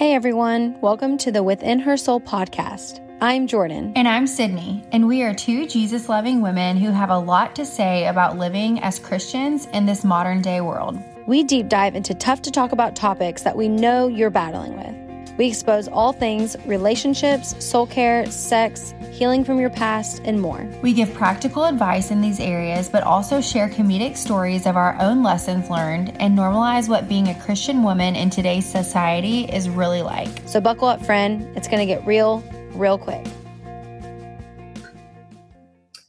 Hey 0.00 0.14
everyone, 0.14 0.80
welcome 0.80 1.18
to 1.18 1.30
the 1.30 1.42
Within 1.42 1.78
Her 1.78 1.98
Soul 1.98 2.22
podcast. 2.22 3.06
I'm 3.20 3.46
Jordan. 3.46 3.92
And 3.94 4.08
I'm 4.08 4.26
Sydney, 4.26 4.82
and 4.92 5.06
we 5.06 5.22
are 5.22 5.34
two 5.34 5.66
Jesus 5.66 6.08
loving 6.08 6.40
women 6.40 6.78
who 6.78 6.90
have 6.90 7.10
a 7.10 7.18
lot 7.18 7.54
to 7.56 7.66
say 7.66 8.06
about 8.06 8.38
living 8.38 8.80
as 8.80 8.98
Christians 8.98 9.66
in 9.74 9.84
this 9.84 10.02
modern 10.02 10.40
day 10.40 10.62
world. 10.62 10.98
We 11.26 11.44
deep 11.44 11.68
dive 11.68 11.96
into 11.96 12.14
tough 12.14 12.40
to 12.40 12.50
talk 12.50 12.72
about 12.72 12.96
topics 12.96 13.42
that 13.42 13.58
we 13.58 13.68
know 13.68 14.08
you're 14.08 14.30
battling 14.30 14.74
with. 14.78 15.09
We 15.40 15.48
expose 15.48 15.88
all 15.88 16.12
things 16.12 16.54
relationships, 16.66 17.54
soul 17.64 17.86
care, 17.86 18.30
sex, 18.30 18.92
healing 19.10 19.42
from 19.42 19.58
your 19.58 19.70
past, 19.70 20.20
and 20.26 20.38
more. 20.38 20.68
We 20.82 20.92
give 20.92 21.14
practical 21.14 21.64
advice 21.64 22.10
in 22.10 22.20
these 22.20 22.38
areas, 22.38 22.90
but 22.90 23.04
also 23.04 23.40
share 23.40 23.70
comedic 23.70 24.18
stories 24.18 24.66
of 24.66 24.76
our 24.76 25.00
own 25.00 25.22
lessons 25.22 25.70
learned 25.70 26.14
and 26.20 26.36
normalize 26.36 26.90
what 26.90 27.08
being 27.08 27.28
a 27.28 27.40
Christian 27.40 27.82
woman 27.82 28.16
in 28.16 28.28
today's 28.28 28.66
society 28.66 29.44
is 29.44 29.70
really 29.70 30.02
like. 30.02 30.42
So, 30.44 30.60
buckle 30.60 30.88
up, 30.88 31.02
friend. 31.06 31.48
It's 31.56 31.68
going 31.68 31.80
to 31.80 31.86
get 31.86 32.06
real, 32.06 32.44
real 32.74 32.98
quick. 32.98 33.26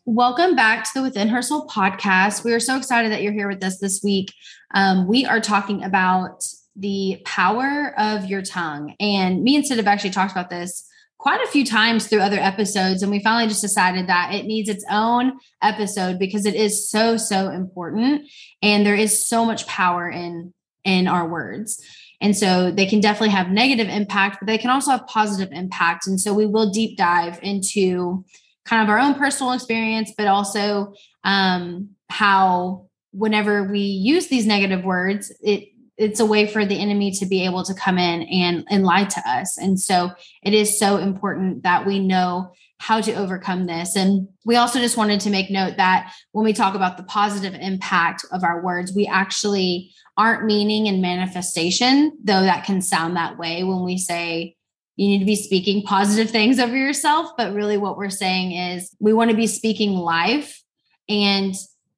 Welcome 0.04 0.58
back 0.58 0.84
to 0.84 0.92
the 0.96 1.04
Within 1.04 1.30
Her 1.30 1.42
Soul 1.42 1.70
podcast. 1.70 2.44
We 2.44 2.52
are 2.52 2.60
so 2.60 2.76
excited 2.76 3.14
that 3.14 3.22
you're 3.22 3.32
here 3.32 3.48
with 3.48 3.64
us 3.64 3.78
this 3.78 4.04
week. 4.04 4.34
Um, 4.74 5.08
we 5.08 5.26
are 5.26 5.40
talking 5.40 5.86
about 5.86 6.44
the 6.76 7.22
power 7.26 7.94
of 7.98 8.26
your 8.26 8.42
tongue. 8.42 8.96
And 9.00 9.44
me 9.44 9.56
and 9.56 9.66
Sid 9.66 9.78
have 9.78 9.88
actually 9.88 10.12
talked 10.12 10.32
about 10.32 10.50
this 10.50 10.88
quite 11.18 11.42
a 11.44 11.52
few 11.52 11.64
times 11.66 12.08
through 12.08 12.22
other 12.22 12.40
episodes. 12.40 13.04
And 13.04 13.12
we 13.12 13.22
finally 13.22 13.48
just 13.48 13.62
decided 13.62 14.08
that 14.08 14.34
it 14.34 14.46
needs 14.46 14.70
its 14.70 14.84
own 14.90 15.34
episode 15.62 16.18
because 16.18 16.46
it 16.46 16.56
is 16.56 16.90
so, 16.90 17.16
so 17.16 17.50
important. 17.50 18.28
And 18.62 18.86
there 18.86 18.96
is 18.96 19.28
so 19.28 19.46
much 19.46 19.68
power 19.68 20.10
in 20.10 20.54
in 20.84 21.08
our 21.08 21.28
words. 21.28 21.80
And 22.22 22.36
so 22.36 22.72
they 22.72 22.86
can 22.86 23.00
definitely 23.00 23.30
have 23.30 23.50
negative 23.50 23.88
impact, 23.88 24.38
but 24.40 24.48
they 24.48 24.58
can 24.58 24.70
also 24.70 24.92
have 24.92 25.08
positive 25.08 25.52
impact. 25.52 26.08
And 26.08 26.20
so 26.20 26.34
we 26.34 26.46
will 26.46 26.72
deep 26.72 26.98
dive 26.98 27.40
into 27.42 28.24
kind 28.66 28.84
of 28.84 28.90
our 28.90 29.00
own 29.00 29.16
personal 29.16 29.54
experience, 29.54 30.14
but 30.16 30.28
also 30.28 30.94
um, 31.24 31.90
how 32.10 32.88
whenever 33.12 33.64
we 33.64 33.80
use 33.80 34.28
these 34.28 34.46
negative 34.46 34.84
words, 34.86 35.34
it 35.42 35.70
it's 35.98 36.20
a 36.20 36.26
way 36.26 36.48
for 36.48 36.66
the 36.66 36.80
enemy 36.80 37.12
to 37.12 37.26
be 37.26 37.46
able 37.46 37.64
to 37.64 37.74
come 37.74 37.98
in 37.98 38.24
and, 38.24 38.66
and 38.70 38.84
lie 38.84 39.06
to 39.06 39.30
us. 39.30 39.58
And 39.58 39.80
so 39.80 40.12
it 40.44 40.54
is 40.54 40.80
so 40.80 40.98
important 40.98 41.64
that 41.64 41.86
we 41.86 42.00
know 42.00 42.54
how 42.80 43.00
to 43.00 43.14
overcome 43.14 43.68
this. 43.68 43.96
And 43.96 44.28
we 44.44 44.56
also 44.56 44.80
just 44.80 44.98
wanted 44.98 45.20
to 45.22 45.30
make 45.30 45.52
note 45.52 45.78
that 45.78 46.12
when 46.32 46.44
we 46.44 46.54
talk 46.54 46.74
about 46.74 46.98
the 46.98 47.04
positive 47.04 47.54
impact 47.54 48.26
of 48.32 48.44
our 48.44 48.64
words, 48.64 48.92
we 48.96 49.06
actually 49.06 49.92
aren't 50.18 50.46
meaning 50.46 50.88
and 50.88 51.02
manifestation, 51.02 52.18
though 52.24 52.42
that 52.42 52.66
can 52.66 52.82
sound 52.82 53.16
that 53.16 53.38
way 53.38 53.64
when 53.64 53.84
we 53.84 53.98
say, 53.98 54.56
you 54.96 55.08
need 55.08 55.20
to 55.20 55.26
be 55.26 55.36
speaking 55.36 55.84
positive 55.84 56.32
things 56.32 56.60
over 56.60 56.76
yourself. 56.76 57.32
But 57.38 57.54
really, 57.54 57.78
what 57.78 57.98
we're 57.98 58.10
saying 58.10 58.52
is 58.52 58.96
we 59.00 59.14
want 59.14 59.32
to 59.32 59.38
be 59.38 59.48
speaking 59.48 59.92
life 59.92 60.62
and 61.08 61.54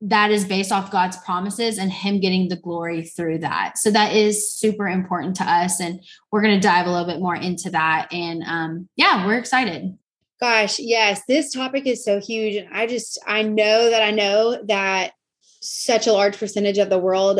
that 0.05 0.31
is 0.31 0.43
based 0.43 0.71
off 0.71 0.91
God's 0.91 1.15
promises 1.17 1.77
and 1.77 1.91
Him 1.91 2.19
getting 2.19 2.49
the 2.49 2.57
glory 2.57 3.03
through 3.03 3.39
that. 3.39 3.77
So 3.77 3.89
that 3.91 4.13
is 4.13 4.51
super 4.51 4.87
important 4.87 5.37
to 5.37 5.45
us. 5.45 5.79
And 5.79 6.03
we're 6.29 6.41
going 6.41 6.59
to 6.59 6.67
dive 6.67 6.87
a 6.87 6.91
little 6.91 7.07
bit 7.07 7.21
more 7.21 7.35
into 7.35 7.69
that. 7.69 8.11
And 8.11 8.43
um, 8.45 8.89
yeah, 8.97 9.25
we're 9.25 9.37
excited. 9.37 9.97
Gosh, 10.41 10.77
yes, 10.77 11.21
this 11.25 11.53
topic 11.53 11.87
is 11.87 12.03
so 12.03 12.19
huge. 12.19 12.55
And 12.55 12.67
I 12.73 12.85
just, 12.85 13.17
I 13.25 13.43
know 13.43 13.89
that 13.89 14.03
I 14.03 14.11
know 14.11 14.61
that 14.67 15.13
such 15.61 16.05
a 16.05 16.11
large 16.11 16.37
percentage 16.37 16.79
of 16.79 16.89
the 16.89 16.99
world 16.99 17.39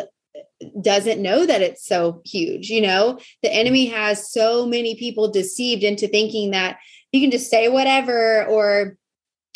doesn't 0.82 1.22
know 1.22 1.46
that 1.46 1.62
it's 1.62 1.86
so 1.86 2.22
huge. 2.24 2.70
You 2.70 2.82
know, 2.82 3.20
the 3.42 3.54
enemy 3.54 3.88
has 3.88 4.32
so 4.32 4.66
many 4.66 4.96
people 4.96 5.30
deceived 5.30 5.84
into 5.84 6.08
thinking 6.08 6.52
that 6.52 6.78
you 7.12 7.20
can 7.20 7.32
just 7.32 7.50
say 7.50 7.68
whatever 7.68 8.46
or 8.46 8.98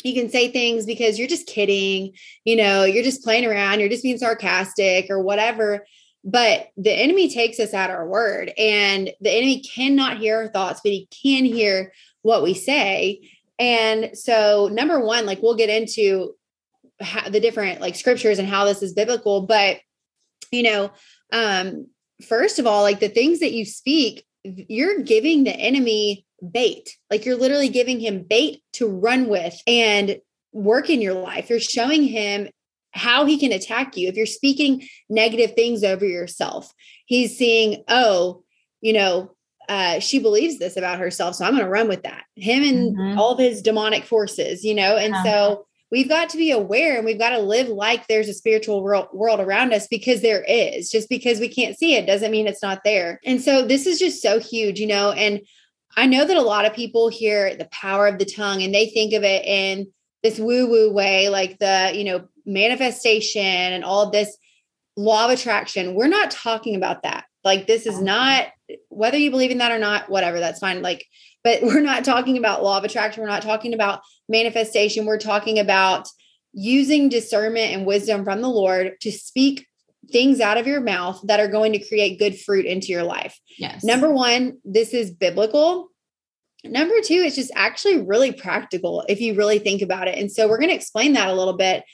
you 0.04 0.14
can 0.14 0.28
say 0.30 0.48
things 0.48 0.86
because 0.86 1.18
you're 1.18 1.28
just 1.28 1.46
kidding, 1.46 2.12
you 2.44 2.56
know, 2.56 2.84
you're 2.84 3.04
just 3.04 3.24
playing 3.24 3.44
around, 3.44 3.80
you're 3.80 3.88
just 3.88 4.02
being 4.02 4.18
sarcastic 4.18 5.10
or 5.10 5.20
whatever. 5.20 5.84
But 6.24 6.68
the 6.76 6.92
enemy 6.92 7.30
takes 7.32 7.58
us 7.58 7.74
at 7.74 7.90
our 7.90 8.06
word, 8.06 8.52
and 8.58 9.10
the 9.20 9.30
enemy 9.30 9.62
cannot 9.62 10.18
hear 10.18 10.36
our 10.36 10.48
thoughts, 10.48 10.80
but 10.82 10.92
he 10.92 11.08
can 11.22 11.44
hear 11.44 11.92
what 12.22 12.42
we 12.42 12.54
say. 12.54 13.30
And 13.58 14.16
so, 14.16 14.68
number 14.70 15.00
one, 15.00 15.26
like 15.26 15.42
we'll 15.42 15.56
get 15.56 15.70
into 15.70 16.34
how, 17.00 17.28
the 17.28 17.40
different 17.40 17.80
like 17.80 17.94
scriptures 17.94 18.38
and 18.38 18.48
how 18.48 18.64
this 18.64 18.82
is 18.82 18.92
biblical, 18.92 19.42
but 19.42 19.78
you 20.50 20.62
know, 20.62 20.90
um, 21.32 21.86
first 22.26 22.58
of 22.58 22.66
all, 22.66 22.82
like 22.82 23.00
the 23.00 23.08
things 23.08 23.40
that 23.40 23.52
you 23.52 23.64
speak, 23.64 24.24
you're 24.44 25.02
giving 25.02 25.44
the 25.44 25.54
enemy 25.54 26.26
bait. 26.52 26.96
Like 27.10 27.24
you're 27.24 27.36
literally 27.36 27.68
giving 27.68 28.00
him 28.00 28.24
bait 28.28 28.62
to 28.74 28.86
run 28.86 29.28
with 29.28 29.54
and 29.66 30.18
work 30.52 30.90
in 30.90 31.00
your 31.00 31.14
life. 31.14 31.50
You're 31.50 31.60
showing 31.60 32.04
him 32.04 32.48
how 32.92 33.24
he 33.24 33.38
can 33.38 33.52
attack 33.52 33.96
you. 33.96 34.08
If 34.08 34.16
you're 34.16 34.26
speaking 34.26 34.86
negative 35.08 35.54
things 35.54 35.84
over 35.84 36.04
yourself, 36.04 36.72
he's 37.06 37.36
seeing, 37.36 37.84
oh, 37.88 38.42
you 38.80 38.92
know, 38.92 39.34
uh, 39.68 40.00
she 40.00 40.18
believes 40.18 40.58
this 40.58 40.76
about 40.76 40.98
herself. 40.98 41.34
So 41.34 41.44
I'm 41.44 41.52
going 41.52 41.64
to 41.64 41.70
run 41.70 41.88
with 41.88 42.02
that. 42.04 42.24
Him 42.36 42.62
and 42.62 42.96
mm-hmm. 42.96 43.18
all 43.18 43.32
of 43.32 43.38
his 43.38 43.60
demonic 43.60 44.04
forces, 44.04 44.64
you 44.64 44.74
know, 44.74 44.96
and 44.96 45.14
so 45.24 45.66
we've 45.90 46.08
got 46.08 46.30
to 46.30 46.38
be 46.38 46.50
aware 46.50 46.96
and 46.96 47.04
we've 47.04 47.18
got 47.18 47.30
to 47.30 47.38
live 47.38 47.68
like 47.68 48.06
there's 48.06 48.28
a 48.28 48.34
spiritual 48.34 48.82
world, 48.82 49.08
world 49.12 49.40
around 49.40 49.72
us 49.72 49.86
because 49.86 50.22
there 50.22 50.44
is. 50.48 50.90
Just 50.90 51.08
because 51.08 51.38
we 51.38 51.48
can't 51.48 51.78
see 51.78 51.94
it 51.94 52.06
doesn't 52.06 52.30
mean 52.30 52.46
it's 52.46 52.62
not 52.62 52.80
there. 52.84 53.20
And 53.24 53.42
so 53.42 53.66
this 53.66 53.86
is 53.86 53.98
just 53.98 54.22
so 54.22 54.40
huge, 54.40 54.80
you 54.80 54.86
know, 54.86 55.12
and 55.12 55.40
I 55.96 56.06
know 56.06 56.24
that 56.24 56.36
a 56.36 56.42
lot 56.42 56.64
of 56.64 56.74
people 56.74 57.08
hear 57.08 57.56
the 57.56 57.68
power 57.72 58.06
of 58.06 58.18
the 58.18 58.24
tongue 58.24 58.62
and 58.62 58.74
they 58.74 58.86
think 58.86 59.14
of 59.14 59.24
it 59.24 59.44
in 59.44 59.88
this 60.22 60.38
woo 60.38 60.68
woo 60.68 60.92
way, 60.92 61.28
like 61.28 61.58
the, 61.58 61.92
you 61.94 62.04
know, 62.04 62.28
manifestation 62.44 63.42
and 63.42 63.84
all 63.84 64.10
this 64.10 64.36
law 64.96 65.26
of 65.26 65.30
attraction. 65.30 65.94
We're 65.94 66.08
not 66.08 66.30
talking 66.30 66.74
about 66.74 67.02
that. 67.04 67.24
Like, 67.44 67.66
this 67.66 67.86
is 67.86 67.98
oh. 67.98 68.02
not, 68.02 68.48
whether 68.88 69.16
you 69.16 69.30
believe 69.30 69.50
in 69.50 69.58
that 69.58 69.72
or 69.72 69.78
not, 69.78 70.10
whatever, 70.10 70.40
that's 70.40 70.58
fine. 70.58 70.82
Like, 70.82 71.06
but 71.44 71.62
we're 71.62 71.80
not 71.80 72.04
talking 72.04 72.36
about 72.36 72.62
law 72.62 72.78
of 72.78 72.84
attraction. 72.84 73.22
We're 73.22 73.28
not 73.28 73.42
talking 73.42 73.74
about 73.74 74.00
manifestation. 74.28 75.06
We're 75.06 75.18
talking 75.18 75.58
about 75.58 76.08
using 76.52 77.08
discernment 77.08 77.72
and 77.72 77.86
wisdom 77.86 78.24
from 78.24 78.40
the 78.40 78.48
Lord 78.48 79.00
to 79.02 79.12
speak 79.12 79.67
things 80.10 80.40
out 80.40 80.56
of 80.56 80.66
your 80.66 80.80
mouth 80.80 81.20
that 81.24 81.40
are 81.40 81.48
going 81.48 81.72
to 81.72 81.86
create 81.86 82.18
good 82.18 82.38
fruit 82.38 82.64
into 82.64 82.88
your 82.88 83.02
life. 83.02 83.38
Yes. 83.58 83.84
Number 83.84 84.10
one, 84.10 84.58
this 84.64 84.94
is 84.94 85.10
biblical. 85.10 85.88
Number 86.64 86.94
two, 87.02 87.14
it's 87.14 87.36
just 87.36 87.52
actually 87.54 88.00
really 88.02 88.32
practical 88.32 89.04
if 89.08 89.20
you 89.20 89.34
really 89.34 89.58
think 89.58 89.82
about 89.82 90.08
it. 90.08 90.18
And 90.18 90.30
so 90.30 90.48
we're 90.48 90.58
going 90.58 90.70
to 90.70 90.74
explain 90.74 91.12
that 91.12 91.28
a 91.28 91.34
little 91.34 91.56
bit. 91.56 91.84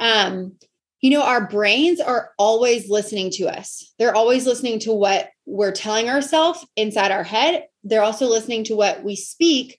Um, 0.00 0.56
you 1.00 1.10
know, 1.10 1.22
our 1.22 1.46
brains 1.46 2.00
are 2.00 2.30
always 2.38 2.90
listening 2.90 3.30
to 3.32 3.48
us. 3.48 3.94
They're 3.98 4.14
always 4.14 4.46
listening 4.46 4.80
to 4.80 4.92
what 4.92 5.30
we're 5.46 5.72
telling 5.72 6.10
ourselves 6.10 6.66
inside 6.76 7.10
our 7.10 7.22
head. 7.22 7.64
They're 7.84 8.02
also 8.02 8.26
listening 8.26 8.64
to 8.64 8.76
what 8.76 9.02
we 9.02 9.16
speak 9.16 9.78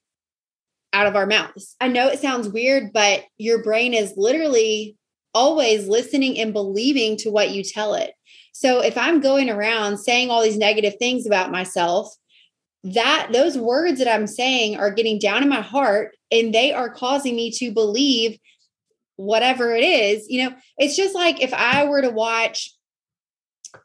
out 0.93 1.07
of 1.07 1.15
our 1.15 1.27
mouths. 1.27 1.75
I 1.79 1.87
know 1.89 2.07
it 2.07 2.19
sounds 2.19 2.49
weird, 2.49 2.91
but 2.93 3.23
your 3.37 3.63
brain 3.63 3.93
is 3.93 4.13
literally 4.17 4.97
always 5.33 5.87
listening 5.87 6.39
and 6.39 6.53
believing 6.53 7.17
to 7.17 7.29
what 7.29 7.51
you 7.51 7.63
tell 7.63 7.93
it. 7.93 8.13
So 8.53 8.81
if 8.81 8.97
I'm 8.97 9.21
going 9.21 9.49
around 9.49 9.97
saying 9.97 10.29
all 10.29 10.43
these 10.43 10.57
negative 10.57 10.95
things 10.99 11.25
about 11.25 11.51
myself, 11.51 12.13
that 12.83 13.29
those 13.31 13.57
words 13.57 13.99
that 13.99 14.13
I'm 14.13 14.27
saying 14.27 14.77
are 14.77 14.91
getting 14.91 15.19
down 15.19 15.43
in 15.43 15.49
my 15.49 15.61
heart 15.61 16.15
and 16.31 16.53
they 16.53 16.73
are 16.73 16.89
causing 16.89 17.35
me 17.35 17.51
to 17.51 17.71
believe 17.71 18.39
whatever 19.15 19.73
it 19.75 19.83
is. 19.83 20.25
You 20.27 20.45
know, 20.45 20.55
it's 20.77 20.95
just 20.95 21.13
like 21.13 21.41
if 21.41 21.53
I 21.53 21.85
were 21.85 22.01
to 22.01 22.09
watch 22.09 22.73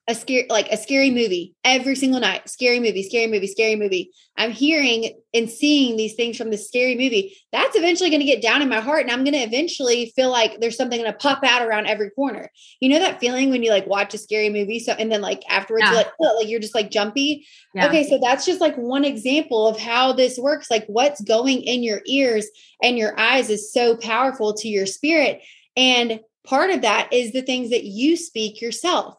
a 0.09 0.15
scary 0.15 0.47
like 0.49 0.71
a 0.71 0.77
scary 0.77 1.11
movie 1.11 1.55
every 1.65 1.97
single 1.97 2.21
night. 2.21 2.49
Scary 2.49 2.81
movie 2.81 3.03
scary 3.03 3.27
movie 3.27 3.47
scary 3.47 3.77
movie. 3.77 4.11
I'm 4.37 4.51
hearing 4.51 5.19
and 5.35 5.51
seeing 5.51 5.97
these 5.97 6.15
things 6.15 6.37
from 6.37 6.51
the 6.51 6.59
scary 6.59 6.95
movie. 6.95 7.37
That's 7.53 7.77
eventually 7.77 8.11
going 8.11 8.21
to 8.21 8.27
get 8.27 8.43
down 8.43 8.63
in 8.63 8.69
my 8.69 8.81
heart 8.81 9.03
and 9.03 9.11
i'm 9.11 9.25
going 9.25 9.35
to 9.35 9.41
eventually 9.41 10.13
feel 10.15 10.31
like 10.31 10.61
there's 10.61 10.77
something 10.77 11.01
going 11.01 11.13
to 11.13 11.19
pop 11.19 11.43
out 11.45 11.63
around 11.63 11.87
every 11.87 12.11
corner. 12.11 12.51
You 12.81 12.89
know 12.91 12.99
that 12.99 13.21
feeling 13.21 13.51
when 13.51 13.63
you 13.63 13.71
like 13.71 13.87
watch 13.87 14.15
a 14.15 14.19
scary 14.19 14.49
movie 14.49 14.79
so 14.79 14.93
and 14.93 15.11
then 15.11 15.21
like 15.21 15.43
afterwards 15.49 15.85
yeah. 15.85 15.91
you're 15.91 15.99
like, 15.99 16.13
oh, 16.21 16.37
like 16.39 16.49
you're 16.49 16.61
just 16.61 16.75
like 16.75 16.91
jumpy? 16.91 17.47
Yeah. 17.75 17.87
okay 17.87 18.09
so 18.09 18.19
that's 18.23 18.47
just 18.47 18.61
like 18.61 18.77
one 18.77 19.05
example 19.05 19.67
of 19.67 19.79
how 19.79 20.13
this 20.13 20.39
works. 20.39 20.71
Like 20.71 20.85
what's 20.87 21.21
going 21.21 21.63
in 21.63 21.83
your 21.83 22.01
ears 22.07 22.47
and 22.83 22.99
your 22.99 23.19
eyes 23.19 23.51
is 23.51 23.73
so 23.73 23.97
powerful 23.97 24.55
to 24.55 24.69
your 24.69 24.87
spirit. 24.87 25.43
And 25.77 26.21
part 26.45 26.71
of 26.71 26.83
that 26.83 27.13
is 27.13 27.33
the 27.33 27.43
things 27.43 27.71
that 27.71 27.85
you 27.85 28.17
speak 28.17 28.61
yourself 28.61 29.17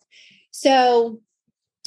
so 0.57 1.21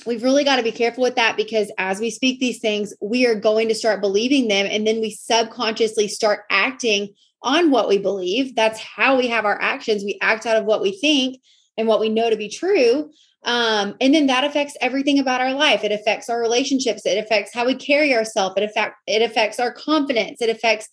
we've 0.07 0.23
really 0.23 0.45
got 0.45 0.57
to 0.57 0.63
be 0.63 0.71
careful 0.71 1.03
with 1.03 1.17
that 1.17 1.37
because 1.37 1.73
as 1.77 1.99
we 1.99 2.09
speak 2.09 2.39
these 2.39 2.61
things, 2.61 2.95
we 3.03 3.27
are 3.27 3.35
going 3.35 3.67
to 3.67 3.75
start 3.75 4.01
believing 4.01 4.47
them 4.47 4.65
and 4.71 4.87
then 4.87 5.01
we 5.01 5.11
subconsciously 5.11 6.07
start 6.07 6.43
acting 6.51 7.13
on 7.43 7.73
what 7.73 7.89
we 7.89 7.99
believe. 7.99 8.55
That's 8.55 8.79
how 8.79 9.19
we 9.19 9.27
have 9.27 9.45
our 9.45 9.61
actions. 9.61 10.05
We 10.05 10.21
act 10.23 10.47
out 10.47 10.57
of 10.57 10.67
what 10.67 10.83
we 10.83 10.93
think 10.93 11.41
and 11.77 11.89
what 11.89 11.99
we 11.99 12.09
know 12.09 12.31
to 12.31 12.37
be 12.37 12.49
true. 12.49 13.11
Um, 13.43 13.97
and 14.01 14.15
then 14.15 14.29
that 14.29 14.45
affects 14.45 14.77
everything 14.81 15.19
about 15.19 15.41
our 15.41 15.53
life. 15.53 15.83
It 15.83 15.91
affects 15.91 16.31
our 16.31 16.41
relationships. 16.41 17.05
It 17.05 17.19
affects 17.19 17.53
how 17.53 17.67
we 17.67 17.75
carry 17.75 18.15
ourselves. 18.15 18.55
It 18.57 18.63
affect 18.63 18.95
it 19.09 19.21
affects 19.21 19.59
our 19.59 19.73
confidence. 19.73 20.41
It 20.41 20.49
affects 20.49 20.89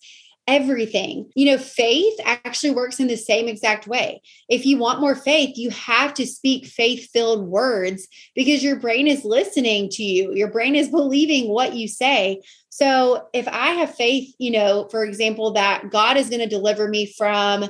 everything. 0.48 1.30
You 1.36 1.52
know, 1.52 1.58
faith 1.58 2.14
actually 2.24 2.70
works 2.70 2.98
in 2.98 3.06
the 3.06 3.16
same 3.16 3.46
exact 3.46 3.86
way. 3.86 4.22
If 4.48 4.64
you 4.64 4.78
want 4.78 5.00
more 5.00 5.14
faith, 5.14 5.58
you 5.58 5.68
have 5.70 6.14
to 6.14 6.26
speak 6.26 6.66
faith 6.66 7.10
filled 7.12 7.46
words 7.46 8.08
because 8.34 8.64
your 8.64 8.76
brain 8.76 9.06
is 9.06 9.26
listening 9.26 9.90
to 9.90 10.02
you. 10.02 10.34
Your 10.34 10.50
brain 10.50 10.74
is 10.74 10.88
believing 10.88 11.50
what 11.50 11.74
you 11.74 11.86
say. 11.86 12.40
So 12.70 13.28
if 13.34 13.46
I 13.46 13.72
have 13.72 13.94
faith, 13.94 14.34
you 14.38 14.50
know, 14.50 14.88
for 14.90 15.04
example, 15.04 15.52
that 15.52 15.90
God 15.90 16.16
is 16.16 16.30
going 16.30 16.40
to 16.40 16.48
deliver 16.48 16.88
me 16.88 17.12
from 17.16 17.68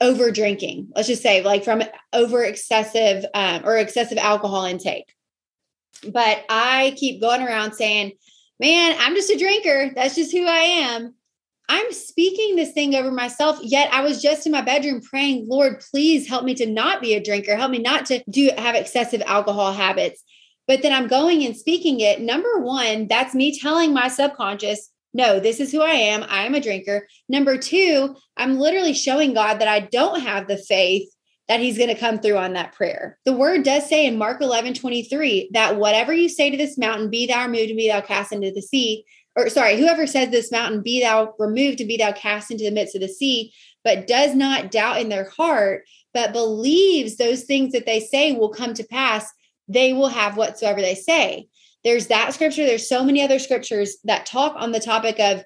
over 0.00 0.30
drinking, 0.30 0.88
let's 0.94 1.08
just 1.08 1.22
say 1.22 1.42
like 1.42 1.64
from 1.64 1.82
over 2.12 2.44
excessive 2.44 3.24
um, 3.34 3.62
or 3.64 3.76
excessive 3.76 4.18
alcohol 4.18 4.64
intake. 4.64 5.12
But 6.08 6.44
I 6.48 6.94
keep 6.96 7.20
going 7.20 7.42
around 7.42 7.74
saying, 7.74 8.12
man, 8.60 8.96
I'm 9.00 9.16
just 9.16 9.30
a 9.30 9.38
drinker. 9.38 9.90
That's 9.96 10.14
just 10.14 10.30
who 10.30 10.46
I 10.46 10.60
am 10.60 11.14
I'm 11.72 11.90
speaking 11.90 12.54
this 12.54 12.72
thing 12.72 12.94
over 12.94 13.10
myself. 13.10 13.58
Yet 13.62 13.88
I 13.94 14.02
was 14.02 14.20
just 14.20 14.44
in 14.44 14.52
my 14.52 14.60
bedroom 14.60 15.00
praying, 15.00 15.46
Lord, 15.48 15.82
please 15.90 16.28
help 16.28 16.44
me 16.44 16.54
to 16.56 16.66
not 16.66 17.00
be 17.00 17.14
a 17.14 17.22
drinker. 17.22 17.56
Help 17.56 17.70
me 17.70 17.78
not 17.78 18.04
to 18.06 18.22
do 18.28 18.50
have 18.58 18.74
excessive 18.74 19.22
alcohol 19.24 19.72
habits. 19.72 20.22
But 20.68 20.82
then 20.82 20.92
I'm 20.92 21.06
going 21.08 21.42
and 21.46 21.56
speaking 21.56 22.00
it. 22.00 22.20
Number 22.20 22.58
one, 22.58 23.08
that's 23.08 23.34
me 23.34 23.58
telling 23.58 23.94
my 23.94 24.08
subconscious, 24.08 24.90
no, 25.14 25.40
this 25.40 25.60
is 25.60 25.72
who 25.72 25.80
I 25.80 25.92
am. 25.92 26.26
I 26.28 26.44
am 26.44 26.54
a 26.54 26.60
drinker. 26.60 27.08
Number 27.26 27.56
two, 27.56 28.16
I'm 28.36 28.58
literally 28.58 28.92
showing 28.92 29.32
God 29.32 29.58
that 29.60 29.68
I 29.68 29.80
don't 29.80 30.20
have 30.20 30.48
the 30.48 30.58
faith 30.58 31.08
that 31.48 31.60
he's 31.60 31.78
going 31.78 31.88
to 31.88 31.98
come 31.98 32.18
through 32.18 32.36
on 32.36 32.52
that 32.52 32.72
prayer. 32.72 33.18
The 33.24 33.32
word 33.32 33.62
does 33.62 33.88
say 33.88 34.06
in 34.06 34.18
Mark 34.18 34.42
11, 34.42 34.74
23, 34.74 35.50
that 35.54 35.76
whatever 35.76 36.12
you 36.12 36.28
say 36.28 36.50
to 36.50 36.56
this 36.56 36.76
mountain, 36.76 37.08
be 37.08 37.26
thou 37.26 37.46
removed 37.46 37.70
and 37.70 37.78
be 37.78 37.88
thou 37.88 38.02
cast 38.02 38.30
into 38.30 38.50
the 38.50 38.62
sea, 38.62 39.06
or 39.36 39.48
sorry, 39.48 39.78
whoever 39.78 40.06
says 40.06 40.30
this 40.30 40.52
mountain, 40.52 40.82
be 40.82 41.00
thou 41.00 41.34
removed 41.38 41.80
and 41.80 41.88
be 41.88 41.96
thou 41.96 42.12
cast 42.12 42.50
into 42.50 42.64
the 42.64 42.70
midst 42.70 42.94
of 42.94 43.00
the 43.00 43.08
sea, 43.08 43.52
but 43.84 44.06
does 44.06 44.34
not 44.34 44.70
doubt 44.70 45.00
in 45.00 45.08
their 45.08 45.28
heart, 45.30 45.84
but 46.12 46.32
believes 46.32 47.16
those 47.16 47.44
things 47.44 47.72
that 47.72 47.86
they 47.86 48.00
say 48.00 48.32
will 48.32 48.50
come 48.50 48.74
to 48.74 48.84
pass, 48.84 49.30
they 49.68 49.92
will 49.92 50.08
have 50.08 50.36
whatsoever 50.36 50.80
they 50.80 50.94
say. 50.94 51.48
There's 51.84 52.08
that 52.08 52.34
scripture. 52.34 52.64
There's 52.64 52.88
so 52.88 53.04
many 53.04 53.22
other 53.22 53.38
scriptures 53.38 53.96
that 54.04 54.26
talk 54.26 54.54
on 54.56 54.72
the 54.72 54.80
topic 54.80 55.18
of 55.18 55.42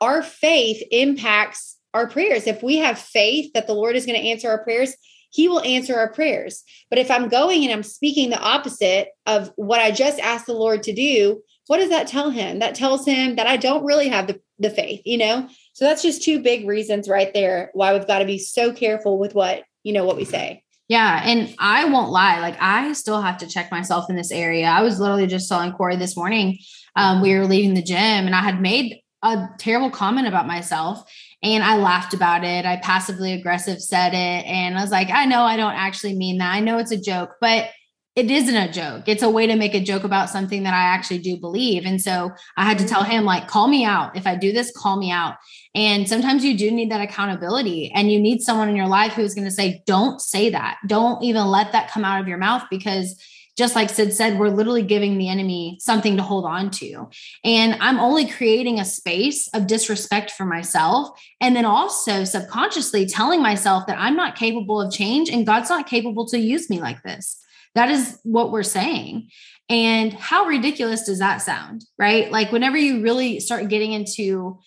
our 0.00 0.22
faith 0.22 0.82
impacts 0.90 1.76
our 1.92 2.08
prayers. 2.08 2.46
If 2.46 2.62
we 2.62 2.76
have 2.76 2.98
faith 2.98 3.52
that 3.52 3.66
the 3.66 3.74
Lord 3.74 3.96
is 3.96 4.06
going 4.06 4.18
to 4.18 4.28
answer 4.28 4.48
our 4.48 4.62
prayers, 4.62 4.94
he 5.32 5.48
will 5.48 5.60
answer 5.60 5.96
our 5.96 6.12
prayers. 6.12 6.62
But 6.88 6.98
if 6.98 7.10
I'm 7.10 7.28
going 7.28 7.64
and 7.64 7.72
I'm 7.72 7.82
speaking 7.82 8.30
the 8.30 8.40
opposite 8.40 9.08
of 9.26 9.52
what 9.56 9.80
I 9.80 9.90
just 9.90 10.18
asked 10.18 10.46
the 10.46 10.54
Lord 10.54 10.82
to 10.84 10.94
do, 10.94 11.42
what 11.66 11.78
does 11.78 11.90
that 11.90 12.06
tell 12.06 12.30
him? 12.30 12.58
That 12.58 12.74
tells 12.74 13.06
him 13.06 13.36
that 13.36 13.46
I 13.46 13.56
don't 13.56 13.84
really 13.84 14.08
have 14.08 14.26
the, 14.26 14.40
the 14.58 14.70
faith, 14.70 15.02
you 15.04 15.18
know? 15.18 15.48
So 15.72 15.84
that's 15.84 16.02
just 16.02 16.22
two 16.22 16.42
big 16.42 16.66
reasons 16.66 17.08
right 17.08 17.32
there 17.32 17.70
why 17.74 17.92
we've 17.92 18.06
got 18.06 18.18
to 18.18 18.24
be 18.24 18.38
so 18.38 18.72
careful 18.72 19.18
with 19.18 19.34
what, 19.34 19.62
you 19.82 19.92
know, 19.92 20.04
what 20.04 20.16
we 20.16 20.24
say. 20.24 20.62
Yeah. 20.88 21.22
And 21.24 21.54
I 21.60 21.84
won't 21.84 22.10
lie, 22.10 22.40
like 22.40 22.60
I 22.60 22.92
still 22.94 23.22
have 23.22 23.38
to 23.38 23.46
check 23.46 23.70
myself 23.70 24.10
in 24.10 24.16
this 24.16 24.32
area. 24.32 24.66
I 24.66 24.82
was 24.82 24.98
literally 24.98 25.28
just 25.28 25.48
telling 25.48 25.72
Corey 25.72 25.94
this 25.94 26.16
morning. 26.16 26.58
Um, 26.96 27.22
we 27.22 27.32
were 27.38 27.46
leaving 27.46 27.74
the 27.74 27.82
gym 27.82 27.96
and 27.98 28.34
I 28.34 28.40
had 28.40 28.60
made 28.60 29.00
a 29.22 29.46
terrible 29.58 29.90
comment 29.90 30.26
about 30.26 30.48
myself 30.48 31.08
and 31.42 31.62
I 31.62 31.76
laughed 31.76 32.14
about 32.14 32.42
it. 32.42 32.66
I 32.66 32.76
passively 32.78 33.32
aggressive 33.32 33.80
said 33.80 34.14
it. 34.14 34.46
And 34.46 34.76
I 34.76 34.80
was 34.80 34.90
like, 34.90 35.10
I 35.10 35.26
know 35.26 35.42
I 35.42 35.56
don't 35.56 35.74
actually 35.74 36.16
mean 36.16 36.38
that. 36.38 36.52
I 36.52 36.60
know 36.60 36.78
it's 36.78 36.90
a 36.90 37.00
joke, 37.00 37.36
but 37.40 37.70
it 38.16 38.30
isn't 38.30 38.56
a 38.56 38.70
joke. 38.70 39.04
It's 39.06 39.22
a 39.22 39.30
way 39.30 39.46
to 39.46 39.54
make 39.54 39.74
a 39.74 39.82
joke 39.82 40.02
about 40.02 40.30
something 40.30 40.64
that 40.64 40.74
I 40.74 40.82
actually 40.82 41.18
do 41.18 41.36
believe. 41.36 41.86
And 41.86 42.00
so 42.00 42.32
I 42.56 42.64
had 42.64 42.78
to 42.80 42.86
tell 42.86 43.04
him, 43.04 43.24
like, 43.24 43.46
call 43.46 43.68
me 43.68 43.84
out. 43.84 44.16
If 44.16 44.26
I 44.26 44.34
do 44.34 44.52
this, 44.52 44.72
call 44.76 44.98
me 44.98 45.12
out. 45.12 45.36
And 45.74 46.08
sometimes 46.08 46.44
you 46.44 46.58
do 46.58 46.72
need 46.72 46.90
that 46.90 47.00
accountability 47.00 47.92
and 47.94 48.10
you 48.10 48.18
need 48.18 48.40
someone 48.40 48.68
in 48.68 48.76
your 48.76 48.88
life 48.88 49.12
who 49.12 49.22
is 49.22 49.34
going 49.34 49.44
to 49.44 49.50
say, 49.50 49.82
don't 49.86 50.20
say 50.20 50.50
that. 50.50 50.78
Don't 50.88 51.22
even 51.22 51.46
let 51.46 51.70
that 51.72 51.90
come 51.90 52.04
out 52.04 52.20
of 52.20 52.26
your 52.26 52.38
mouth 52.38 52.64
because 52.68 53.16
just 53.56 53.76
like 53.76 53.90
Sid 53.90 54.12
said, 54.12 54.38
we're 54.38 54.48
literally 54.48 54.82
giving 54.82 55.18
the 55.18 55.28
enemy 55.28 55.76
something 55.80 56.16
to 56.16 56.22
hold 56.22 56.46
on 56.46 56.70
to. 56.70 57.08
And 57.44 57.76
I'm 57.80 58.00
only 58.00 58.26
creating 58.26 58.80
a 58.80 58.84
space 58.84 59.48
of 59.48 59.66
disrespect 59.66 60.30
for 60.30 60.46
myself. 60.46 61.10
And 61.40 61.54
then 61.54 61.64
also 61.64 62.24
subconsciously 62.24 63.06
telling 63.06 63.42
myself 63.42 63.86
that 63.86 63.98
I'm 63.98 64.16
not 64.16 64.34
capable 64.34 64.80
of 64.80 64.92
change 64.92 65.28
and 65.28 65.46
God's 65.46 65.68
not 65.68 65.86
capable 65.86 66.26
to 66.28 66.38
use 66.38 66.70
me 66.70 66.80
like 66.80 67.02
this. 67.02 67.36
That 67.74 67.90
is 67.90 68.18
what 68.24 68.50
we're 68.50 68.62
saying. 68.62 69.28
And 69.68 70.12
how 70.12 70.46
ridiculous 70.46 71.04
does 71.04 71.20
that 71.20 71.38
sound? 71.38 71.84
Right. 71.98 72.30
Like, 72.30 72.50
whenever 72.50 72.76
you 72.76 73.02
really 73.02 73.38
start 73.40 73.68
getting 73.68 73.92
into 73.92 74.58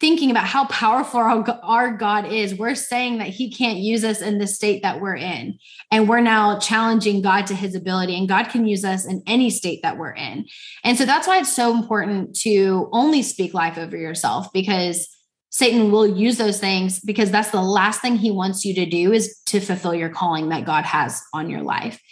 thinking 0.00 0.30
about 0.30 0.44
how 0.44 0.66
powerful 0.66 1.18
our, 1.20 1.96
God 1.96 2.26
is, 2.26 2.54
we're 2.54 2.74
saying 2.74 3.18
that 3.18 3.28
He 3.28 3.50
can't 3.50 3.78
use 3.78 4.04
us 4.04 4.20
in 4.20 4.38
the 4.38 4.46
state 4.46 4.82
that 4.82 5.00
we're 5.00 5.16
in. 5.16 5.58
And 5.90 6.08
we're 6.08 6.20
now 6.20 6.58
challenging 6.58 7.22
God 7.22 7.46
to 7.46 7.54
His 7.54 7.74
ability, 7.74 8.18
and 8.18 8.28
God 8.28 8.50
can 8.50 8.66
use 8.66 8.84
us 8.84 9.06
in 9.06 9.22
any 9.26 9.48
state 9.48 9.80
that 9.82 9.96
we're 9.96 10.12
in. 10.12 10.44
And 10.82 10.98
so 10.98 11.06
that's 11.06 11.26
why 11.26 11.38
it's 11.38 11.54
so 11.54 11.72
important 11.74 12.36
to 12.40 12.90
only 12.92 13.22
speak 13.22 13.54
life 13.54 13.78
over 13.78 13.96
yourself 13.96 14.52
because 14.52 15.08
Satan 15.54 15.92
will 15.92 16.06
use 16.06 16.36
those 16.36 16.58
things 16.58 16.98
because 16.98 17.30
that's 17.30 17.50
the 17.50 17.62
last 17.62 18.02
thing 18.02 18.16
he 18.16 18.32
wants 18.32 18.64
you 18.64 18.74
to 18.74 18.86
do 18.86 19.12
is 19.12 19.38
to 19.46 19.60
fulfill 19.60 19.94
your 19.94 20.08
calling 20.08 20.48
that 20.48 20.64
God 20.64 20.84
has 20.84 21.22
on 21.32 21.48
your 21.48 21.62
life. 21.62 22.02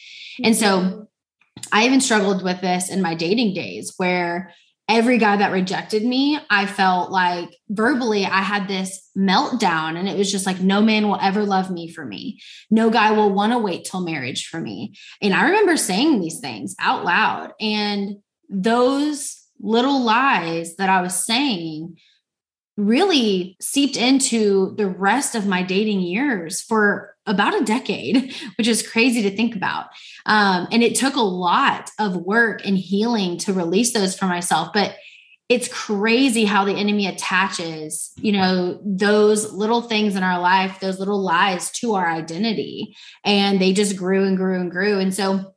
And 0.43 0.57
so. 0.57 1.09
I 1.71 1.85
even 1.85 2.01
struggled 2.01 2.43
with 2.43 2.61
this 2.61 2.91
in 2.91 3.03
my 3.03 3.15
dating 3.15 3.55
days 3.55 3.93
where 3.97 4.53
every 4.89 5.19
guy 5.19 5.37
that 5.37 5.53
rejected 5.53 6.05
me, 6.05 6.39
I 6.51 6.67
felt 6.67 7.11
like 7.11 7.57
verbally 7.69 8.25
I 8.25 8.41
had 8.41 8.69
this 8.69 9.09
meltdown 9.17 9.97
and 9.97 10.09
it 10.09 10.19
was 10.19 10.31
just 10.31 10.47
like 10.47 10.61
no 10.61 10.83
man 10.83 11.09
will 11.09 11.19
ever 11.21 11.45
love 11.45 11.71
me 11.71 11.89
for 11.89 12.05
me. 12.05 12.41
No 12.71 12.91
guy 12.91 13.13
will 13.13 13.33
want 13.33 13.53
to 13.53 13.59
wait 13.59 13.85
till 13.85 14.01
marriage 14.01 14.49
for 14.49 14.61
me. 14.61 14.95
And 15.21 15.35
I 15.35 15.45
remember 15.45 15.77
saying 15.77 16.21
these 16.21 16.41
things 16.41 16.75
out 16.81 17.05
loud 17.05 17.53
and 17.61 18.17
those 18.49 19.39
little 19.61 20.03
lies 20.03 20.77
that 20.77 20.91
I 20.91 21.01
was 21.01 21.25
saying 21.25 21.97
really 22.77 23.57
seeped 23.61 23.97
into 23.97 24.75
the 24.77 24.89
rest 24.89 25.35
of 25.35 25.47
my 25.47 25.63
dating 25.63 26.01
years 26.01 26.61
for 26.61 27.15
about 27.27 27.61
a 27.61 27.65
decade, 27.65 28.35
which 28.57 28.69
is 28.69 28.87
crazy 28.87 29.23
to 29.23 29.37
think 29.37 29.55
about. 29.55 29.87
Um, 30.27 30.69
and 30.73 30.83
it 30.83 30.95
took 30.95 31.17
a 31.17 31.21
lot 31.21 31.91
of 31.99 32.17
work 32.17 32.65
and 32.65 32.77
healing 32.79 33.39
to 33.39 33.53
release 33.53 33.93
those 33.93 34.17
for 34.17 34.27
myself. 34.27 34.71
But 34.73 34.97
it's 35.49 35.69
crazy 35.69 36.47
how 36.47 36.65
the 36.65 36.73
enemy 36.73 37.07
attaches, 37.07 38.13
you 38.17 38.33
know, 38.33 38.81
those 38.85 39.53
little 39.53 39.83
things 39.83 40.17
in 40.17 40.23
our 40.23 40.41
life, 40.41 40.81
those 40.81 40.99
little 40.99 41.23
lies 41.23 41.71
to 41.73 41.95
our 41.95 42.07
identity. 42.07 42.97
And 43.23 43.61
they 43.61 43.75
just 43.75 43.97
grew 43.97 44.25
and 44.25 44.37
grew 44.37 44.59
and 44.59 44.71
grew. 44.71 44.99
And 44.99 45.13
so 45.13 45.53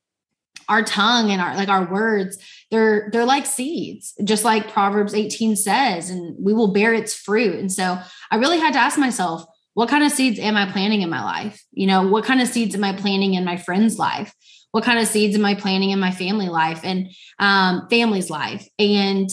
our 0.70 0.84
tongue 0.84 1.32
and 1.32 1.42
our 1.42 1.56
like 1.56 1.70
our 1.70 1.86
words 1.92 2.38
they're 2.72 3.10
they're 3.12 3.26
like 3.26 3.46
seeds 3.46 4.14
just 4.24 4.44
like 4.44 4.72
proverbs 4.72 5.14
18 5.14 5.56
says 5.56 6.10
and 6.10 6.36
we 6.40 6.54
will 6.54 6.74
bear 6.74 6.94
its 6.94 7.14
fruit. 7.14 7.56
And 7.56 7.72
so 7.72 8.00
i 8.32 8.36
really 8.36 8.60
had 8.60 8.74
to 8.74 8.80
ask 8.80 8.98
myself 8.98 9.46
what 9.74 9.90
kind 9.90 10.04
of 10.04 10.12
seeds 10.12 10.40
am 10.40 10.56
i 10.56 10.72
planting 10.72 11.02
in 11.02 11.10
my 11.10 11.24
life? 11.24 11.64
You 11.72 11.88
know 11.88 12.08
what 12.08 12.26
kind 12.26 12.42
of 12.42 12.48
seeds 12.48 12.76
am 12.76 12.84
i 12.84 12.94
planting 12.94 13.34
in 13.34 13.46
my 13.46 13.58
friend's 13.58 13.98
life? 13.98 14.34
What 14.72 14.84
kind 14.84 15.00
of 15.00 15.08
seeds 15.08 15.36
am 15.36 15.46
i 15.46 15.56
planting 15.56 15.92
in 15.92 16.00
my 16.00 16.12
family 16.12 16.50
life 16.50 16.82
and 16.84 17.10
um, 17.40 17.88
family's 17.90 18.30
life? 18.30 18.68
And 18.80 19.30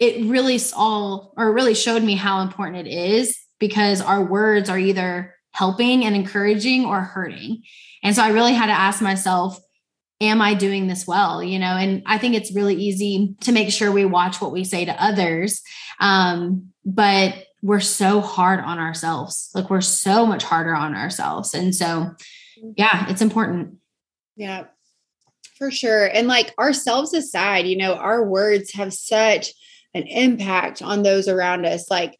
it 0.00 0.26
really 0.26 0.58
all 0.76 1.34
or 1.36 1.52
really 1.52 1.74
showed 1.74 2.02
me 2.02 2.14
how 2.14 2.40
important 2.40 2.86
it 2.86 2.90
is 2.90 3.38
because 3.58 4.00
our 4.00 4.22
words 4.22 4.70
are 4.70 4.78
either 4.78 5.34
helping 5.52 6.04
and 6.04 6.14
encouraging 6.14 6.84
or 6.84 7.00
hurting. 7.00 7.62
And 8.02 8.14
so 8.14 8.22
i 8.22 8.28
really 8.28 8.54
had 8.54 8.66
to 8.66 8.72
ask 8.72 9.02
myself 9.02 9.58
am 10.20 10.40
I 10.42 10.54
doing 10.54 10.86
this 10.86 11.06
well? 11.06 11.42
You 11.42 11.58
know, 11.58 11.66
and 11.76 12.02
I 12.06 12.18
think 12.18 12.34
it's 12.34 12.54
really 12.54 12.74
easy 12.74 13.36
to 13.42 13.52
make 13.52 13.70
sure 13.70 13.92
we 13.92 14.04
watch 14.04 14.40
what 14.40 14.52
we 14.52 14.64
say 14.64 14.84
to 14.84 15.02
others. 15.02 15.62
Um, 16.00 16.72
but 16.84 17.34
we're 17.62 17.80
so 17.80 18.20
hard 18.20 18.60
on 18.60 18.78
ourselves. 18.78 19.50
Like 19.54 19.70
we're 19.70 19.80
so 19.80 20.26
much 20.26 20.44
harder 20.44 20.74
on 20.74 20.94
ourselves. 20.94 21.54
And 21.54 21.74
so, 21.74 22.10
yeah, 22.76 23.06
it's 23.08 23.22
important. 23.22 23.76
Yeah, 24.36 24.64
for 25.56 25.70
sure. 25.70 26.06
And 26.06 26.28
like 26.28 26.54
ourselves 26.58 27.14
aside, 27.14 27.66
you 27.66 27.76
know, 27.76 27.94
our 27.94 28.24
words 28.24 28.72
have 28.74 28.92
such 28.92 29.52
an 29.94 30.04
impact 30.04 30.82
on 30.82 31.02
those 31.02 31.28
around 31.28 31.66
us. 31.66 31.90
Like, 31.90 32.16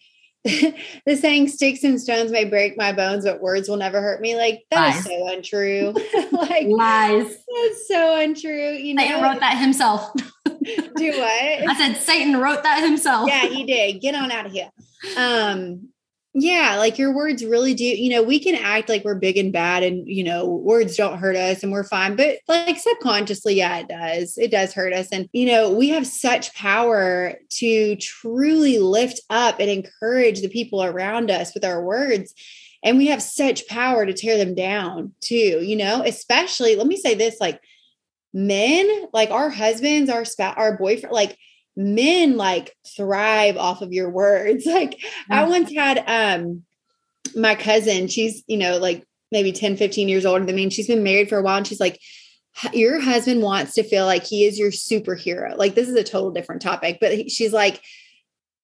the 1.07 1.17
saying 1.17 1.49
sticks 1.49 1.85
and 1.85 2.00
stones 2.00 2.31
may 2.31 2.45
break 2.45 2.76
my 2.76 2.93
bones, 2.93 3.25
but 3.25 3.40
words 3.40 3.69
will 3.69 3.76
never 3.76 4.00
hurt 4.00 4.21
me. 4.21 4.37
Like 4.37 4.64
that 4.71 4.81
Lies. 4.81 4.99
is 4.99 5.05
so 5.05 5.28
untrue. 5.28 5.95
like 6.33 6.67
Lies. 6.67 7.26
That's 7.26 7.88
so 7.88 8.21
untrue. 8.21 8.71
You 8.73 8.95
know, 8.95 9.02
Satan 9.02 9.23
wrote 9.23 9.40
that 9.40 9.59
himself. 9.59 10.12
Do 10.45 11.11
what? 11.11 11.69
I 11.69 11.75
said 11.78 11.95
Satan 12.00 12.38
wrote 12.38 12.62
that 12.62 12.85
himself. 12.85 13.28
Yeah, 13.28 13.47
he 13.47 13.64
did. 13.64 14.00
Get 14.00 14.14
on 14.14 14.31
out 14.31 14.47
of 14.47 14.52
here. 14.52 14.71
Um, 15.17 15.88
Yeah, 16.40 16.76
like 16.76 16.99
your 16.99 17.12
words 17.12 17.45
really 17.45 17.75
do. 17.75 17.85
You 17.85 18.11
know, 18.11 18.23
we 18.23 18.38
can 18.38 18.54
act 18.54 18.88
like 18.88 19.04
we're 19.04 19.16
big 19.16 19.37
and 19.37 19.52
bad 19.52 19.83
and, 19.83 20.07
you 20.07 20.23
know, 20.23 20.47
words 20.47 20.97
don't 20.97 21.18
hurt 21.18 21.35
us 21.35 21.64
and 21.64 21.73
we're 21.73 21.83
fine. 21.83 22.14
But 22.14 22.38
like 22.47 22.78
subconsciously, 22.78 23.54
yeah, 23.54 23.78
it 23.78 23.88
does. 23.88 24.38
It 24.38 24.52
does 24.52 24.73
hurt 24.73 24.92
us. 24.92 25.09
And, 25.11 25.28
you 25.33 25.47
know, 25.47 25.73
we 25.73 25.88
have 25.88 26.07
such 26.07 26.54
power 26.54 27.35
to 27.54 27.97
truly 27.97 28.78
lift 28.78 29.21
up 29.30 29.59
and 29.59 29.68
encourage 29.68 30.40
the 30.40 30.49
people 30.49 30.85
around 30.85 31.28
us 31.28 31.54
with 31.54 31.64
our 31.64 31.83
words. 31.83 32.35
And 32.85 32.99
we 32.99 33.09
have 33.09 33.23
such 33.23 33.66
power 33.66 34.07
to 34.07 34.12
tear 34.12 34.38
them 34.38 34.54
down 34.54 35.14
too, 35.21 35.35
you 35.64 35.75
know, 35.75 36.04
especially, 36.07 36.76
let 36.76 36.87
me 36.87 36.97
say 36.97 37.16
this 37.16 37.40
like 37.40 37.61
men, 38.33 39.09
like 39.12 39.30
our 39.30 39.50
husbands, 39.50 40.09
our 40.09 40.25
spouse, 40.25 40.54
our 40.57 40.78
boyfriend, 40.78 41.12
like, 41.12 41.37
men 41.78 42.37
like 42.37 42.75
thrive 42.97 43.56
off 43.56 43.80
of 43.80 43.92
your 43.92 44.11
words. 44.11 44.66
Like 44.78 44.99
mm-hmm. 44.99 45.32
I 45.32 45.44
once 45.49 45.73
had 45.73 46.04
um 46.06 46.64
my 47.35 47.54
cousin, 47.54 48.08
she's, 48.08 48.42
you 48.47 48.56
know, 48.56 48.78
like 48.78 49.04
maybe 49.30 49.52
10, 49.52 49.76
15 49.76 50.08
years 50.08 50.26
older 50.26 50.44
than 50.44 50.56
me. 50.56 50.64
And 50.64 50.73
she's 50.73 50.88
been 50.88 51.02
married 51.02 51.28
for 51.28 51.38
a 51.38 51.42
while. 51.42 51.58
And 51.58 51.66
she's 51.66 51.80
like, 51.80 52.00
your 52.73 53.00
husband 53.00 53.42
wants 53.42 53.75
to 53.75 53.82
feel 53.82 54.06
like 54.06 54.25
he 54.25 54.44
is 54.44 54.58
your 54.58 54.70
superhero. 54.70 55.56
Like 55.56 55.75
this 55.75 55.88
is 55.88 55.94
a 55.94 56.02
total 56.02 56.32
different 56.32 56.62
topic, 56.62 56.99
but 57.00 57.30
she's 57.30 57.52
like, 57.52 57.80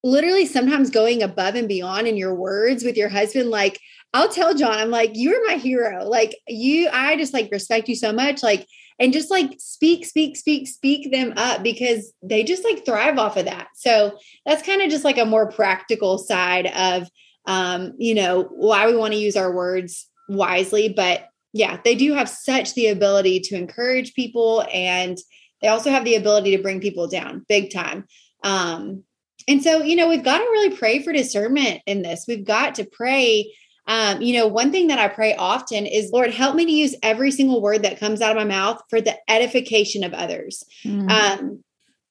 literally 0.02 0.46
sometimes 0.46 0.90
going 0.90 1.22
above 1.22 1.54
and 1.54 1.68
beyond 1.68 2.06
in 2.06 2.16
your 2.16 2.34
words 2.34 2.84
with 2.84 2.96
your 2.96 3.08
husband. 3.08 3.50
Like, 3.50 3.80
I'll 4.12 4.28
tell 4.28 4.54
John, 4.54 4.78
I'm 4.78 4.90
like, 4.90 5.12
you're 5.14 5.46
my 5.46 5.54
hero. 5.54 6.04
Like, 6.08 6.36
you, 6.48 6.88
I 6.92 7.16
just 7.16 7.32
like 7.32 7.50
respect 7.50 7.88
you 7.88 7.96
so 7.96 8.12
much. 8.12 8.42
Like, 8.42 8.66
and 8.98 9.12
just 9.12 9.30
like 9.30 9.54
speak, 9.58 10.06
speak, 10.06 10.36
speak, 10.36 10.68
speak 10.68 11.10
them 11.10 11.34
up 11.36 11.62
because 11.62 12.12
they 12.22 12.44
just 12.44 12.64
like 12.64 12.84
thrive 12.84 13.18
off 13.18 13.36
of 13.36 13.46
that. 13.46 13.68
So 13.76 14.18
that's 14.46 14.64
kind 14.64 14.82
of 14.82 14.90
just 14.90 15.04
like 15.04 15.18
a 15.18 15.24
more 15.24 15.50
practical 15.50 16.18
side 16.18 16.66
of, 16.66 17.08
um, 17.46 17.92
you 17.98 18.14
know, 18.14 18.44
why 18.44 18.86
we 18.86 18.96
want 18.96 19.12
to 19.12 19.18
use 19.18 19.36
our 19.36 19.52
words 19.52 20.08
wisely. 20.28 20.88
But 20.88 21.28
yeah, 21.52 21.78
they 21.84 21.94
do 21.94 22.14
have 22.14 22.28
such 22.28 22.74
the 22.74 22.88
ability 22.88 23.40
to 23.40 23.56
encourage 23.56 24.14
people 24.14 24.64
and 24.72 25.18
they 25.60 25.68
also 25.68 25.90
have 25.90 26.04
the 26.04 26.16
ability 26.16 26.56
to 26.56 26.62
bring 26.62 26.80
people 26.80 27.08
down 27.08 27.44
big 27.48 27.72
time. 27.72 28.06
Um, 28.42 29.04
and 29.48 29.62
so, 29.62 29.82
you 29.82 29.96
know, 29.96 30.08
we've 30.08 30.24
got 30.24 30.38
to 30.38 30.44
really 30.44 30.76
pray 30.76 31.02
for 31.02 31.12
discernment 31.12 31.82
in 31.86 32.02
this. 32.02 32.24
We've 32.26 32.44
got 32.44 32.76
to 32.76 32.84
pray 32.84 33.52
um, 33.86 34.22
you 34.22 34.34
know, 34.34 34.46
one 34.46 34.72
thing 34.72 34.88
that 34.88 34.98
I 34.98 35.08
pray 35.08 35.34
often 35.36 35.86
is, 35.86 36.10
Lord, 36.10 36.30
help 36.30 36.54
me 36.54 36.64
to 36.64 36.72
use 36.72 36.94
every 37.02 37.30
single 37.30 37.60
word 37.60 37.82
that 37.82 38.00
comes 38.00 38.20
out 38.20 38.30
of 38.30 38.36
my 38.36 38.44
mouth 38.44 38.82
for 38.88 39.00
the 39.00 39.16
edification 39.30 40.04
of 40.04 40.14
others. 40.14 40.64
Mm-hmm. 40.84 41.08
Um, 41.08 41.64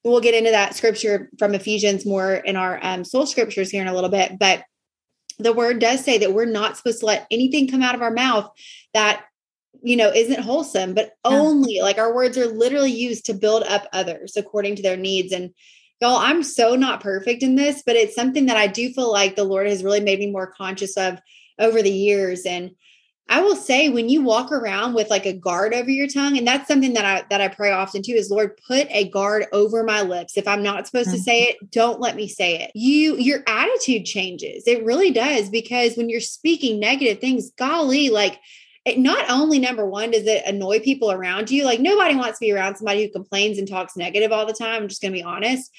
we'll 0.03 0.21
get 0.21 0.35
into 0.35 0.51
that 0.51 0.75
scripture 0.75 1.29
from 1.39 1.55
Ephesians 1.55 2.05
more 2.05 2.35
in 2.35 2.55
our 2.55 2.79
um, 2.83 3.03
soul 3.03 3.25
scriptures 3.25 3.71
here 3.71 3.81
in 3.81 3.87
a 3.87 3.93
little 3.93 4.09
bit, 4.09 4.37
but 4.39 4.63
the 5.39 5.53
word 5.53 5.79
does 5.79 6.03
say 6.03 6.19
that 6.19 6.33
we're 6.33 6.45
not 6.45 6.77
supposed 6.77 6.99
to 6.99 7.05
let 7.05 7.27
anything 7.31 7.67
come 7.67 7.81
out 7.81 7.95
of 7.95 8.01
our 8.01 8.11
mouth 8.11 8.49
that 8.93 9.25
you 9.81 9.97
know 9.97 10.11
isn't 10.13 10.43
wholesome 10.43 10.93
but 10.93 11.13
yeah. 11.25 11.31
only 11.31 11.79
like 11.81 11.97
our 11.97 12.13
words 12.13 12.37
are 12.37 12.45
literally 12.45 12.91
used 12.91 13.25
to 13.25 13.33
build 13.33 13.63
up 13.63 13.87
others 13.91 14.37
according 14.37 14.75
to 14.75 14.83
their 14.83 14.95
needs 14.95 15.33
and 15.33 15.51
y'all 15.99 16.17
i'm 16.17 16.43
so 16.43 16.75
not 16.75 17.01
perfect 17.01 17.41
in 17.41 17.55
this 17.55 17.81
but 17.85 17.95
it's 17.95 18.15
something 18.15 18.45
that 18.45 18.55
i 18.55 18.67
do 18.67 18.93
feel 18.93 19.11
like 19.11 19.35
the 19.35 19.43
lord 19.43 19.67
has 19.67 19.83
really 19.83 19.99
made 19.99 20.19
me 20.19 20.31
more 20.31 20.53
conscious 20.55 20.95
of 20.95 21.19
over 21.63 21.81
the 21.81 21.91
years 21.91 22.45
and 22.45 22.71
I 23.29 23.41
will 23.41 23.55
say 23.55 23.89
when 23.89 24.09
you 24.09 24.21
walk 24.21 24.51
around 24.51 24.93
with 24.93 25.09
like 25.09 25.25
a 25.25 25.33
guard 25.33 25.73
over 25.73 25.89
your 25.89 26.07
tongue, 26.07 26.37
and 26.37 26.45
that's 26.45 26.67
something 26.67 26.93
that 26.93 27.05
I 27.05 27.23
that 27.29 27.41
I 27.41 27.47
pray 27.47 27.71
often 27.71 28.03
too 28.03 28.11
is 28.11 28.29
Lord, 28.29 28.59
put 28.67 28.87
a 28.89 29.09
guard 29.09 29.45
over 29.53 29.83
my 29.83 30.01
lips. 30.01 30.37
If 30.37 30.47
I'm 30.47 30.61
not 30.61 30.85
supposed 30.85 31.09
mm-hmm. 31.09 31.17
to 31.17 31.23
say 31.23 31.43
it, 31.43 31.71
don't 31.71 32.01
let 32.01 32.15
me 32.15 32.27
say 32.27 32.61
it. 32.61 32.71
You 32.75 33.15
your 33.17 33.41
attitude 33.47 34.05
changes. 34.05 34.67
It 34.67 34.83
really 34.83 35.11
does 35.11 35.49
because 35.49 35.95
when 35.95 36.09
you're 36.09 36.19
speaking 36.19 36.79
negative 36.79 37.19
things, 37.19 37.51
golly, 37.57 38.09
like 38.09 38.39
it 38.85 38.99
not 38.99 39.29
only 39.29 39.57
number 39.57 39.85
one 39.85 40.11
does 40.11 40.27
it 40.27 40.43
annoy 40.45 40.81
people 40.81 41.09
around 41.09 41.49
you, 41.49 41.63
like 41.63 41.79
nobody 41.79 42.15
wants 42.15 42.39
to 42.39 42.45
be 42.45 42.51
around 42.51 42.75
somebody 42.75 43.03
who 43.03 43.11
complains 43.11 43.57
and 43.57 43.69
talks 43.69 43.95
negative 43.95 44.33
all 44.33 44.45
the 44.45 44.53
time. 44.53 44.83
I'm 44.83 44.89
just 44.89 45.01
gonna 45.01 45.13
be 45.13 45.23
honest 45.23 45.71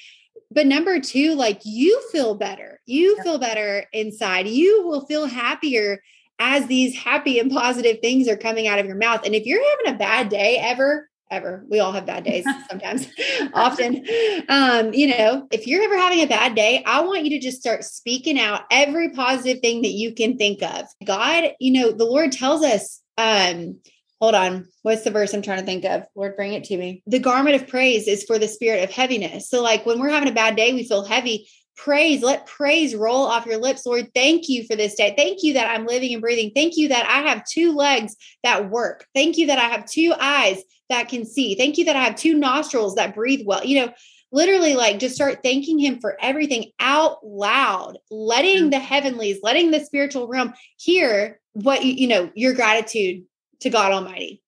but 0.55 0.65
number 0.65 0.99
two 0.99 1.35
like 1.35 1.61
you 1.65 2.01
feel 2.11 2.33
better. 2.33 2.79
You 2.85 3.21
feel 3.21 3.37
better 3.37 3.85
inside. 3.93 4.47
You 4.47 4.87
will 4.87 5.05
feel 5.05 5.25
happier 5.25 6.01
as 6.39 6.65
these 6.67 6.95
happy 6.95 7.39
and 7.39 7.51
positive 7.51 7.99
things 8.01 8.27
are 8.27 8.37
coming 8.37 8.67
out 8.67 8.79
of 8.79 8.85
your 8.85 8.95
mouth. 8.95 9.25
And 9.25 9.35
if 9.35 9.45
you're 9.45 9.63
having 9.69 9.93
a 9.93 9.99
bad 9.99 10.29
day 10.29 10.57
ever 10.57 11.09
ever 11.31 11.65
we 11.69 11.79
all 11.79 11.91
have 11.91 12.05
bad 12.05 12.23
days 12.23 12.45
sometimes 12.69 13.07
often 13.55 14.05
um 14.47 14.93
you 14.93 15.07
know 15.07 15.47
if 15.51 15.65
you're 15.65 15.81
ever 15.81 15.97
having 15.97 16.19
a 16.19 16.27
bad 16.27 16.53
day 16.53 16.83
i 16.85 17.01
want 17.01 17.23
you 17.23 17.31
to 17.31 17.39
just 17.39 17.59
start 17.59 17.83
speaking 17.83 18.39
out 18.39 18.61
every 18.69 19.09
positive 19.09 19.59
thing 19.59 19.81
that 19.81 19.89
you 19.89 20.13
can 20.13 20.37
think 20.37 20.61
of. 20.61 20.85
God 21.03 21.45
you 21.59 21.73
know 21.73 21.91
the 21.91 22.05
lord 22.05 22.31
tells 22.31 22.63
us 22.63 23.01
um 23.17 23.79
hold 24.19 24.35
on. 24.35 24.67
What's 24.81 25.03
the 25.03 25.11
verse 25.11 25.33
I'm 25.33 25.41
trying 25.41 25.59
to 25.59 25.65
think 25.65 25.85
of? 25.85 26.05
Lord, 26.15 26.35
bring 26.35 26.53
it 26.53 26.63
to 26.65 26.77
me. 26.77 27.03
The 27.07 27.19
garment 27.19 27.55
of 27.55 27.67
praise 27.67 28.07
is 28.07 28.23
for 28.23 28.39
the 28.39 28.47
spirit 28.47 28.83
of 28.83 28.91
heaviness. 28.91 29.49
So, 29.49 29.61
like 29.61 29.85
when 29.85 29.99
we're 29.99 30.09
having 30.09 30.29
a 30.29 30.33
bad 30.33 30.55
day, 30.55 30.73
we 30.73 30.87
feel 30.87 31.05
heavy. 31.05 31.47
Praise, 31.77 32.23
let 32.23 32.45
praise 32.45 32.95
roll 32.95 33.25
off 33.25 33.45
your 33.45 33.57
lips. 33.57 33.85
Lord, 33.85 34.09
thank 34.15 34.47
you 34.47 34.65
for 34.65 34.77
this 34.77 34.95
day. 34.95 35.13
Thank 35.17 35.43
you 35.43 35.53
that 35.53 35.69
I'm 35.69 35.85
living 35.85 36.13
and 36.13 36.21
breathing. 36.21 36.51
Thank 36.55 36.77
you 36.77 36.87
that 36.87 37.05
I 37.05 37.27
have 37.27 37.43
two 37.45 37.73
legs 37.75 38.15
that 38.43 38.69
work. 38.69 39.05
Thank 39.13 39.37
you 39.37 39.47
that 39.47 39.59
I 39.59 39.63
have 39.63 39.85
two 39.85 40.13
eyes 40.17 40.63
that 40.89 41.09
can 41.09 41.25
see. 41.25 41.55
Thank 41.55 41.77
you 41.77 41.85
that 41.85 41.97
I 41.97 42.03
have 42.03 42.15
two 42.15 42.33
nostrils 42.33 42.95
that 42.95 43.13
breathe 43.13 43.41
well. 43.45 43.65
You 43.65 43.81
know, 43.81 43.93
literally 44.31 44.75
like 44.75 44.99
just 44.99 45.15
start 45.15 45.43
thanking 45.43 45.77
him 45.77 45.99
for 45.99 46.17
everything 46.21 46.71
out 46.79 47.17
loud, 47.25 47.97
letting 48.09 48.65
mm. 48.65 48.71
the 48.71 48.79
heavenlies, 48.79 49.39
letting 49.43 49.71
the 49.71 49.79
spiritual 49.79 50.27
realm 50.27 50.53
hear 50.77 51.39
what 51.53 51.83
you, 51.83 51.93
you 51.93 52.07
know, 52.07 52.31
your 52.35 52.53
gratitude 52.53 53.23
to 53.61 53.69
God 53.69 53.91
Almighty. 53.91 54.41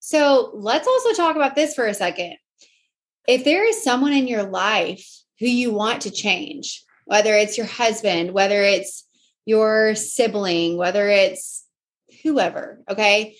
So 0.00 0.50
let's 0.54 0.88
also 0.88 1.12
talk 1.12 1.36
about 1.36 1.54
this 1.54 1.74
for 1.74 1.86
a 1.86 1.94
second. 1.94 2.36
If 3.28 3.44
there 3.44 3.66
is 3.66 3.84
someone 3.84 4.12
in 4.12 4.26
your 4.26 4.42
life 4.42 5.06
who 5.38 5.46
you 5.46 5.72
want 5.72 6.02
to 6.02 6.10
change, 6.10 6.82
whether 7.04 7.34
it's 7.34 7.56
your 7.56 7.66
husband, 7.66 8.32
whether 8.32 8.62
it's 8.62 9.06
your 9.44 9.94
sibling, 9.94 10.76
whether 10.76 11.08
it's 11.08 11.64
whoever, 12.22 12.80
okay, 12.88 13.36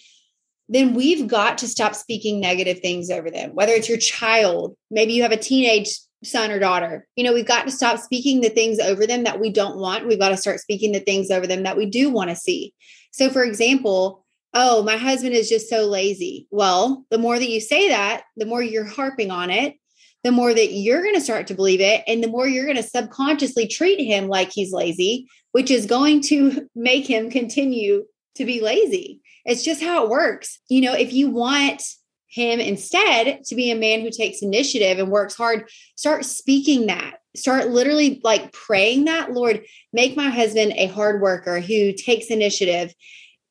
then 0.69 0.95
we've 0.95 1.27
got 1.27 1.59
to 1.59 1.69
stop 1.69 1.95
speaking 1.95 2.41
negative 2.41 2.81
things 2.81 3.11
over 3.11 3.31
them, 3.31 3.51
whether 3.55 3.73
it's 3.73 3.89
your 3.89 3.99
child, 3.99 4.77
maybe 4.91 5.13
you 5.13 5.23
have 5.23 5.33
a 5.33 5.37
teenage 5.37 5.99
son 6.25 6.51
or 6.51 6.59
daughter. 6.59 7.07
You 7.17 7.25
know, 7.25 7.33
we've 7.33 7.47
got 7.47 7.65
to 7.65 7.73
stop 7.73 7.99
speaking 7.99 8.41
the 8.41 8.49
things 8.49 8.79
over 8.79 9.07
them 9.07 9.25
that 9.25 9.41
we 9.41 9.51
don't 9.51 9.79
want. 9.79 10.07
We've 10.07 10.19
got 10.19 10.31
to 10.31 10.37
start 10.37 10.61
speaking 10.61 10.93
the 10.93 11.01
things 11.01 11.31
over 11.31 11.47
them 11.47 11.65
that 11.65 11.77
we 11.77 11.87
do 11.87 12.11
want 12.11 12.31
to 12.31 12.37
see. 12.37 12.73
So, 13.11 13.29
for 13.29 13.43
example, 13.43 14.22
oh, 14.55 14.83
my 14.83 14.97
husband 14.97 15.35
is 15.35 15.49
just 15.49 15.69
so 15.69 15.87
lazy. 15.87 16.47
Well, 16.51 17.05
the 17.11 17.19
more 17.19 17.39
that 17.39 17.49
you 17.49 17.61
say 17.61 17.89
that, 17.89 18.25
the 18.37 18.47
more 18.47 18.63
you're 18.63 18.85
harping 18.85 19.31
on 19.31 19.51
it, 19.51 19.77
the 20.25 20.33
more 20.33 20.55
that 20.55 20.73
you're 20.73 21.03
going 21.03 21.15
to 21.15 21.21
start 21.21 21.49
to 21.49 21.55
believe 21.55 21.81
it. 21.81 22.05
And 22.07 22.23
the 22.23 22.29
more 22.29 22.47
you're 22.47 22.65
going 22.67 22.77
to 22.77 22.83
subconsciously 22.83 23.67
treat 23.67 24.01
him 24.01 24.29
like 24.29 24.53
he's 24.53 24.73
lazy, 24.73 25.29
which 25.53 25.71
is 25.71 25.87
going 25.87 26.21
to 26.23 26.69
make 26.75 27.07
him 27.07 27.31
continue 27.31 28.05
to 28.37 28.45
be 28.45 28.61
lazy. 28.61 29.21
It's 29.45 29.65
just 29.65 29.83
how 29.83 30.05
it 30.05 30.11
works. 30.11 30.61
You 30.69 30.83
know, 30.83 30.95
if 30.95 31.13
you 31.13 31.31
want 31.31 31.83
him 32.29 32.61
instead 32.61 33.45
to 33.45 33.55
be 33.55 33.71
a 33.71 33.77
man 33.77 34.01
who 34.01 34.11
takes 34.11 34.41
initiative 34.41 34.99
and 34.99 35.11
works 35.11 35.35
hard, 35.35 35.69
start 35.97 36.25
speaking 36.25 36.87
that. 36.87 37.17
Start 37.35 37.69
literally 37.69 38.21
like 38.23 38.53
praying 38.53 39.07
that, 39.07 39.33
Lord, 39.33 39.65
make 39.93 40.17
my 40.17 40.29
husband 40.29 40.73
a 40.77 40.87
hard 40.87 41.21
worker 41.21 41.61
who 41.61 41.93
takes 41.93 42.27
initiative 42.27 42.95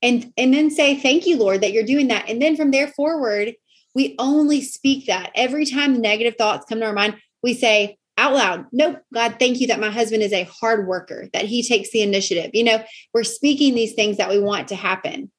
and 0.01 0.31
and 0.38 0.53
then 0.53 0.70
say 0.70 0.96
thank 0.96 1.25
you 1.25 1.38
lord 1.38 1.62
that 1.62 1.72
you're 1.72 1.84
doing 1.84 2.08
that 2.08 2.29
and 2.29 2.41
then 2.41 2.55
from 2.55 2.72
there 2.72 2.88
forward 2.88 3.53
we 3.93 4.15
only 4.20 4.62
speak 4.62 5.08
that 5.08 5.31
every 5.36 5.65
time 5.65 6.00
negative 6.01 6.36
thoughts 6.38 6.65
come 6.67 6.79
to 6.79 6.86
our 6.86 6.93
mind 6.93 7.15
we 7.43 7.53
say 7.53 7.98
out 8.17 8.34
loud 8.34 8.65
nope 8.72 9.00
god 9.13 9.36
thank 9.39 9.60
you 9.60 9.67
that 9.67 9.79
my 9.79 9.89
husband 9.89 10.22
is 10.22 10.34
a 10.34 10.43
hard 10.43 10.88
worker 10.88 11.27
that 11.34 11.46
he 11.46 11.63
takes 11.63 11.91
the 11.91 12.01
initiative 12.01 12.51
you 12.53 12.63
know 12.63 12.84
we're 13.13 13.24
speaking 13.24 13.74
these 13.74 13.93
things 13.93 14.17
that 14.17 14.29
we 14.29 14.39
want 14.39 14.67
to 14.67 14.75
happen 14.75 15.31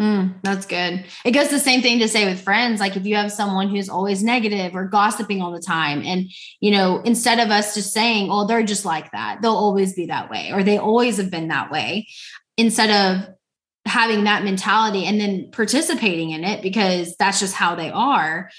Mm, 0.00 0.34
that's 0.42 0.64
good. 0.64 1.04
It 1.24 1.32
goes 1.32 1.50
the 1.50 1.58
same 1.58 1.82
thing 1.82 1.98
to 1.98 2.08
say 2.08 2.24
with 2.24 2.40
friends. 2.40 2.78
Like 2.78 2.96
if 2.96 3.04
you 3.04 3.16
have 3.16 3.32
someone 3.32 3.68
who's 3.68 3.88
always 3.88 4.22
negative 4.22 4.76
or 4.76 4.86
gossiping 4.86 5.42
all 5.42 5.50
the 5.50 5.60
time, 5.60 6.02
and 6.04 6.30
you 6.60 6.70
know, 6.70 7.00
instead 7.00 7.40
of 7.40 7.50
us 7.50 7.74
just 7.74 7.92
saying, 7.92 8.28
"Oh, 8.30 8.46
they're 8.46 8.62
just 8.62 8.84
like 8.84 9.10
that," 9.10 9.42
they'll 9.42 9.50
always 9.50 9.94
be 9.94 10.06
that 10.06 10.30
way, 10.30 10.52
or 10.52 10.62
they 10.62 10.78
always 10.78 11.16
have 11.16 11.32
been 11.32 11.48
that 11.48 11.72
way, 11.72 12.06
instead 12.56 12.90
of 12.90 13.28
having 13.88 14.24
that 14.24 14.44
mentality 14.44 15.04
and 15.04 15.20
then 15.20 15.50
participating 15.50 16.30
in 16.30 16.44
it 16.44 16.62
because 16.62 17.16
that's 17.16 17.40
just 17.40 17.54
how 17.54 17.74
they 17.74 17.90
are. 17.90 18.50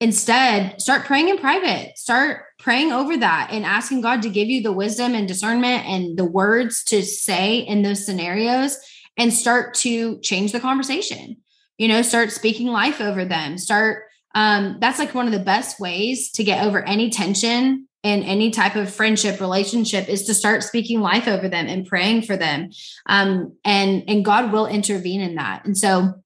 Instead, 0.00 0.80
start 0.80 1.04
praying 1.04 1.28
in 1.28 1.38
private. 1.38 1.96
Start 1.96 2.44
praying 2.58 2.92
over 2.92 3.16
that 3.16 3.48
and 3.50 3.64
asking 3.64 4.00
God 4.00 4.22
to 4.22 4.28
give 4.28 4.48
you 4.48 4.62
the 4.62 4.72
wisdom 4.72 5.14
and 5.14 5.26
discernment 5.26 5.86
and 5.86 6.18
the 6.18 6.24
words 6.24 6.84
to 6.84 7.02
say 7.02 7.58
in 7.58 7.82
those 7.82 8.04
scenarios 8.04 8.76
and 9.16 9.32
start 9.32 9.74
to 9.74 10.18
change 10.20 10.52
the 10.52 10.60
conversation. 10.60 11.36
You 11.78 11.88
know, 11.88 12.02
start 12.02 12.32
speaking 12.32 12.68
life 12.68 13.00
over 13.00 13.24
them. 13.24 13.58
Start 13.58 14.04
um, 14.34 14.78
that's 14.80 14.98
like 14.98 15.14
one 15.14 15.26
of 15.26 15.32
the 15.32 15.38
best 15.38 15.78
ways 15.78 16.30
to 16.32 16.44
get 16.44 16.64
over 16.64 16.82
any 16.82 17.08
tension 17.08 17.88
in 18.04 18.22
any 18.22 18.50
type 18.50 18.76
of 18.76 18.94
friendship 18.94 19.40
relationship 19.40 20.10
is 20.10 20.24
to 20.24 20.34
start 20.34 20.62
speaking 20.62 21.00
life 21.00 21.26
over 21.26 21.48
them 21.48 21.66
and 21.66 21.86
praying 21.86 22.22
for 22.22 22.36
them. 22.36 22.70
Um, 23.06 23.56
and 23.64 24.04
and 24.06 24.24
god 24.24 24.52
will 24.52 24.66
intervene 24.66 25.22
in 25.22 25.36
that. 25.36 25.64
And 25.64 25.76
so 25.76 26.22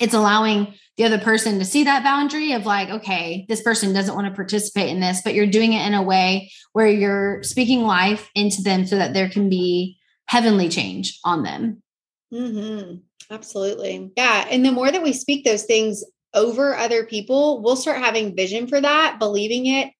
it's 0.00 0.12
allowing 0.12 0.74
the 0.96 1.04
other 1.04 1.18
person 1.18 1.60
to 1.60 1.64
see 1.64 1.84
that 1.84 2.02
boundary 2.02 2.52
of 2.52 2.66
like 2.66 2.88
okay 2.88 3.46
this 3.48 3.62
person 3.62 3.94
doesn't 3.94 4.16
want 4.16 4.26
to 4.26 4.34
participate 4.34 4.90
in 4.90 5.00
this 5.00 5.22
but 5.22 5.32
you're 5.32 5.46
doing 5.46 5.72
it 5.72 5.86
in 5.86 5.94
a 5.94 6.02
way 6.02 6.50
where 6.72 6.88
you're 6.88 7.42
speaking 7.44 7.82
life 7.82 8.28
into 8.34 8.62
them 8.62 8.84
so 8.84 8.96
that 8.96 9.14
there 9.14 9.28
can 9.28 9.48
be 9.48 9.96
heavenly 10.26 10.68
change 10.68 11.18
on 11.24 11.42
them. 11.42 11.82
Mm-hmm. 12.34 12.96
absolutely. 13.30 14.10
Yeah. 14.16 14.46
And 14.50 14.66
the 14.66 14.72
more 14.72 14.90
that 14.90 15.02
we 15.02 15.12
speak 15.12 15.44
those 15.44 15.62
things 15.62 16.04
over 16.34 16.76
other 16.76 17.06
people 17.06 17.62
we'll 17.62 17.76
start 17.76 17.98
having 17.98 18.36
vision 18.36 18.66
for 18.66 18.80
that 18.80 19.18
believing 19.20 19.66
it 19.66 19.92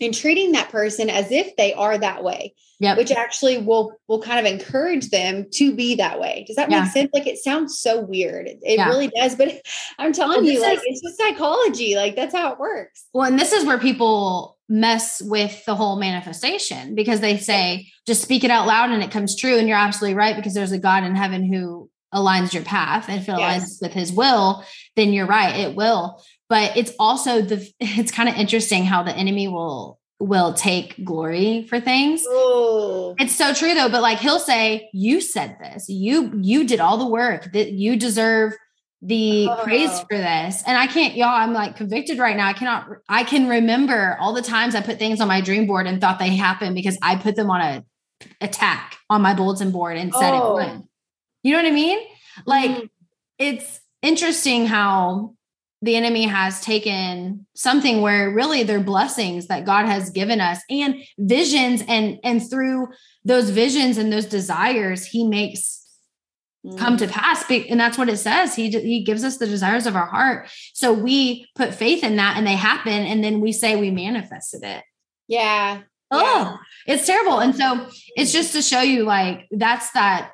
and 0.00 0.14
treating 0.14 0.52
that 0.52 0.68
person 0.70 1.10
as 1.10 1.30
if 1.30 1.56
they 1.56 1.74
are 1.74 1.98
that 1.98 2.22
way 2.22 2.54
yep. 2.80 2.96
which 2.96 3.10
actually 3.10 3.58
will 3.58 3.92
will 4.06 4.22
kind 4.22 4.44
of 4.44 4.52
encourage 4.52 5.10
them 5.10 5.46
to 5.52 5.74
be 5.74 5.96
that 5.96 6.20
way 6.20 6.44
does 6.46 6.56
that 6.56 6.70
Yeah. 6.70 6.82
make 6.82 6.92
sense 6.92 7.10
like 7.12 7.26
it 7.26 7.38
sounds 7.38 7.78
so 7.78 8.00
weird 8.00 8.46
it, 8.46 8.58
it 8.62 8.76
Yeah. 8.78 8.88
really 8.88 9.08
does 9.08 9.34
but 9.34 9.60
i'm 9.98 10.12
telling 10.12 10.42
Well, 10.42 10.52
you 10.52 10.60
like 10.60 10.78
is- 10.78 10.84
it's 10.86 11.02
just 11.02 11.18
psychology 11.18 11.96
like 11.96 12.16
that's 12.16 12.34
how 12.34 12.52
it 12.52 12.58
works 12.58 13.06
Well, 13.12 13.24
and 13.28 13.38
this 13.38 13.52
is 13.52 13.64
where 13.64 13.78
people 13.78 14.56
mess 14.70 15.22
with 15.22 15.64
the 15.64 15.74
whole 15.74 15.96
manifestation 15.96 16.94
because 16.94 17.20
they 17.20 17.38
say, 17.38 17.88
just 18.06 18.20
speak 18.20 18.44
it 18.44 18.50
out 18.50 18.66
loud 18.66 18.90
and 18.90 19.02
it 19.02 19.10
comes 19.10 19.34
true. 19.34 19.56
And 19.56 19.66
you're 19.66 19.78
absolutely 19.78 20.14
right 20.14 20.36
because 20.36 20.52
there's 20.52 20.72
a 20.72 20.78
God 20.78 21.04
in 21.04 21.14
heaven 21.16 21.42
who 21.50 21.88
aligns 22.14 22.52
your 22.52 22.64
path. 22.64 23.08
And 23.08 23.18
if 23.18 23.28
it 23.28 23.32
aligns 23.32 23.60
Yes. 23.60 23.78
with 23.80 23.92
his 23.94 24.12
will, 24.12 24.62
then 24.94 25.14
you're 25.14 25.26
right, 25.26 25.56
it 25.56 25.74
will. 25.74 26.22
But 26.48 26.76
it's 26.76 26.92
also 26.98 27.42
the 27.42 27.68
it's 27.80 28.10
kind 28.10 28.28
of 28.28 28.34
interesting 28.36 28.84
how 28.84 29.02
the 29.02 29.12
enemy 29.14 29.48
will 29.48 29.98
will 30.20 30.52
take 30.52 31.04
glory 31.04 31.64
for 31.68 31.78
things. 31.80 32.24
oh 32.28 33.14
It's 33.20 33.36
so 33.36 33.54
true 33.54 33.74
though, 33.74 33.88
but 33.88 34.02
like 34.02 34.18
he'll 34.18 34.40
say, 34.40 34.88
"You 34.92 35.20
said 35.20 35.56
this. 35.60 35.88
You 35.88 36.32
you 36.42 36.64
did 36.64 36.80
all 36.80 36.96
the 36.98 37.06
work. 37.06 37.52
That 37.52 37.72
you 37.72 37.96
deserve 37.96 38.54
the 39.00 39.48
praise 39.62 39.90
Oh. 39.92 40.04
for 40.10 40.18
this." 40.18 40.62
And 40.66 40.76
I 40.76 40.86
can't, 40.88 41.14
y'all. 41.14 41.28
I'm 41.28 41.52
like 41.52 41.76
convicted 41.76 42.18
right 42.18 42.36
now. 42.36 42.48
I 42.48 42.52
cannot. 42.52 42.88
I 43.08 43.22
can 43.24 43.48
remember 43.48 44.16
all 44.20 44.32
the 44.32 44.42
times 44.42 44.74
I 44.74 44.80
put 44.80 44.98
things 44.98 45.20
on 45.20 45.28
my 45.28 45.40
dream 45.40 45.66
board 45.68 45.86
and 45.86 46.00
thought 46.00 46.18
they 46.18 46.34
happened 46.34 46.74
because 46.74 46.98
I 47.02 47.14
put 47.16 47.36
them 47.36 47.50
on 47.50 47.60
a 47.60 47.84
attack 48.40 48.96
on 49.08 49.22
my 49.22 49.34
bulletin 49.34 49.70
board 49.70 49.96
and 49.98 50.12
said 50.12 50.32
Oh. 50.34 50.58
it 50.58 50.66
would. 50.72 50.82
You 51.44 51.52
know 51.52 51.58
what 51.62 51.66
I 51.68 51.70
mean? 51.74 51.98
Like 52.44 52.70
Mhm. 52.72 52.90
it's 53.38 53.80
interesting 54.02 54.66
how 54.66 55.34
the 55.80 55.96
enemy 55.96 56.24
has 56.24 56.60
taken 56.60 57.46
something 57.54 58.02
where 58.02 58.30
really 58.30 58.64
they're 58.64 58.80
blessings 58.80 59.46
that 59.46 59.64
God 59.64 59.86
has 59.86 60.10
given 60.10 60.40
us 60.40 60.60
and 60.70 60.96
visions 61.18 61.82
and 61.86 62.18
and 62.24 62.48
through 62.48 62.88
those 63.24 63.50
visions 63.50 63.96
and 63.98 64.12
those 64.12 64.26
desires 64.26 65.06
he 65.06 65.26
makes 65.26 65.78
come 66.76 66.96
Mm. 66.96 66.98
to 66.98 67.08
pass 67.08 67.48
and 67.48 67.78
that's 67.78 67.96
what 67.96 68.08
it 68.08 68.16
says. 68.16 68.54
He 68.54 68.68
he 68.70 69.04
gives 69.04 69.22
us 69.22 69.38
the 69.38 69.46
desires 69.46 69.86
of 69.86 69.94
our 69.94 70.06
heart. 70.06 70.50
So 70.74 70.92
we 70.92 71.48
put 71.54 71.72
faith 71.72 72.02
in 72.02 72.16
that 72.16 72.36
and 72.36 72.46
they 72.46 72.56
happen 72.56 72.92
and 72.92 73.22
then 73.22 73.40
we 73.40 73.52
say 73.52 73.76
we 73.76 73.90
manifested 73.92 74.64
it. 74.64 74.82
Yeah. 75.28 75.82
Oh 76.10 76.58
it's 76.86 77.06
terrible. 77.06 77.38
And 77.38 77.54
so 77.54 77.86
it's 78.16 78.32
just 78.32 78.52
to 78.52 78.62
show 78.62 78.80
you 78.80 79.04
like 79.04 79.46
that's 79.52 79.92
that 79.92 80.32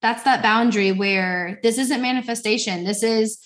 that's 0.00 0.22
that 0.22 0.42
boundary 0.42 0.92
where 0.92 1.60
this 1.62 1.78
isn't 1.78 2.02
manifestation. 2.02 2.84
This 2.84 3.02
is 3.02 3.38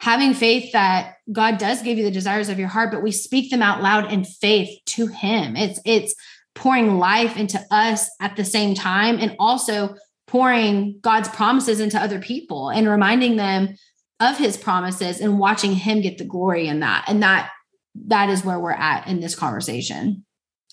having 0.00 0.34
faith 0.34 0.72
that 0.72 1.16
god 1.32 1.58
does 1.58 1.82
give 1.82 1.98
you 1.98 2.04
the 2.04 2.10
desires 2.10 2.48
of 2.48 2.58
your 2.58 2.68
heart 2.68 2.90
but 2.90 3.02
we 3.02 3.12
speak 3.12 3.50
them 3.50 3.62
out 3.62 3.82
loud 3.82 4.12
in 4.12 4.24
faith 4.24 4.78
to 4.86 5.06
him 5.06 5.56
it's 5.56 5.80
it's 5.84 6.14
pouring 6.54 6.98
life 6.98 7.36
into 7.36 7.60
us 7.70 8.08
at 8.20 8.36
the 8.36 8.44
same 8.44 8.74
time 8.74 9.18
and 9.18 9.34
also 9.38 9.94
pouring 10.26 10.98
god's 11.00 11.28
promises 11.28 11.80
into 11.80 12.00
other 12.00 12.20
people 12.20 12.70
and 12.70 12.88
reminding 12.88 13.36
them 13.36 13.74
of 14.20 14.38
his 14.38 14.56
promises 14.56 15.20
and 15.20 15.38
watching 15.38 15.72
him 15.72 16.00
get 16.00 16.18
the 16.18 16.24
glory 16.24 16.66
in 16.66 16.80
that 16.80 17.04
and 17.08 17.22
that 17.22 17.50
that 17.94 18.28
is 18.28 18.44
where 18.44 18.58
we're 18.58 18.72
at 18.72 19.06
in 19.06 19.20
this 19.20 19.34
conversation 19.34 20.24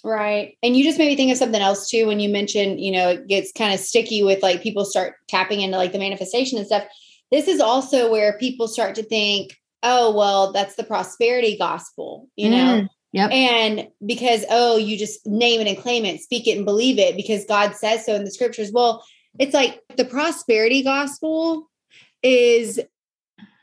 Right. 0.04 0.58
And 0.64 0.76
you 0.76 0.84
just 0.84 0.98
made 0.98 1.08
me 1.08 1.16
think 1.16 1.32
of 1.32 1.38
something 1.38 1.62
else 1.62 1.90
too 1.90 2.08
when 2.08 2.20
you 2.20 2.30
mentioned, 2.30 2.80
you 2.80 2.92
know, 2.92 3.10
it 3.10 3.28
gets 3.28 3.52
kind 3.52 3.74
of 3.74 3.80
sticky 3.80 4.24
with 4.24 4.42
like 4.42 4.64
people 4.64 4.84
start 4.84 5.16
tapping 5.28 5.62
into 5.62 5.78
like 5.78 5.92
the 5.92 6.00
manifestation 6.00 6.58
and 6.58 6.66
stuff. 6.66 6.84
This 7.32 7.48
is 7.48 7.60
also 7.60 8.12
where 8.12 8.38
people 8.38 8.68
start 8.68 8.96
to 8.96 9.04
think, 9.04 9.58
oh, 9.84 10.16
well, 10.16 10.52
that's 10.52 10.76
the 10.76 10.84
prosperity 10.84 11.58
gospel, 11.58 12.30
you 12.36 12.50
know? 12.50 12.82
Mm, 12.82 12.88
yep. 13.14 13.32
And 13.32 13.88
because, 14.06 14.46
oh, 14.50 14.78
you 14.78 14.98
just 14.98 15.26
name 15.26 15.62
it 15.62 15.68
and 15.68 15.78
claim 15.78 16.06
it, 16.06 16.22
speak 16.22 16.48
it 16.48 16.58
and 16.58 16.66
believe 16.66 17.00
it 17.00 17.16
because 17.16 17.46
God 17.46 17.76
says 17.76 18.06
so 18.06 18.14
in 18.16 18.26
the 18.26 18.32
scriptures. 18.32 18.72
Well, 18.72 19.04
it's 19.40 19.54
like 19.54 19.82
the 19.96 20.06
prosperity 20.06 20.84
gospel 20.84 21.70
is 22.22 22.80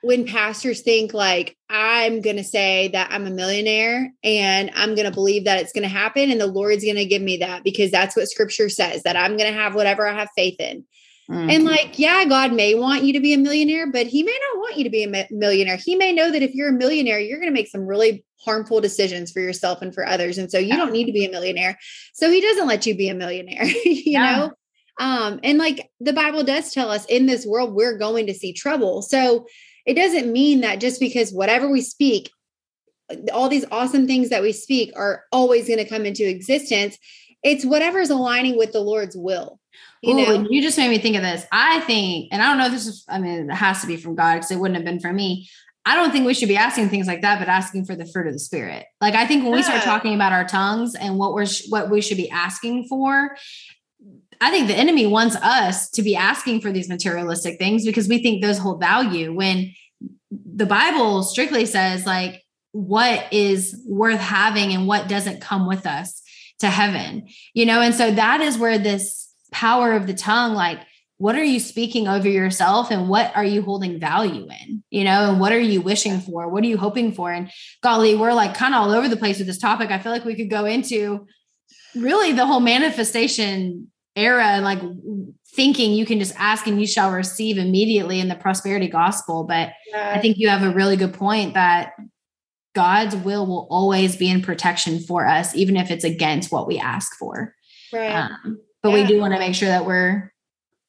when 0.00 0.26
pastors 0.26 0.82
think 0.82 1.12
like 1.12 1.56
i'm 1.68 2.20
going 2.20 2.36
to 2.36 2.44
say 2.44 2.88
that 2.88 3.08
i'm 3.10 3.26
a 3.26 3.30
millionaire 3.30 4.12
and 4.22 4.70
i'm 4.76 4.94
going 4.94 5.08
to 5.08 5.14
believe 5.14 5.44
that 5.44 5.60
it's 5.60 5.72
going 5.72 5.82
to 5.82 5.88
happen 5.88 6.30
and 6.30 6.40
the 6.40 6.46
lord's 6.46 6.84
going 6.84 6.96
to 6.96 7.04
give 7.04 7.22
me 7.22 7.38
that 7.38 7.64
because 7.64 7.90
that's 7.90 8.16
what 8.16 8.28
scripture 8.28 8.68
says 8.68 9.02
that 9.02 9.16
i'm 9.16 9.36
going 9.36 9.52
to 9.52 9.58
have 9.58 9.74
whatever 9.74 10.06
i 10.06 10.12
have 10.12 10.28
faith 10.36 10.58
in 10.60 10.84
Mm. 11.30 11.52
and 11.52 11.64
like 11.64 11.98
yeah 11.98 12.24
god 12.24 12.54
may 12.54 12.74
want 12.74 13.04
you 13.04 13.12
to 13.12 13.20
be 13.20 13.34
a 13.34 13.38
millionaire 13.38 13.92
but 13.92 14.06
he 14.06 14.22
may 14.22 14.32
not 14.50 14.60
want 14.60 14.78
you 14.78 14.84
to 14.84 14.88
be 14.88 15.04
a 15.04 15.26
millionaire. 15.30 15.76
He 15.76 15.94
may 15.94 16.10
know 16.10 16.30
that 16.30 16.40
if 16.42 16.54
you're 16.54 16.70
a 16.70 16.72
millionaire 16.72 17.18
you're 17.20 17.38
going 17.38 17.50
to 17.50 17.54
make 17.54 17.68
some 17.68 17.86
really 17.86 18.24
harmful 18.42 18.80
decisions 18.80 19.30
for 19.30 19.40
yourself 19.40 19.82
and 19.82 19.92
for 19.92 20.06
others 20.06 20.38
and 20.38 20.50
so 20.50 20.58
you 20.58 20.74
don't 20.74 20.90
need 20.92 21.04
to 21.04 21.12
be 21.12 21.26
a 21.26 21.30
millionaire. 21.30 21.76
So 22.14 22.30
he 22.30 22.40
doesn't 22.40 22.66
let 22.66 22.86
you 22.86 22.96
be 22.96 23.10
a 23.10 23.14
millionaire 23.14 23.64
you 23.84 24.02
Yeah. 24.06 24.36
know? 24.36 24.52
Um 25.04 25.38
and 25.44 25.58
like 25.58 25.90
the 26.00 26.14
bible 26.14 26.44
does 26.44 26.72
tell 26.72 26.90
us 26.90 27.04
in 27.10 27.26
this 27.26 27.44
world 27.44 27.74
we're 27.74 27.98
going 27.98 28.26
to 28.28 28.34
see 28.34 28.54
trouble. 28.54 29.02
So 29.02 29.44
it 29.84 29.94
doesn't 29.94 30.32
mean 30.32 30.62
that 30.62 30.80
just 30.80 30.98
because 30.98 31.30
whatever 31.30 31.68
we 31.68 31.82
speak 31.82 32.30
all 33.34 33.50
these 33.50 33.66
awesome 33.70 34.06
things 34.06 34.30
that 34.30 34.42
we 34.42 34.52
speak 34.52 34.92
are 34.96 35.24
always 35.30 35.66
going 35.66 35.78
to 35.78 35.88
come 35.88 36.06
into 36.06 36.26
existence. 36.28 36.96
It's 37.42 37.64
whatever's 37.64 38.10
aligning 38.10 38.56
with 38.58 38.72
the 38.72 38.80
lord's 38.80 39.16
will 39.16 39.60
you 40.02 40.14
Ooh, 40.14 40.26
know 40.26 40.46
you 40.50 40.62
just 40.62 40.78
made 40.78 40.90
me 40.90 40.98
think 40.98 41.16
of 41.16 41.22
this. 41.22 41.44
I 41.50 41.80
think, 41.80 42.28
and 42.32 42.42
I 42.42 42.46
don't 42.46 42.58
know 42.58 42.66
if 42.66 42.72
this 42.72 42.86
is, 42.86 43.04
I 43.08 43.18
mean, 43.18 43.50
it 43.50 43.54
has 43.54 43.80
to 43.80 43.86
be 43.86 43.96
from 43.96 44.14
God 44.14 44.34
because 44.34 44.50
it 44.50 44.58
wouldn't 44.58 44.76
have 44.76 44.84
been 44.84 45.00
for 45.00 45.12
me. 45.12 45.48
I 45.84 45.94
don't 45.94 46.10
think 46.10 46.26
we 46.26 46.34
should 46.34 46.48
be 46.48 46.56
asking 46.56 46.90
things 46.90 47.06
like 47.06 47.22
that, 47.22 47.38
but 47.38 47.48
asking 47.48 47.86
for 47.86 47.96
the 47.96 48.04
fruit 48.04 48.26
of 48.26 48.34
the 48.34 48.38
spirit. 48.38 48.84
Like 49.00 49.14
I 49.14 49.26
think 49.26 49.42
when 49.42 49.52
we 49.52 49.62
start 49.62 49.82
talking 49.82 50.14
about 50.14 50.32
our 50.32 50.44
tongues 50.44 50.94
and 50.94 51.18
what 51.18 51.32
we're 51.32 51.46
what 51.70 51.88
we 51.88 52.02
should 52.02 52.18
be 52.18 52.28
asking 52.28 52.88
for, 52.88 53.34
I 54.40 54.50
think 54.50 54.68
the 54.68 54.74
enemy 54.74 55.06
wants 55.06 55.34
us 55.36 55.88
to 55.90 56.02
be 56.02 56.14
asking 56.14 56.60
for 56.60 56.70
these 56.70 56.88
materialistic 56.88 57.58
things 57.58 57.86
because 57.86 58.06
we 58.06 58.22
think 58.22 58.42
those 58.42 58.58
hold 58.58 58.80
value. 58.80 59.32
When 59.32 59.72
the 60.30 60.66
Bible 60.66 61.22
strictly 61.22 61.64
says 61.64 62.04
like 62.04 62.44
what 62.72 63.32
is 63.32 63.82
worth 63.86 64.20
having 64.20 64.72
and 64.74 64.86
what 64.86 65.08
doesn't 65.08 65.40
come 65.40 65.66
with 65.66 65.86
us 65.86 66.22
to 66.60 66.68
heaven, 66.68 67.28
you 67.54 67.64
know, 67.64 67.80
and 67.80 67.94
so 67.94 68.10
that 68.10 68.42
is 68.42 68.58
where 68.58 68.78
this 68.78 69.27
power 69.52 69.92
of 69.92 70.06
the 70.06 70.14
tongue 70.14 70.54
like 70.54 70.80
what 71.18 71.34
are 71.34 71.44
you 71.44 71.58
speaking 71.58 72.06
over 72.06 72.28
yourself 72.28 72.92
and 72.92 73.08
what 73.08 73.36
are 73.36 73.44
you 73.44 73.60
holding 73.60 73.98
value 73.98 74.46
in? 74.62 74.82
You 74.90 75.04
know 75.04 75.30
and 75.30 75.40
what 75.40 75.52
are 75.52 75.60
you 75.60 75.80
wishing 75.80 76.20
for? 76.20 76.48
What 76.48 76.62
are 76.62 76.68
you 76.68 76.78
hoping 76.78 77.12
for? 77.12 77.32
And 77.32 77.50
golly 77.82 78.14
we're 78.14 78.32
like 78.32 78.54
kind 78.54 78.74
of 78.74 78.82
all 78.82 78.92
over 78.92 79.08
the 79.08 79.16
place 79.16 79.38
with 79.38 79.48
this 79.48 79.58
topic. 79.58 79.90
I 79.90 79.98
feel 79.98 80.12
like 80.12 80.24
we 80.24 80.36
could 80.36 80.48
go 80.48 80.64
into 80.64 81.26
really 81.96 82.32
the 82.32 82.46
whole 82.46 82.60
manifestation 82.60 83.90
era 84.14 84.44
and 84.44 84.64
like 84.64 84.80
thinking 85.54 85.92
you 85.92 86.06
can 86.06 86.20
just 86.20 86.34
ask 86.38 86.66
and 86.68 86.80
you 86.80 86.86
shall 86.86 87.10
receive 87.10 87.58
immediately 87.58 88.20
in 88.20 88.28
the 88.28 88.36
prosperity 88.36 88.88
gospel. 88.88 89.44
But 89.44 89.72
i 89.94 90.18
think 90.20 90.38
you 90.38 90.48
have 90.48 90.62
a 90.62 90.70
really 90.70 90.96
good 90.96 91.14
point 91.14 91.54
that 91.54 91.92
god's 92.74 93.16
will 93.16 93.46
will 93.46 93.66
always 93.70 94.16
be 94.16 94.28
in 94.28 94.42
protection 94.42 95.00
for 95.00 95.26
us 95.26 95.54
even 95.56 95.76
if 95.76 95.90
it's 95.90 96.04
against 96.04 96.52
what 96.52 96.68
we 96.68 96.78
ask 96.78 97.16
for. 97.16 97.54
Right. 97.92 98.12
Um, 98.12 98.60
but 98.82 98.92
we 98.92 99.04
do 99.04 99.18
want 99.20 99.32
to 99.34 99.38
make 99.38 99.54
sure 99.54 99.68
that 99.68 99.86
we're 99.86 100.32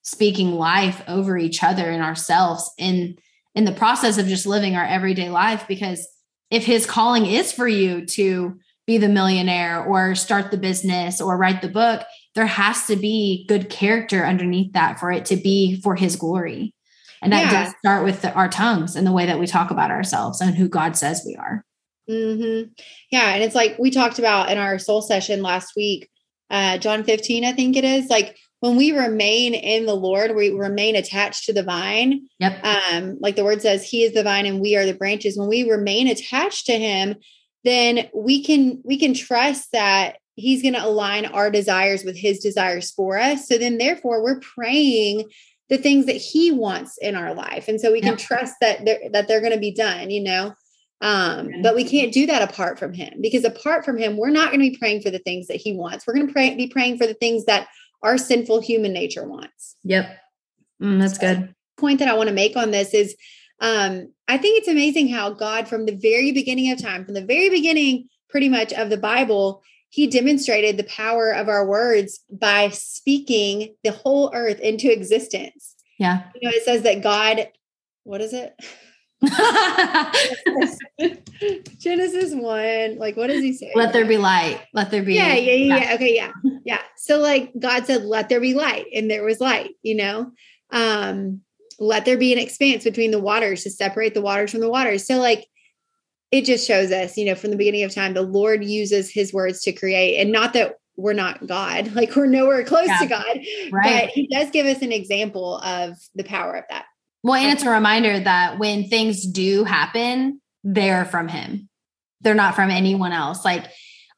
speaking 0.04 0.52
life 0.52 1.02
over 1.08 1.38
each 1.38 1.64
other 1.64 1.90
and 1.90 2.02
ourselves 2.04 2.72
in 2.78 3.18
in 3.56 3.66
the 3.66 3.72
process 3.72 4.18
of 4.18 4.28
just 4.28 4.46
living 4.46 4.76
our 4.76 4.86
everyday 4.86 5.30
life 5.30 5.66
because 5.68 6.08
if 6.52 6.66
his 6.66 6.86
calling 6.86 7.26
is 7.26 7.52
for 7.52 7.68
you 7.68 8.06
to 8.06 8.58
be 8.88 8.98
the 8.98 9.10
millionaire 9.10 9.84
or 9.84 10.16
start 10.16 10.50
the 10.52 10.58
business 10.58 11.20
or 11.22 11.38
write 11.38 11.62
the 11.62 11.68
book 11.70 12.02
there 12.36 12.46
has 12.48 12.86
to 12.88 12.96
be 12.96 13.46
good 13.48 13.70
character 13.70 14.26
underneath 14.26 14.72
that 14.74 15.00
for 15.00 15.12
it 15.12 15.26
to 15.26 15.36
be 15.36 15.80
for 15.82 15.96
his 15.96 16.16
glory 16.16 16.74
and 17.22 17.34
that 17.34 17.52
Yeah. 17.52 17.66
does 17.66 17.74
start 17.80 18.06
with 18.06 18.22
the, 18.22 18.32
our 18.34 18.48
tongues 18.50 18.96
and 18.96 19.06
the 19.06 19.12
way 19.12 19.26
that 19.26 19.40
we 19.40 19.46
talk 19.48 19.70
about 19.72 19.92
ourselves 19.92 20.40
and 20.42 20.56
who 20.56 20.70
god 20.70 20.96
says 20.96 21.24
we 21.26 21.36
are 21.36 21.64
hmm 22.08 22.62
Yeah. 23.12 23.30
And 23.36 23.44
it's 23.44 23.54
like 23.56 23.78
we 23.78 23.92
talked 23.92 24.18
about 24.18 24.50
in 24.52 24.58
our 24.58 24.80
soul 24.80 25.02
session 25.04 25.44
last 25.44 25.74
week, 25.76 26.10
uh, 26.50 26.78
John 26.78 27.04
15, 27.04 27.46
I 27.46 27.54
think 27.54 27.76
it 27.76 27.84
is. 27.84 28.10
Like 28.10 28.38
when 28.60 28.76
we 28.76 28.92
remain 28.92 29.54
in 29.54 29.86
the 29.86 29.96
Lord, 29.96 30.36
we 30.36 30.52
remain 30.52 30.96
attached 30.96 31.46
to 31.46 31.54
the 31.54 31.64
vine. 31.64 32.28
yep 32.40 32.64
Um, 32.64 33.18
like 33.20 33.36
the 33.36 33.44
word 33.46 33.62
says, 33.62 33.84
He 33.84 34.04
is 34.04 34.14
the 34.14 34.24
vine 34.24 34.46
and 34.46 34.60
we 34.60 34.76
are 34.76 34.86
the 34.86 34.94
branches. 34.94 35.38
When 35.38 35.48
we 35.48 35.70
remain 35.70 36.08
attached 36.08 36.66
to 36.68 36.78
Him, 36.78 37.16
then 37.64 38.10
we 38.14 38.44
can 38.44 38.82
we 38.84 38.98
can 38.98 39.14
trust 39.14 39.72
that 39.74 40.18
he's 40.40 40.62
going 40.62 40.74
to 40.74 40.86
align 40.86 41.26
our 41.26 41.52
desires 41.52 42.04
with 42.04 42.16
his 42.16 42.40
desires 42.40 42.92
for 42.92 43.18
us. 43.18 43.48
So 43.48 43.58
then 43.58 43.78
therefore 43.78 44.24
we're 44.24 44.40
praying 44.40 45.30
the 45.70 45.78
things 45.78 46.06
that 46.08 46.16
he 46.16 46.52
wants 46.52 46.98
in 46.98 47.16
our 47.16 47.34
life. 47.34 47.68
And 47.68 47.80
so 47.80 47.92
we 47.92 48.02
can 48.02 48.18
trust 48.18 48.56
that 48.62 48.86
they're, 48.86 49.10
that 49.12 49.28
they're 49.28 49.42
going 49.42 49.54
to 49.54 49.60
be 49.60 49.74
done, 49.74 50.10
you 50.10 50.24
know? 50.24 50.54
Um, 51.02 51.62
but 51.64 51.76
we 51.76 51.86
can't 51.86 52.12
do 52.12 52.26
that 52.26 52.50
apart 52.50 52.78
from 52.78 52.94
him 52.94 53.20
because 53.22 53.46
apart 53.46 53.86
from 53.86 53.98
him, 53.98 54.18
we're 54.18 54.30
not 54.30 54.48
going 54.48 54.60
to 54.60 54.70
be 54.70 54.78
praying 54.78 55.02
for 55.02 55.10
the 55.10 55.20
things 55.20 55.48
that 55.48 55.58
he 55.58 55.74
wants. 55.74 56.06
We're 56.06 56.14
going 56.14 56.28
to 56.28 56.34
pray, 56.34 56.56
be 56.56 56.68
praying 56.68 56.98
for 56.98 57.08
the 57.08 57.14
things 57.14 57.46
that 57.46 57.68
our 58.04 58.18
sinful 58.18 58.62
human 58.62 58.92
nature 58.92 59.28
wants. 59.28 59.76
Yep. 59.84 60.10
Mm, 60.82 61.00
that's 61.00 61.16
so 61.16 61.22
good. 61.22 61.56
Point 61.78 62.00
that 62.00 62.10
I 62.10 62.16
want 62.16 62.28
to 62.28 62.36
make 62.36 62.58
on 62.58 62.72
this 62.72 62.94
is 62.94 63.16
um, 63.62 64.14
I 64.28 64.38
think 64.38 64.60
it's 64.60 64.68
amazing 64.68 65.10
how 65.10 65.32
God, 65.32 65.68
from 65.68 65.86
the 65.86 65.96
very 65.96 66.32
beginning 66.32 66.72
of 66.72 66.82
time, 66.82 67.06
from 67.06 67.14
the 67.14 67.26
very 67.26 67.50
beginning, 67.50 68.08
pretty 68.30 68.50
much 68.50 68.74
of 68.74 68.90
the 68.90 68.98
Bible, 68.98 69.62
he 69.90 70.08
demonstrated 70.08 70.78
the 70.78 70.84
power 70.84 71.32
of 71.32 71.50
our 71.50 71.66
words 71.66 72.20
by 72.32 72.70
speaking 72.70 73.76
the 73.84 73.92
whole 73.92 74.32
earth 74.34 74.60
into 74.60 74.92
existence. 74.92 75.76
Yeah. 75.98 76.24
You 76.36 76.48
know, 76.48 76.56
it 76.56 76.64
says 76.64 76.84
that 76.84 77.02
God, 77.02 77.50
what 78.04 78.22
is 78.22 78.34
it? 78.34 78.54
Genesis 81.78 82.34
1, 82.34 82.98
like 82.98 83.18
what 83.18 83.28
does 83.28 83.42
he 83.42 83.54
say? 83.54 83.72
Let 83.76 83.92
there 83.92 84.06
be 84.06 84.18
light. 84.18 84.62
Let 84.74 84.92
there 84.92 85.04
be. 85.04 85.16
Yeah, 85.16 85.36
yeah, 85.36 85.54
yeah, 85.54 85.78
yeah. 85.78 85.94
Okay, 85.96 86.16
yeah. 86.16 86.32
Yeah. 86.64 86.82
So 86.98 87.18
like 87.18 87.52
God 87.60 87.86
said, 87.86 88.04
let 88.04 88.30
there 88.30 88.40
be 88.40 88.54
light, 88.54 88.86
and 88.94 89.12
there 89.12 89.24
was 89.24 89.42
light, 89.42 89.72
you 89.82 89.96
know. 89.96 90.32
Um, 90.72 91.42
let 91.80 92.06
there 92.06 92.18
be 92.18 92.32
an 92.32 92.40
expanse 92.40 92.84
between 92.84 93.12
the 93.12 93.20
waters 93.20 93.64
to 93.64 93.72
separate 93.72 94.14
the 94.14 94.22
waters 94.22 94.52
from 94.52 94.62
the 94.62 94.70
waters. 94.70 95.06
So 95.06 95.18
like 95.18 95.46
it 96.32 96.46
just 96.46 96.68
shows 96.68 96.92
us, 96.92 97.18
you 97.18 97.26
know, 97.26 97.36
from 97.36 97.52
the 97.52 97.58
beginning 97.58 97.84
of 97.84 97.94
time, 97.94 98.14
the 98.14 98.22
Lord 98.22 98.64
uses 98.64 99.12
his 99.12 99.34
words 99.34 99.62
to 99.64 99.74
create, 99.74 100.22
and 100.22 100.32
not 100.32 100.54
that 100.54 100.76
we're 100.96 101.14
not 101.14 101.48
God, 101.48 101.92
like 101.96 102.16
we're 102.16 102.26
nowhere 102.26 102.64
close 102.64 102.88
yeah. 102.88 103.00
to 103.00 103.08
God, 103.08 103.40
right. 103.72 104.06
but 104.06 104.10
he 104.10 104.28
does 104.28 104.50
give 104.52 104.66
us 104.66 104.82
an 104.82 104.92
example 104.92 105.58
of 105.58 105.98
the 106.16 106.24
power 106.24 106.56
of 106.56 106.66
that. 106.70 106.86
Well, 107.24 107.36
and 107.36 107.52
it's 107.52 107.64
a 107.64 107.70
reminder 107.70 108.20
that 108.20 108.60
when 108.60 108.88
things 108.88 109.26
do 109.26 109.64
happen, 109.64 110.42
they're 110.64 111.06
from 111.06 111.28
him. 111.28 111.70
They're 112.22 112.36
not 112.36 112.56
from 112.56 112.70
anyone 112.70 113.12
else. 113.12 113.44
Like 113.44 113.66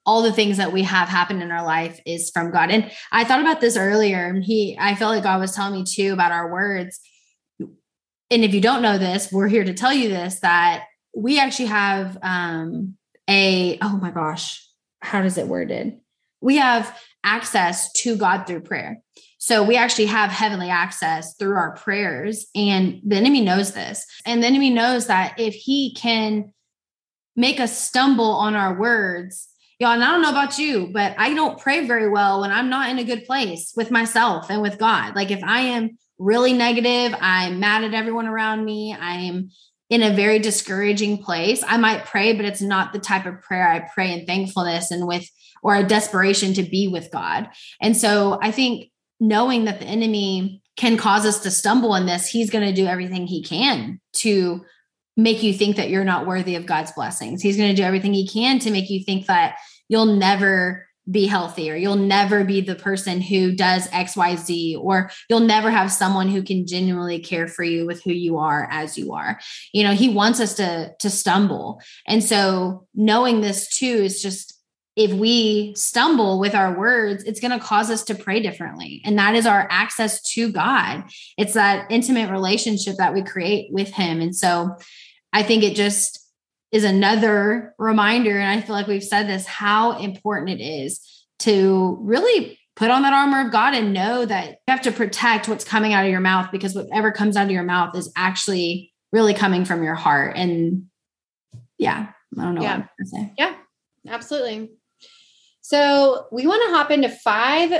all 0.05 0.23
the 0.23 0.33
things 0.33 0.57
that 0.57 0.71
we 0.71 0.83
have 0.83 1.07
happen 1.07 1.41
in 1.41 1.51
our 1.51 1.63
life 1.63 1.99
is 2.05 2.31
from 2.31 2.51
God. 2.51 2.71
And 2.71 2.91
I 3.11 3.23
thought 3.23 3.41
about 3.41 3.61
this 3.61 3.77
earlier. 3.77 4.25
And 4.25 4.43
he, 4.43 4.77
I 4.79 4.95
felt 4.95 5.13
like 5.15 5.23
God 5.23 5.39
was 5.39 5.55
telling 5.55 5.73
me 5.73 5.85
too 5.85 6.13
about 6.13 6.31
our 6.31 6.51
words. 6.51 6.99
And 7.59 8.43
if 8.43 8.53
you 8.53 8.61
don't 8.61 8.81
know 8.81 8.97
this, 8.97 9.31
we're 9.31 9.47
here 9.47 9.63
to 9.63 9.73
tell 9.73 9.93
you 9.93 10.09
this 10.09 10.39
that 10.39 10.85
we 11.15 11.39
actually 11.39 11.67
have 11.67 12.17
um, 12.21 12.95
a, 13.29 13.77
oh 13.81 13.97
my 13.97 14.11
gosh, 14.11 14.67
how 15.01 15.21
does 15.21 15.37
it 15.37 15.47
worded? 15.47 15.99
We 16.39 16.57
have 16.57 16.97
access 17.23 17.91
to 17.93 18.15
God 18.15 18.47
through 18.47 18.61
prayer. 18.61 19.01
So 19.41 19.63
we 19.63 19.75
actually 19.75 20.05
have 20.05 20.29
heavenly 20.29 20.69
access 20.69 21.35
through 21.35 21.55
our 21.55 21.75
prayers. 21.75 22.45
And 22.53 23.01
the 23.03 23.15
enemy 23.15 23.41
knows 23.41 23.71
this. 23.71 24.05
And 24.23 24.43
the 24.43 24.47
enemy 24.47 24.69
knows 24.69 25.07
that 25.07 25.39
if 25.39 25.55
he 25.55 25.95
can 25.95 26.53
make 27.35 27.59
us 27.59 27.75
stumble 27.75 28.33
on 28.33 28.53
our 28.53 28.79
words, 28.79 29.47
y'all, 29.79 29.93
and 29.93 30.03
I 30.03 30.11
don't 30.11 30.21
know 30.21 30.29
about 30.29 30.59
you, 30.59 30.91
but 30.93 31.15
I 31.17 31.33
don't 31.33 31.59
pray 31.59 31.87
very 31.87 32.07
well 32.07 32.41
when 32.41 32.51
I'm 32.51 32.69
not 32.69 32.91
in 32.91 32.99
a 32.99 33.03
good 33.03 33.25
place 33.25 33.73
with 33.75 33.89
myself 33.89 34.51
and 34.51 34.61
with 34.61 34.77
God. 34.77 35.15
Like 35.15 35.31
if 35.31 35.43
I 35.43 35.61
am 35.61 35.97
really 36.19 36.53
negative, 36.53 37.17
I'm 37.19 37.59
mad 37.59 37.83
at 37.83 37.95
everyone 37.95 38.27
around 38.27 38.63
me, 38.63 38.93
I'm 38.93 39.49
in 39.89 40.03
a 40.03 40.15
very 40.15 40.37
discouraging 40.37 41.17
place, 41.17 41.63
I 41.65 41.77
might 41.77 42.05
pray, 42.05 42.33
but 42.33 42.45
it's 42.45 42.61
not 42.61 42.93
the 42.93 42.99
type 42.99 43.25
of 43.25 43.41
prayer 43.41 43.67
I 43.67 43.89
pray 43.91 44.13
in 44.13 44.27
thankfulness 44.27 44.91
and 44.91 45.07
with 45.07 45.27
or 45.63 45.75
a 45.75 45.83
desperation 45.83 46.53
to 46.53 46.63
be 46.63 46.87
with 46.87 47.11
God. 47.11 47.49
And 47.81 47.97
so 47.97 48.39
I 48.41 48.51
think 48.51 48.90
knowing 49.21 49.65
that 49.65 49.79
the 49.79 49.85
enemy 49.85 50.61
can 50.75 50.97
cause 50.97 51.25
us 51.25 51.39
to 51.39 51.51
stumble 51.51 51.95
in 51.95 52.07
this, 52.07 52.27
he's 52.27 52.49
going 52.49 52.67
to 52.67 52.73
do 52.73 52.87
everything 52.87 53.27
he 53.27 53.43
can 53.43 54.01
to 54.13 54.65
make 55.15 55.43
you 55.43 55.53
think 55.53 55.75
that 55.75 55.89
you're 55.89 56.03
not 56.03 56.25
worthy 56.25 56.55
of 56.55 56.65
God's 56.65 56.91
blessings. 56.91 57.41
He's 57.41 57.55
going 57.55 57.69
to 57.69 57.75
do 57.75 57.83
everything 57.85 58.13
he 58.13 58.27
can 58.27 58.57
to 58.59 58.71
make 58.71 58.89
you 58.89 59.03
think 59.03 59.27
that 59.27 59.55
you'll 59.87 60.17
never 60.17 60.87
be 61.09 61.27
healthy 61.27 61.69
or 61.69 61.75
you'll 61.75 61.95
never 61.95 62.43
be 62.43 62.61
the 62.61 62.75
person 62.75 63.21
who 63.21 63.53
does 63.55 63.87
XYZ 63.89 64.79
or 64.79 65.11
you'll 65.29 65.39
never 65.39 65.69
have 65.69 65.91
someone 65.91 66.29
who 66.29 66.43
can 66.43 66.65
genuinely 66.65 67.19
care 67.19 67.47
for 67.47 67.63
you 67.63 67.85
with 67.85 68.03
who 68.03 68.11
you 68.11 68.37
are 68.37 68.67
as 68.71 68.97
you 68.97 69.13
are. 69.13 69.39
You 69.73 69.83
know, 69.83 69.93
he 69.93 70.09
wants 70.09 70.39
us 70.39 70.55
to 70.55 70.93
to 70.99 71.09
stumble. 71.09 71.81
And 72.07 72.23
so 72.23 72.87
knowing 72.95 73.41
this 73.41 73.67
too 73.67 73.85
is 73.85 74.21
just 74.21 74.50
if 74.95 75.11
we 75.13 75.73
stumble 75.75 76.39
with 76.39 76.53
our 76.53 76.77
words, 76.77 77.23
it's 77.23 77.39
going 77.39 77.57
to 77.57 77.63
cause 77.63 77.89
us 77.89 78.03
to 78.05 78.15
pray 78.15 78.41
differently. 78.41 79.01
And 79.05 79.17
that 79.17 79.35
is 79.35 79.45
our 79.45 79.67
access 79.71 80.21
to 80.33 80.51
God. 80.51 81.05
It's 81.37 81.53
that 81.53 81.89
intimate 81.89 82.29
relationship 82.29 82.97
that 82.97 83.13
we 83.13 83.23
create 83.23 83.71
with 83.71 83.89
Him. 83.89 84.19
And 84.19 84.35
so 84.35 84.75
I 85.31 85.43
think 85.43 85.63
it 85.63 85.75
just 85.75 86.19
is 86.71 86.83
another 86.83 87.73
reminder. 87.77 88.37
And 88.37 88.49
I 88.49 88.61
feel 88.61 88.75
like 88.75 88.87
we've 88.87 89.03
said 89.03 89.27
this 89.27 89.45
how 89.45 89.97
important 89.97 90.59
it 90.59 90.63
is 90.63 90.99
to 91.39 91.97
really 92.01 92.59
put 92.75 92.91
on 92.91 93.01
that 93.03 93.13
armor 93.13 93.45
of 93.45 93.51
God 93.51 93.73
and 93.73 93.93
know 93.93 94.25
that 94.25 94.49
you 94.49 94.55
have 94.67 94.81
to 94.81 94.91
protect 94.91 95.47
what's 95.47 95.63
coming 95.63 95.93
out 95.93 96.05
of 96.05 96.11
your 96.11 96.21
mouth 96.21 96.51
because 96.51 96.75
whatever 96.75 97.11
comes 97.11 97.35
out 97.35 97.45
of 97.45 97.51
your 97.51 97.63
mouth 97.63 97.95
is 97.95 98.11
actually 98.15 98.93
really 99.11 99.33
coming 99.33 99.65
from 99.65 99.83
your 99.83 99.95
heart. 99.95 100.35
And 100.35 100.85
yeah, 101.77 102.09
I 102.37 102.43
don't 102.43 102.55
know 102.55 102.61
yeah. 102.61 102.85
Yeah, 103.37 103.55
absolutely. 104.07 104.71
So 105.71 106.27
we 106.33 106.45
want 106.45 106.61
to 106.67 106.75
hop 106.75 106.91
into 106.91 107.07
five 107.07 107.71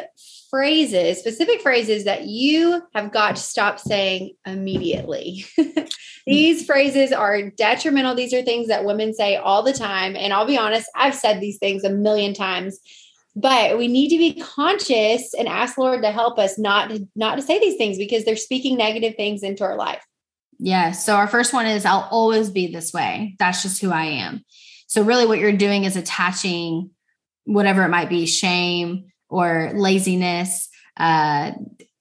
phrases, 0.49 1.19
specific 1.19 1.59
phrases 1.59 2.05
that 2.05 2.23
you 2.23 2.81
have 2.95 3.11
got 3.11 3.35
to 3.35 3.41
stop 3.41 3.79
saying 3.79 4.31
immediately. 4.45 5.43
these 6.25 6.65
phrases 6.65 7.11
are 7.11 7.49
detrimental. 7.49 8.15
These 8.15 8.33
are 8.33 8.43
things 8.43 8.69
that 8.69 8.85
women 8.85 9.13
say 9.13 9.35
all 9.35 9.61
the 9.61 9.73
time. 9.73 10.15
And 10.15 10.31
I'll 10.31 10.45
be 10.45 10.57
honest, 10.57 10.89
I've 10.95 11.15
said 11.15 11.41
these 11.41 11.57
things 11.57 11.83
a 11.83 11.89
million 11.89 12.33
times. 12.33 12.79
But 13.35 13.77
we 13.77 13.89
need 13.89 14.07
to 14.11 14.17
be 14.17 14.39
conscious 14.39 15.33
and 15.33 15.49
ask 15.49 15.77
Lord 15.77 16.01
to 16.03 16.13
help 16.13 16.39
us 16.39 16.57
not 16.57 16.93
not 17.13 17.35
to 17.35 17.41
say 17.41 17.59
these 17.59 17.75
things 17.75 17.97
because 17.97 18.23
they're 18.23 18.37
speaking 18.37 18.77
negative 18.77 19.15
things 19.17 19.43
into 19.43 19.65
our 19.65 19.75
life. 19.75 20.01
Yeah. 20.59 20.91
So 20.91 21.17
our 21.17 21.27
first 21.27 21.51
one 21.51 21.65
is 21.65 21.83
I'll 21.83 22.07
always 22.09 22.51
be 22.51 22.71
this 22.71 22.93
way. 22.93 23.35
That's 23.37 23.63
just 23.63 23.81
who 23.81 23.91
I 23.91 24.05
am. 24.05 24.45
So 24.87 25.01
really 25.01 25.25
what 25.25 25.39
you're 25.39 25.51
doing 25.51 25.83
is 25.83 25.97
attaching 25.97 26.91
whatever 27.53 27.83
it 27.83 27.89
might 27.89 28.09
be 28.09 28.25
shame 28.25 29.11
or 29.29 29.71
laziness 29.75 30.69
uh 30.97 31.51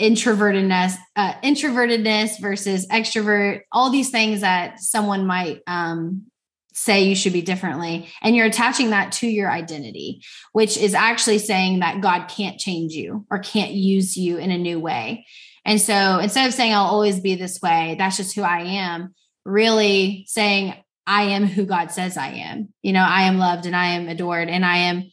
introvertedness 0.00 0.94
uh 1.16 1.34
introvertedness 1.44 2.40
versus 2.40 2.86
extrovert 2.88 3.60
all 3.70 3.90
these 3.90 4.10
things 4.10 4.40
that 4.40 4.80
someone 4.80 5.26
might 5.26 5.60
um 5.66 6.26
say 6.72 7.04
you 7.04 7.14
should 7.14 7.32
be 7.32 7.42
differently. 7.42 8.08
And 8.22 8.34
you're 8.34 8.46
attaching 8.46 8.90
that 8.90 9.12
to 9.12 9.26
your 9.26 9.50
identity 9.50 10.22
which 10.52 10.76
is 10.76 10.94
actually 10.94 11.38
saying 11.38 11.80
that 11.80 12.00
god 12.00 12.28
can't 12.28 12.58
change 12.58 12.92
you 12.92 13.26
or 13.30 13.38
can't 13.38 13.72
use 13.72 14.16
you 14.16 14.38
in 14.38 14.50
a 14.50 14.58
new 14.58 14.80
way. 14.80 15.26
And 15.64 15.80
so 15.80 16.18
instead 16.18 16.46
of 16.46 16.54
saying 16.54 16.72
i'll 16.72 16.86
always 16.86 17.20
be 17.20 17.34
this 17.34 17.60
way 17.60 17.96
that's 17.98 18.16
just 18.16 18.34
who 18.34 18.42
i 18.42 18.60
am 18.60 19.14
really 19.44 20.24
saying 20.26 20.74
i 21.06 21.24
am 21.24 21.44
who 21.44 21.66
god 21.66 21.90
says 21.90 22.16
i 22.16 22.28
am. 22.28 22.72
You 22.82 22.92
know 22.92 23.04
i 23.04 23.22
am 23.22 23.38
loved 23.38 23.66
and 23.66 23.76
i 23.76 23.86
am 23.86 24.08
adored 24.08 24.48
and 24.48 24.64
i 24.64 24.78
am 24.78 25.10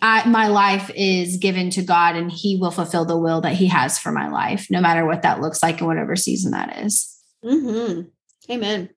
I, 0.00 0.26
my 0.28 0.48
life 0.48 0.90
is 0.94 1.36
given 1.36 1.70
to 1.70 1.82
God 1.82 2.16
and 2.16 2.32
he 2.32 2.56
will 2.56 2.70
fulfill 2.70 3.04
the 3.04 3.18
will 3.18 3.42
that 3.42 3.54
he 3.54 3.66
has 3.66 3.98
for 3.98 4.10
my 4.10 4.28
life, 4.28 4.68
no 4.70 4.80
matter 4.80 5.04
what 5.04 5.22
that 5.22 5.40
looks 5.40 5.62
like 5.62 5.80
in 5.80 5.86
whatever 5.86 6.16
season 6.16 6.52
that 6.52 6.78
is. 6.84 7.14
Mm-hmm. 7.44 8.02
Amen. 8.50 8.88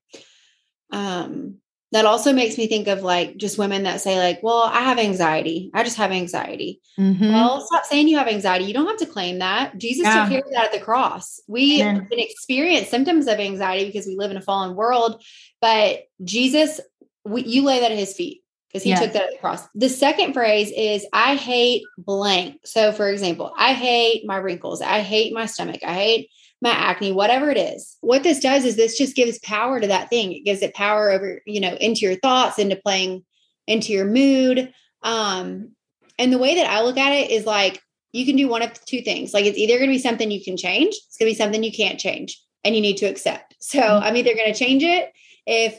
Um, 0.90 1.56
that 1.92 2.06
also 2.06 2.32
makes 2.32 2.56
me 2.56 2.66
think 2.66 2.86
of 2.86 3.02
like 3.02 3.36
just 3.36 3.58
women 3.58 3.82
that 3.82 4.00
say 4.00 4.18
like, 4.18 4.42
well, 4.42 4.62
I 4.62 4.82
have 4.82 4.98
anxiety. 4.98 5.70
I 5.74 5.82
just 5.82 5.96
have 5.96 6.12
anxiety. 6.12 6.80
Mm-hmm. 6.98 7.32
Well, 7.32 7.60
stop 7.66 7.84
saying 7.84 8.08
you 8.08 8.16
have 8.16 8.28
anxiety. 8.28 8.64
You 8.64 8.74
don't 8.74 8.86
have 8.86 8.98
to 8.98 9.06
claim 9.06 9.40
that. 9.40 9.76
Jesus 9.76 10.04
yeah. 10.04 10.22
took 10.22 10.30
care 10.30 10.38
of 10.38 10.52
that 10.52 10.66
at 10.66 10.72
the 10.72 10.78
cross. 10.78 11.40
We 11.48 11.78
can 11.78 12.06
experience 12.12 12.88
symptoms 12.88 13.26
of 13.26 13.38
anxiety 13.38 13.86
because 13.86 14.06
we 14.06 14.16
live 14.16 14.30
in 14.30 14.36
a 14.36 14.42
fallen 14.42 14.76
world, 14.76 15.22
but 15.60 16.04
Jesus, 16.22 16.80
we, 17.24 17.42
you 17.42 17.64
lay 17.64 17.80
that 17.80 17.90
at 17.90 17.98
his 17.98 18.14
feet 18.14 18.39
because 18.70 18.84
he 18.84 18.90
yeah. 18.90 19.00
took 19.00 19.12
that 19.14 19.34
across. 19.34 19.66
The 19.74 19.88
second 19.88 20.32
phrase 20.32 20.72
is 20.76 21.06
I 21.12 21.34
hate 21.34 21.82
blank. 21.98 22.60
So, 22.64 22.92
for 22.92 23.08
example, 23.08 23.52
I 23.56 23.72
hate 23.72 24.24
my 24.26 24.36
wrinkles. 24.36 24.80
I 24.80 25.00
hate 25.00 25.32
my 25.32 25.46
stomach. 25.46 25.80
I 25.84 25.94
hate 25.94 26.30
my 26.62 26.70
acne, 26.70 27.10
whatever 27.10 27.50
it 27.50 27.56
is. 27.56 27.96
What 28.00 28.22
this 28.22 28.38
does 28.38 28.64
is 28.64 28.76
this 28.76 28.96
just 28.96 29.16
gives 29.16 29.38
power 29.40 29.80
to 29.80 29.88
that 29.88 30.08
thing. 30.08 30.32
It 30.32 30.44
gives 30.44 30.62
it 30.62 30.74
power 30.74 31.10
over, 31.10 31.40
you 31.46 31.60
know, 31.60 31.74
into 31.74 32.02
your 32.02 32.16
thoughts, 32.16 32.58
into 32.58 32.76
playing 32.76 33.24
into 33.66 33.92
your 33.92 34.04
mood. 34.04 34.72
Um, 35.02 35.72
and 36.18 36.32
the 36.32 36.38
way 36.38 36.56
that 36.56 36.70
I 36.70 36.82
look 36.82 36.98
at 36.98 37.12
it 37.12 37.30
is 37.30 37.46
like 37.46 37.82
you 38.12 38.26
can 38.26 38.36
do 38.36 38.48
one 38.48 38.62
of 38.62 38.72
two 38.84 39.02
things. 39.02 39.32
Like 39.32 39.46
it's 39.46 39.58
either 39.58 39.78
going 39.78 39.88
to 39.88 39.94
be 39.94 39.98
something 39.98 40.30
you 40.30 40.44
can 40.44 40.56
change, 40.56 40.94
it's 40.94 41.16
going 41.18 41.28
to 41.28 41.34
be 41.34 41.42
something 41.42 41.62
you 41.62 41.72
can't 41.72 41.98
change 41.98 42.40
and 42.62 42.74
you 42.74 42.80
need 42.80 42.98
to 42.98 43.06
accept. 43.06 43.56
So 43.60 43.80
mm-hmm. 43.80 44.04
I'm 44.04 44.16
either 44.16 44.34
going 44.34 44.52
to 44.52 44.58
change 44.58 44.82
it 44.82 45.12
if 45.46 45.78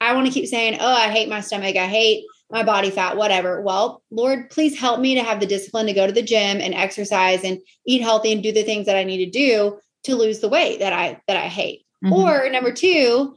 I 0.00 0.14
want 0.14 0.26
to 0.26 0.32
keep 0.32 0.48
saying, 0.48 0.78
oh, 0.80 0.92
I 0.92 1.08
hate 1.10 1.28
my 1.28 1.40
stomach. 1.40 1.76
I 1.76 1.86
hate 1.86 2.24
my 2.52 2.62
body 2.62 2.90
fat, 2.90 3.16
whatever. 3.16 3.62
Well, 3.62 4.02
Lord, 4.10 4.50
please 4.50 4.78
help 4.78 5.00
me 5.00 5.14
to 5.14 5.22
have 5.22 5.40
the 5.40 5.46
discipline 5.46 5.86
to 5.86 5.94
go 5.94 6.06
to 6.06 6.12
the 6.12 6.22
gym 6.22 6.60
and 6.60 6.74
exercise 6.74 7.42
and 7.42 7.58
eat 7.86 8.02
healthy 8.02 8.30
and 8.30 8.42
do 8.42 8.52
the 8.52 8.62
things 8.62 8.84
that 8.86 8.96
I 8.96 9.04
need 9.04 9.24
to 9.24 9.30
do 9.30 9.78
to 10.04 10.14
lose 10.14 10.40
the 10.40 10.50
weight 10.50 10.80
that 10.80 10.92
I 10.92 11.20
that 11.26 11.38
I 11.38 11.48
hate. 11.48 11.86
Mm-hmm. 12.04 12.12
Or 12.12 12.50
number 12.50 12.70
two, 12.70 13.34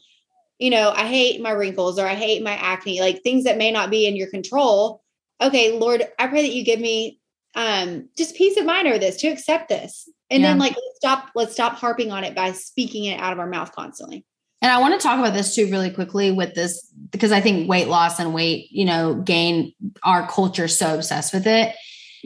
you 0.60 0.70
know, 0.70 0.92
I 0.94 1.08
hate 1.08 1.42
my 1.42 1.52
wrinkles 1.52 1.98
or 1.98 2.06
I 2.06 2.14
hate 2.16 2.44
my 2.44 2.52
acne, 2.52 3.00
like 3.00 3.24
things 3.24 3.46
that 3.46 3.58
may 3.58 3.72
not 3.72 3.90
be 3.90 4.06
in 4.06 4.18
your 4.18 4.30
control. 4.30 5.02
Okay, 5.42 5.78
Lord, 5.78 6.06
I 6.20 6.28
pray 6.28 6.42
that 6.42 6.54
you 6.54 6.66
give 6.66 6.82
me 6.82 7.20
um 7.56 8.10
just 8.18 8.36
peace 8.36 8.58
of 8.58 8.66
mind 8.66 8.86
over 8.86 9.00
this 9.00 9.16
to 9.22 9.28
accept 9.28 9.70
this. 9.70 10.10
And 10.30 10.42
yeah. 10.42 10.50
then 10.50 10.60
like 10.60 10.74
let's 10.74 10.98
stop 10.98 11.30
let's 11.36 11.54
stop 11.54 11.76
harping 11.76 12.12
on 12.12 12.26
it 12.26 12.36
by 12.36 12.52
speaking 12.52 13.06
it 13.06 13.20
out 13.20 13.32
of 13.32 13.40
our 13.40 13.48
mouth 13.48 13.72
constantly. 13.72 14.26
And 14.66 14.72
I 14.72 14.80
want 14.80 15.00
to 15.00 15.08
talk 15.08 15.20
about 15.20 15.36
this 15.36 15.54
too 15.54 15.70
really 15.70 15.92
quickly 15.92 16.32
with 16.32 16.56
this 16.56 16.92
because 17.12 17.32
I 17.32 17.40
think 17.40 17.70
weight 17.70 17.88
loss 17.88 18.20
and 18.20 18.34
weight, 18.34 18.68
you 18.72 18.84
know, 18.84 19.14
gain 19.14 19.74
our 20.02 20.28
culture 20.28 20.68
so 20.68 20.96
obsessed 20.96 21.36
with 21.36 21.46
it. 21.46 21.76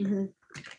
Mm-hmm. 0.00 0.24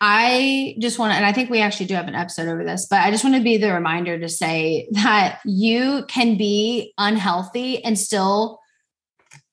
I 0.02 0.76
just 0.80 0.98
want 0.98 1.12
to, 1.12 1.18
and 1.18 1.24
I 1.24 1.34
think 1.34 1.52
we 1.52 1.62
actually 1.62 1.86
do 1.86 1.94
have 1.94 2.08
an 2.08 2.16
episode 2.16 2.48
over 2.48 2.64
this, 2.64 2.88
but 2.90 3.02
I 3.02 3.12
just 3.12 3.24
want 3.24 3.36
to 3.36 3.44
be 3.44 3.58
the 3.58 3.72
reminder 3.76 4.18
to 4.18 4.28
say 4.28 4.88
that 4.94 5.40
you 5.46 6.04
can 6.08 6.36
be 6.36 6.96
unhealthy 6.98 7.86
and 7.86 7.96
still 7.96 8.60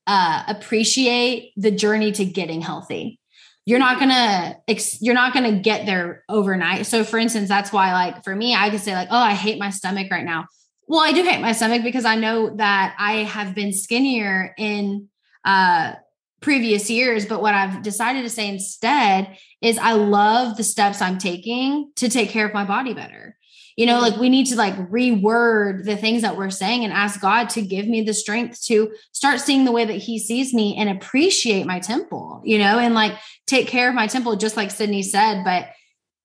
uh, 0.07 0.44
appreciate 0.49 1.53
the 1.59 1.71
journey 1.71 2.11
to 2.12 2.25
getting 2.25 2.62
healthy. 2.62 3.21
You're 3.66 3.81
not 3.81 4.01
gonna, 4.01 4.57
you're 5.01 5.12
not 5.12 5.35
gonna 5.35 5.61
get 5.61 5.85
there 5.85 6.25
overnight. 6.31 6.87
So, 6.87 7.05
for 7.05 7.18
instance, 7.18 7.51
that's 7.51 7.71
why, 7.71 7.92
like, 7.92 8.25
for 8.25 8.35
me, 8.35 8.55
I 8.55 8.71
could 8.71 8.81
say, 8.81 8.94
like, 8.94 9.09
oh, 9.11 9.18
I 9.18 9.35
hate 9.35 9.59
my 9.59 9.68
stomach 9.68 10.11
right 10.11 10.25
now. 10.25 10.47
Well, 10.88 11.01
I 11.01 11.12
do 11.12 11.22
hate 11.22 11.42
my 11.42 11.53
stomach 11.53 11.83
because 11.83 12.07
I 12.07 12.16
know 12.16 12.57
that 12.57 12.96
I 12.98 13.24
have 13.24 13.55
been 13.55 13.74
skinnier 13.74 14.55
in 14.57 15.09
uh, 15.44 15.92
previous 16.40 16.88
years. 16.88 17.27
But 17.27 17.42
what 17.42 17.55
I've 17.55 17.83
decided 17.83 18.22
to 18.22 18.31
say 18.31 18.48
instead 18.48 19.37
is 19.61 19.77
I 19.77 19.92
love 19.92 20.57
the 20.57 20.64
steps 20.64 21.03
I'm 21.03 21.18
taking 21.18 21.92
to 21.96 22.09
take 22.09 22.31
care 22.31 22.46
of 22.46 22.55
my 22.55 22.64
body 22.64 22.94
better. 22.94 23.37
You 23.77 23.87
know, 23.87 24.01
like 24.01 24.16
we 24.16 24.29
need 24.29 24.46
to 24.46 24.57
like 24.57 24.74
reword 24.90 25.85
the 25.85 25.96
things 25.96 26.22
that 26.22 26.37
we're 26.37 26.51
saying 26.51 26.83
and 26.83 26.92
ask 26.92 27.20
God 27.20 27.48
to 27.51 27.62
give 27.62 27.87
me 27.87 28.03
the 28.03 28.14
strength 28.14 28.61
to 28.64 28.92
start 29.12 29.40
seeing 29.40 29.64
the 29.64 29.72
way 29.72 29.85
that 29.85 29.92
He 29.92 30.18
sees 30.18 30.53
me 30.53 30.74
and 30.77 30.88
appreciate 30.88 31.64
my 31.64 31.79
temple, 31.79 32.40
you 32.44 32.59
know, 32.59 32.79
and 32.79 32.94
like 32.94 33.12
take 33.46 33.68
care 33.68 33.88
of 33.88 33.94
my 33.94 34.09
temple, 34.09 34.35
just 34.35 34.57
like 34.57 34.72
Sydney 34.72 35.03
said. 35.03 35.44
But 35.44 35.68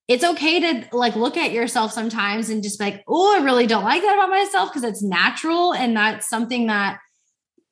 it's 0.07 0.23
okay 0.23 0.59
to 0.59 0.95
like 0.95 1.15
look 1.15 1.37
at 1.37 1.51
yourself 1.51 1.91
sometimes 1.91 2.49
and 2.49 2.63
just 2.63 2.79
be 2.79 2.85
like, 2.85 3.03
oh, 3.07 3.39
I 3.39 3.43
really 3.43 3.67
don't 3.67 3.83
like 3.83 4.01
that 4.01 4.15
about 4.15 4.29
myself 4.29 4.69
because 4.69 4.83
it's 4.83 5.01
natural 5.01 5.73
and 5.73 5.95
that's 5.95 6.27
something 6.27 6.67
that 6.67 6.99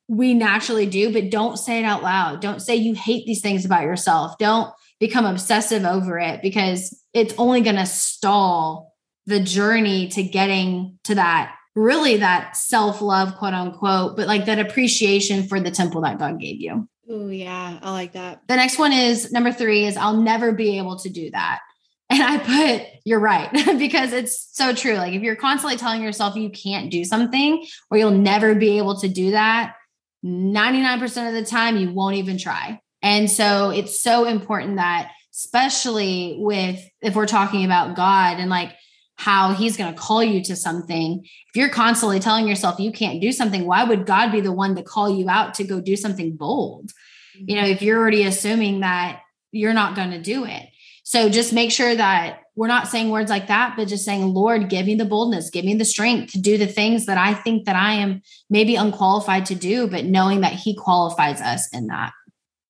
we 0.08 0.34
naturally 0.34 0.86
do, 0.86 1.12
but 1.12 1.30
don't 1.30 1.58
say 1.58 1.78
it 1.78 1.84
out 1.84 2.02
loud. 2.02 2.40
Don't 2.40 2.60
say 2.60 2.76
you 2.76 2.94
hate 2.94 3.26
these 3.26 3.40
things 3.40 3.64
about 3.64 3.84
yourself. 3.84 4.36
Don't 4.38 4.72
become 4.98 5.24
obsessive 5.24 5.84
over 5.84 6.18
it 6.18 6.42
because 6.42 6.98
it's 7.12 7.34
only 7.38 7.60
going 7.60 7.76
to 7.76 7.86
stall 7.86 8.92
the 9.26 9.40
journey 9.40 10.08
to 10.08 10.22
getting 10.22 10.98
to 11.04 11.14
that 11.14 11.54
really 11.74 12.18
that 12.18 12.56
self 12.56 13.00
love, 13.00 13.36
quote 13.36 13.54
unquote, 13.54 14.16
but 14.16 14.26
like 14.26 14.46
that 14.46 14.58
appreciation 14.58 15.44
for 15.44 15.60
the 15.60 15.70
temple 15.70 16.02
that 16.02 16.18
God 16.18 16.40
gave 16.40 16.60
you. 16.60 16.88
Oh, 17.08 17.28
yeah. 17.28 17.78
I 17.82 17.90
like 17.90 18.12
that. 18.12 18.42
The 18.48 18.56
next 18.56 18.78
one 18.78 18.92
is 18.92 19.32
number 19.32 19.52
three 19.52 19.86
is 19.86 19.96
I'll 19.96 20.16
never 20.16 20.52
be 20.52 20.78
able 20.78 20.98
to 21.00 21.10
do 21.10 21.30
that. 21.30 21.60
And 22.12 22.22
I 22.22 22.36
put, 22.36 22.86
you're 23.06 23.18
right, 23.18 23.50
because 23.78 24.12
it's 24.12 24.54
so 24.54 24.74
true. 24.74 24.96
Like 24.96 25.14
if 25.14 25.22
you're 25.22 25.34
constantly 25.34 25.78
telling 25.78 26.02
yourself 26.02 26.36
you 26.36 26.50
can't 26.50 26.90
do 26.90 27.06
something 27.06 27.64
or 27.90 27.96
you'll 27.96 28.10
never 28.10 28.54
be 28.54 28.76
able 28.76 29.00
to 29.00 29.08
do 29.08 29.30
that, 29.30 29.76
99% 30.22 31.28
of 31.28 31.32
the 31.32 31.44
time 31.44 31.78
you 31.78 31.90
won't 31.90 32.16
even 32.16 32.36
try. 32.36 32.78
And 33.00 33.30
so 33.30 33.70
it's 33.70 34.02
so 34.02 34.26
important 34.26 34.76
that, 34.76 35.10
especially 35.32 36.36
with 36.38 36.86
if 37.00 37.16
we're 37.16 37.26
talking 37.26 37.64
about 37.64 37.96
God 37.96 38.36
and 38.38 38.50
like 38.50 38.74
how 39.16 39.54
he's 39.54 39.78
going 39.78 39.94
to 39.94 39.98
call 39.98 40.22
you 40.22 40.44
to 40.44 40.54
something, 40.54 41.22
if 41.24 41.56
you're 41.56 41.70
constantly 41.70 42.20
telling 42.20 42.46
yourself 42.46 42.78
you 42.78 42.92
can't 42.92 43.22
do 43.22 43.32
something, 43.32 43.64
why 43.64 43.84
would 43.84 44.04
God 44.04 44.32
be 44.32 44.42
the 44.42 44.52
one 44.52 44.76
to 44.76 44.82
call 44.82 45.08
you 45.08 45.30
out 45.30 45.54
to 45.54 45.64
go 45.64 45.80
do 45.80 45.96
something 45.96 46.36
bold? 46.36 46.90
You 47.34 47.56
know, 47.56 47.62
mm-hmm. 47.62 47.72
if 47.72 47.80
you're 47.80 47.98
already 47.98 48.24
assuming 48.24 48.80
that 48.80 49.22
you're 49.52 49.74
not 49.74 49.94
going 49.94 50.10
to 50.10 50.20
do 50.20 50.44
it. 50.44 50.68
So 51.02 51.28
just 51.28 51.52
make 51.52 51.72
sure 51.72 51.94
that 51.94 52.40
we're 52.54 52.68
not 52.68 52.88
saying 52.88 53.10
words 53.10 53.30
like 53.30 53.48
that, 53.48 53.74
but 53.76 53.88
just 53.88 54.04
saying, 54.04 54.34
Lord, 54.34 54.68
give 54.68 54.86
me 54.86 54.94
the 54.94 55.04
boldness, 55.04 55.50
give 55.50 55.64
me 55.64 55.74
the 55.74 55.84
strength 55.84 56.32
to 56.32 56.40
do 56.40 56.58
the 56.58 56.66
things 56.66 57.06
that 57.06 57.18
I 57.18 57.34
think 57.34 57.64
that 57.64 57.76
I 57.76 57.94
am 57.94 58.22
maybe 58.50 58.76
unqualified 58.76 59.46
to 59.46 59.54
do, 59.54 59.88
but 59.88 60.04
knowing 60.04 60.42
that 60.42 60.52
He 60.52 60.74
qualifies 60.74 61.40
us 61.40 61.68
in 61.72 61.86
that. 61.86 62.12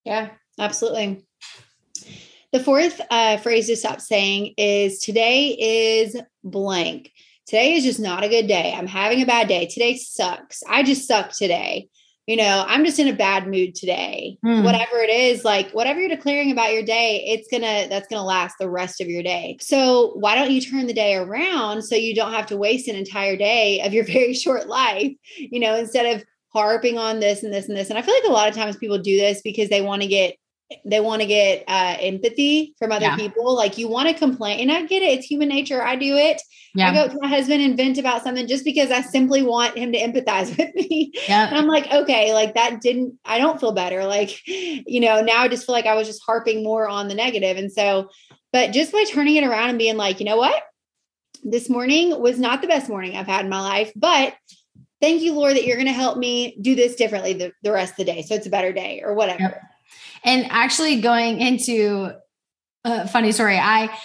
Yeah, 0.05 0.31
absolutely. 0.59 1.25
The 2.53 2.63
fourth 2.63 3.01
uh, 3.11 3.39
phrase 3.39 3.67
to 3.67 3.77
stop 3.77 4.01
saying 4.01 4.55
is 4.57 4.99
today 5.01 5.57
is 6.05 6.17
blank. 6.45 7.11
Today 7.47 7.75
is 7.75 7.85
just 7.85 7.99
not 7.99 8.25
a 8.25 8.29
good 8.29 8.47
day. 8.47 8.73
I'm 8.77 8.87
having 8.87 9.21
a 9.21 9.27
bad 9.27 9.49
day. 9.49 9.67
Today 9.67 9.97
sucks. 9.97 10.63
I 10.69 10.83
just 10.83 11.09
suck 11.09 11.33
today 11.33 11.89
you 12.27 12.37
know, 12.37 12.65
I'm 12.69 12.85
just 12.85 12.99
in 12.99 13.09
a 13.09 13.13
bad 13.13 13.49
mood 13.49 13.75
today. 13.75 14.39
Mm. 14.45 14.65
Whatever 14.65 14.99
it 14.99 15.11
is, 15.11 15.45
like 15.45 15.71
whatever 15.73 16.01
you're 16.01 16.09
declaring 16.09 16.53
about 16.53 16.73
your 16.73 16.85
day, 16.85 17.25
it's 17.27 17.49
gonna 17.51 17.89
that's 17.89 18.07
gonna 18.09 18.25
last 18.25 18.57
the 18.61 18.71
rest 18.71 19.01
of 19.01 19.09
your 19.09 19.23
day. 19.23 19.59
So 19.61 20.13
why 20.15 20.37
don't 20.37 20.53
you 20.53 20.61
turn 20.61 20.87
the 20.87 20.93
day 20.93 21.17
around 21.17 21.83
so 21.83 21.97
you 21.97 22.15
don't 22.15 22.33
have 22.33 22.47
to 22.47 22.57
waste 22.57 22.89
an 22.89 22.97
entire 22.97 23.37
day 23.37 23.81
of 23.81 23.93
your 23.93 24.05
very 24.07 24.35
short 24.35 24.69
life, 24.69 25.13
you 25.37 25.59
know, 25.59 25.75
instead 25.75 26.17
of 26.17 26.25
harping 26.53 26.99
on 26.99 27.19
this 27.19 27.43
and 27.43 27.53
this 27.53 27.69
and 27.69 27.77
this. 27.77 27.91
And 27.91 27.99
I 27.99 28.03
feel 28.03 28.15
like 28.15 28.29
a 28.29 28.33
lot 28.33 28.49
of 28.49 28.55
times 28.55 28.77
people 28.77 28.99
do 28.99 29.17
this 29.17 29.41
because 29.43 29.69
they 29.69 29.81
want 29.81 30.03
to 30.03 30.09
get 30.09 30.37
they 30.85 31.01
want 31.01 31.23
to 31.23 31.27
get 31.27 31.65
uh, 31.69 31.97
empathy 32.01 32.75
from 32.79 32.93
other 32.93 33.07
yeah. 33.07 33.17
people. 33.17 33.55
Like 33.55 33.79
you 33.79 33.89
want 33.89 34.09
to 34.09 34.15
complain, 34.15 34.61
and 34.61 34.73
I 34.73 34.87
get 34.87 35.03
it; 35.03 35.19
it's 35.19 35.27
human 35.27 35.49
nature. 35.49 35.83
I 35.83 35.97
do 35.97 36.17
it. 36.17 36.41
Yeah. 36.75 36.91
I 36.91 36.95
go 36.95 37.09
to 37.09 37.19
my 37.21 37.29
husband 37.29 37.63
and 37.63 37.77
vent 37.77 37.99
about 37.99 38.23
something 38.23 38.47
just 38.47 38.65
because 38.65 38.91
I 38.91 39.03
simply 39.03 39.43
want 39.43 39.77
him 39.77 39.93
to 39.93 39.99
empathize 39.99 40.49
with 40.59 40.75
me. 40.75 41.13
Yeah. 41.29 41.49
And 41.49 41.57
I'm 41.57 41.67
like, 41.67 41.93
okay, 41.93 42.33
like 42.33 42.55
that 42.55 42.81
didn't. 42.81 43.19
I 43.25 43.39
don't 43.39 43.61
feel 43.61 43.73
better. 43.73 44.05
Like, 44.05 44.41
you 44.47 45.01
know, 45.01 45.21
now 45.21 45.39
I 45.43 45.49
just 45.49 45.67
feel 45.67 45.75
like 45.75 45.87
I 45.87 45.95
was 45.95 46.07
just 46.07 46.23
harping 46.25 46.63
more 46.63 46.89
on 46.89 47.09
the 47.09 47.15
negative. 47.15 47.57
and 47.57 47.71
so, 47.71 48.09
but 48.53 48.73
just 48.73 48.93
by 48.93 49.05
turning 49.05 49.37
it 49.37 49.45
around 49.45 49.71
and 49.71 49.79
being 49.79 49.97
like, 49.97 50.21
you 50.21 50.27
know 50.27 50.37
what, 50.37 50.63
this 51.43 51.69
morning 51.69 52.21
was 52.21 52.39
not 52.39 52.63
the 52.63 52.69
best 52.69 52.89
morning 52.89 53.17
I've 53.17 53.27
had 53.27 53.45
in 53.45 53.51
my 53.51 53.61
life, 53.61 53.93
but 53.97 54.35
thank 55.01 55.21
you, 55.23 55.35
Lord, 55.35 55.57
that 55.57 55.65
you're 55.65 55.77
going 55.77 55.87
to 55.87 55.93
help 55.93 56.17
me 56.17 56.57
do 56.63 56.75
this 56.75 56.95
differently 56.95 57.33
the, 57.35 57.53
the 57.63 57.73
rest 57.73 57.93
of 57.93 57.97
the 57.99 58.05
day. 58.05 58.23
So 58.23 58.35
it's 58.35 58.47
a 58.47 58.51
better 58.51 58.73
day 58.73 59.03
or 59.05 59.15
whatever. 59.15 59.43
Yep. 59.43 59.63
And 60.25 60.47
actually, 60.51 61.01
going 61.01 61.41
into 61.41 62.13
a 62.85 63.09
funny 63.09 63.33
story, 63.33 63.59
I 63.59 63.97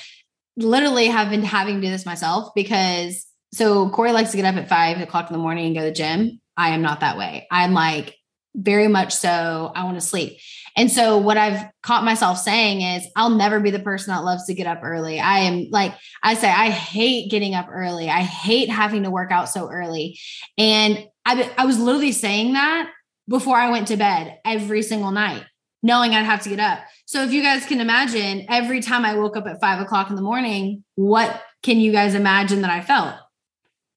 literally 0.55 1.07
have 1.07 1.29
been 1.29 1.43
having 1.43 1.75
to 1.75 1.81
do 1.81 1.91
this 1.91 2.05
myself 2.05 2.53
because 2.55 3.25
so 3.53 3.89
Corey 3.89 4.11
likes 4.11 4.31
to 4.31 4.37
get 4.37 4.45
up 4.45 4.55
at 4.55 4.69
five 4.69 4.99
o'clock 4.99 5.29
in 5.29 5.33
the 5.33 5.41
morning 5.41 5.67
and 5.67 5.75
go 5.75 5.81
to 5.81 5.87
the 5.87 5.91
gym. 5.91 6.41
I 6.57 6.69
am 6.69 6.81
not 6.81 7.01
that 7.01 7.17
way. 7.17 7.47
I'm 7.51 7.73
like 7.73 8.15
very 8.55 8.87
much 8.87 9.13
so, 9.13 9.71
I 9.75 9.83
want 9.83 9.99
to 9.99 10.05
sleep. 10.05 10.39
And 10.75 10.91
so 10.91 11.17
what 11.17 11.37
I've 11.37 11.65
caught 11.81 12.03
myself 12.03 12.39
saying 12.39 12.81
is 12.81 13.07
I'll 13.15 13.29
never 13.29 13.59
be 13.59 13.71
the 13.71 13.79
person 13.79 14.13
that 14.13 14.23
loves 14.23 14.45
to 14.45 14.53
get 14.53 14.67
up 14.67 14.81
early. 14.83 15.19
I 15.19 15.39
am 15.39 15.67
like 15.69 15.93
I 16.23 16.33
say 16.33 16.49
I 16.49 16.69
hate 16.69 17.31
getting 17.31 17.55
up 17.55 17.67
early. 17.71 18.09
I 18.09 18.21
hate 18.21 18.69
having 18.69 19.03
to 19.03 19.11
work 19.11 19.31
out 19.31 19.49
so 19.49 19.69
early. 19.69 20.19
And 20.57 21.07
I 21.25 21.51
I 21.57 21.65
was 21.65 21.79
literally 21.79 22.11
saying 22.11 22.53
that 22.53 22.91
before 23.27 23.57
I 23.57 23.71
went 23.71 23.87
to 23.89 23.97
bed 23.97 24.39
every 24.45 24.81
single 24.81 25.11
night 25.11 25.43
knowing 25.83 26.13
I'd 26.13 26.25
have 26.25 26.41
to 26.43 26.49
get 26.49 26.59
up. 26.59 26.79
So 27.05 27.23
if 27.23 27.31
you 27.31 27.41
guys 27.41 27.65
can 27.65 27.79
imagine, 27.79 28.45
every 28.49 28.81
time 28.81 29.05
I 29.05 29.15
woke 29.15 29.37
up 29.37 29.47
at 29.47 29.61
five 29.61 29.79
o'clock 29.79 30.09
in 30.09 30.15
the 30.15 30.21
morning, 30.21 30.83
what 30.95 31.41
can 31.63 31.79
you 31.79 31.91
guys 31.91 32.15
imagine 32.15 32.61
that 32.61 32.71
I 32.71 32.81
felt? 32.81 33.15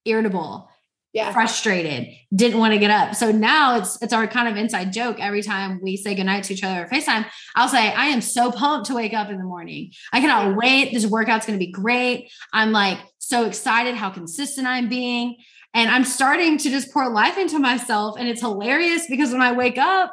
Irritable, 0.05 0.69
yeah. 1.13 1.33
frustrated, 1.33 2.09
didn't 2.35 2.59
want 2.59 2.73
to 2.73 2.79
get 2.79 2.91
up. 2.91 3.15
So 3.15 3.33
now 3.33 3.77
it's 3.77 4.01
it's 4.03 4.13
our 4.13 4.27
kind 4.27 4.49
of 4.49 4.57
inside 4.57 4.93
joke. 4.93 5.19
Every 5.21 5.43
time 5.43 5.81
we 5.83 5.97
say 5.97 6.15
goodnight 6.15 6.45
to 6.45 6.55
each 6.55 6.65
other 6.65 6.85
at 6.85 6.91
FaceTime, 6.91 7.27
I'll 7.57 7.69
say, 7.69 7.93
I 7.93 8.07
am 8.07 8.21
so 8.21 8.51
pumped 8.53 8.87
to 8.89 8.95
wake 8.95 9.13
up 9.13 9.29
in 9.29 9.39
the 9.39 9.45
morning. 9.45 9.93
I 10.13 10.21
cannot 10.21 10.57
wait. 10.57 10.93
This 10.93 11.07
workout's 11.07 11.47
gonna 11.47 11.59
be 11.59 11.71
great. 11.71 12.31
I'm 12.53 12.73
like 12.73 12.99
so 13.19 13.45
excited 13.47 13.95
how 13.95 14.11
consistent 14.11 14.67
I'm 14.67 14.89
being. 14.89 15.37
And 15.73 15.89
I'm 15.89 16.05
starting 16.05 16.59
to 16.59 16.71
just 16.71 16.93
pour 16.93 17.09
life 17.11 17.39
into 17.39 17.59
myself. 17.59 18.17
And 18.19 18.29
it's 18.29 18.41
hilarious 18.41 19.07
because 19.09 19.31
when 19.31 19.43
I 19.43 19.53
wake 19.53 19.79
up, 19.79 20.13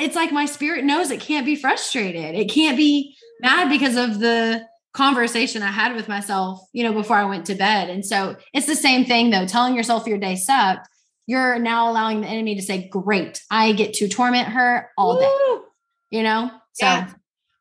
it's 0.00 0.16
like 0.16 0.32
my 0.32 0.46
spirit 0.46 0.84
knows 0.84 1.10
it 1.10 1.20
can't 1.20 1.46
be 1.46 1.56
frustrated. 1.56 2.34
It 2.34 2.50
can't 2.50 2.76
be 2.76 3.16
mad 3.40 3.68
because 3.68 3.96
of 3.96 4.20
the 4.20 4.66
conversation 4.92 5.62
I 5.62 5.70
had 5.70 5.94
with 5.94 6.08
myself, 6.08 6.60
you 6.72 6.84
know, 6.84 6.92
before 6.92 7.16
I 7.16 7.24
went 7.24 7.46
to 7.46 7.54
bed. 7.54 7.88
And 7.90 8.04
so 8.04 8.36
it's 8.52 8.66
the 8.66 8.76
same 8.76 9.04
thing 9.04 9.30
though, 9.30 9.46
telling 9.46 9.74
yourself 9.74 10.06
your 10.06 10.18
day 10.18 10.36
sucked. 10.36 10.88
You're 11.26 11.58
now 11.58 11.90
allowing 11.90 12.20
the 12.20 12.26
enemy 12.26 12.56
to 12.56 12.62
say, 12.62 12.88
Great, 12.88 13.42
I 13.50 13.72
get 13.72 13.94
to 13.94 14.08
torment 14.08 14.48
her 14.48 14.90
all 14.98 15.18
day. 15.18 15.64
You 16.10 16.22
know? 16.22 16.50
So 16.74 16.86
yeah. 16.86 17.10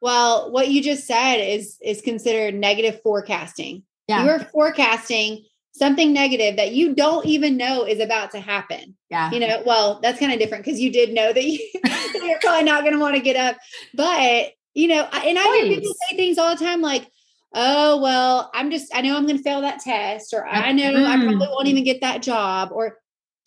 well, 0.02 0.52
what 0.52 0.70
you 0.70 0.82
just 0.82 1.06
said 1.06 1.38
is 1.38 1.78
is 1.82 2.02
considered 2.02 2.56
negative 2.56 3.02
forecasting. 3.02 3.84
Yeah. 4.08 4.24
You 4.24 4.30
are 4.32 4.40
forecasting 4.40 5.46
something 5.82 6.14
negative 6.14 6.58
that 6.58 6.74
you 6.74 6.94
don't 6.94 7.26
even 7.26 7.58
know 7.58 7.84
is 7.84 8.00
about 8.00 8.30
to 8.30 8.40
happen. 8.40 8.96
Yeah. 9.10 9.32
You 9.32 9.40
know, 9.40 9.64
well, 9.66 10.00
that's 10.04 10.20
kind 10.20 10.32
of 10.32 10.38
different 10.38 10.64
because 10.64 10.80
you 10.80 10.92
did 10.92 11.12
know 11.12 11.34
that, 11.34 11.44
you, 11.44 11.60
are 11.86 12.40
probably 12.40 12.66
not 12.66 12.82
going 12.82 12.94
to 12.94 13.00
want 13.00 13.16
to 13.16 13.22
get 13.22 13.36
up. 13.36 13.58
But, 13.96 14.52
you 14.76 14.88
know, 14.90 15.02
and 15.12 15.40
I 15.40 15.44
hear 15.44 15.76
people 15.76 15.96
say 16.08 16.16
things 16.16 16.38
all 16.38 16.56
the 16.56 16.64
time 16.64 16.82
like, 16.82 17.08
oh, 17.56 18.00
well, 18.00 18.52
I'm 18.54 18.70
just, 18.70 18.96
I 18.96 19.02
know 19.02 19.18
I'm 19.18 19.26
going 19.26 19.38
to 19.38 19.44
fail 19.44 19.62
that 19.62 19.80
test, 19.80 20.36
or 20.36 20.46
I 20.46 20.72
know 20.72 20.94
mm. 20.94 21.04
I 21.04 21.18
probably 21.18 21.48
won't 21.48 21.68
even 21.68 21.84
get 21.84 22.02
that 22.02 22.22
job, 22.22 22.70
or 22.72 23.00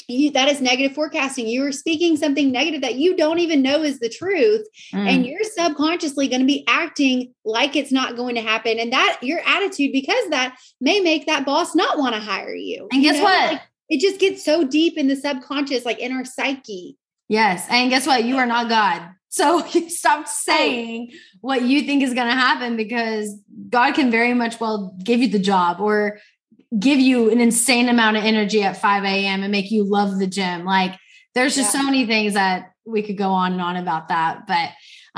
you, 0.08 0.30
that 0.32 0.48
is 0.48 0.60
negative 0.60 0.94
forecasting. 0.94 1.46
You 1.46 1.66
are 1.66 1.72
speaking 1.72 2.16
something 2.16 2.50
negative 2.50 2.82
that 2.82 2.96
you 2.96 3.16
don't 3.16 3.38
even 3.38 3.62
know 3.62 3.82
is 3.82 4.00
the 4.00 4.08
truth. 4.08 4.66
Mm. 4.92 5.08
And 5.08 5.26
you're 5.26 5.44
subconsciously 5.44 6.28
going 6.28 6.40
to 6.40 6.46
be 6.46 6.64
acting 6.68 7.32
like 7.44 7.76
it's 7.76 7.92
not 7.92 8.16
going 8.16 8.34
to 8.34 8.40
happen. 8.40 8.78
And 8.78 8.92
that 8.92 9.18
your 9.22 9.40
attitude, 9.46 9.92
because 9.92 10.28
that 10.30 10.56
may 10.80 11.00
make 11.00 11.26
that 11.26 11.46
boss 11.46 11.74
not 11.74 11.98
want 11.98 12.14
to 12.14 12.20
hire 12.20 12.54
you. 12.54 12.88
And 12.92 13.02
guess 13.02 13.16
you 13.16 13.22
know? 13.22 13.24
what? 13.24 13.52
Like, 13.52 13.62
it 13.88 14.00
just 14.00 14.18
gets 14.18 14.44
so 14.44 14.64
deep 14.64 14.96
in 14.96 15.08
the 15.08 15.16
subconscious, 15.16 15.84
like 15.84 15.98
in 15.98 16.12
our 16.12 16.24
psyche. 16.24 16.96
Yes. 17.28 17.66
And 17.70 17.90
guess 17.90 18.06
what? 18.06 18.24
You 18.24 18.36
are 18.38 18.46
not 18.46 18.68
God. 18.68 19.10
So 19.28 19.60
stop 19.88 20.28
saying 20.28 21.10
what 21.40 21.62
you 21.62 21.82
think 21.82 22.02
is 22.02 22.14
going 22.14 22.28
to 22.28 22.34
happen 22.34 22.76
because 22.76 23.36
God 23.68 23.94
can 23.94 24.10
very 24.10 24.32
much 24.32 24.60
well 24.60 24.96
give 25.02 25.20
you 25.20 25.28
the 25.28 25.38
job 25.38 25.80
or 25.80 26.18
give 26.78 26.98
you 26.98 27.30
an 27.30 27.40
insane 27.40 27.88
amount 27.88 28.16
of 28.16 28.24
energy 28.24 28.62
at 28.62 28.80
5 28.80 29.04
a.m. 29.04 29.42
and 29.42 29.52
make 29.52 29.70
you 29.70 29.84
love 29.84 30.18
the 30.18 30.26
gym. 30.26 30.64
Like 30.64 30.96
there's 31.34 31.54
just 31.56 31.74
yeah. 31.74 31.80
so 31.80 31.84
many 31.86 32.06
things 32.06 32.34
that 32.34 32.72
we 32.84 33.02
could 33.02 33.18
go 33.18 33.30
on 33.30 33.52
and 33.52 33.62
on 33.62 33.76
about 33.76 34.08
that. 34.08 34.46
But 34.46 34.70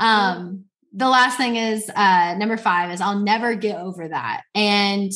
um 0.03 0.65
the 0.93 1.09
last 1.09 1.37
thing 1.37 1.55
is 1.55 1.89
uh 1.95 2.35
number 2.35 2.57
five 2.57 2.91
is 2.91 3.01
I'll 3.01 3.19
never 3.19 3.55
get 3.55 3.77
over 3.77 4.07
that. 4.07 4.43
And 4.55 5.11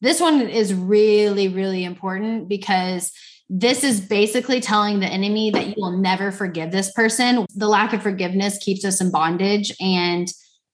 this 0.00 0.20
one 0.20 0.42
is 0.42 0.74
really, 0.74 1.48
really 1.48 1.84
important 1.84 2.48
because 2.48 3.10
this 3.48 3.84
is 3.84 4.00
basically 4.00 4.60
telling 4.60 5.00
the 5.00 5.06
enemy 5.06 5.50
that 5.50 5.68
you 5.68 5.74
will 5.76 5.98
never 5.98 6.30
forgive 6.32 6.72
this 6.72 6.92
person. 6.92 7.46
The 7.54 7.68
lack 7.68 7.92
of 7.92 8.02
forgiveness 8.02 8.58
keeps 8.58 8.84
us 8.84 9.00
in 9.00 9.10
bondage. 9.10 9.72
And 9.80 10.28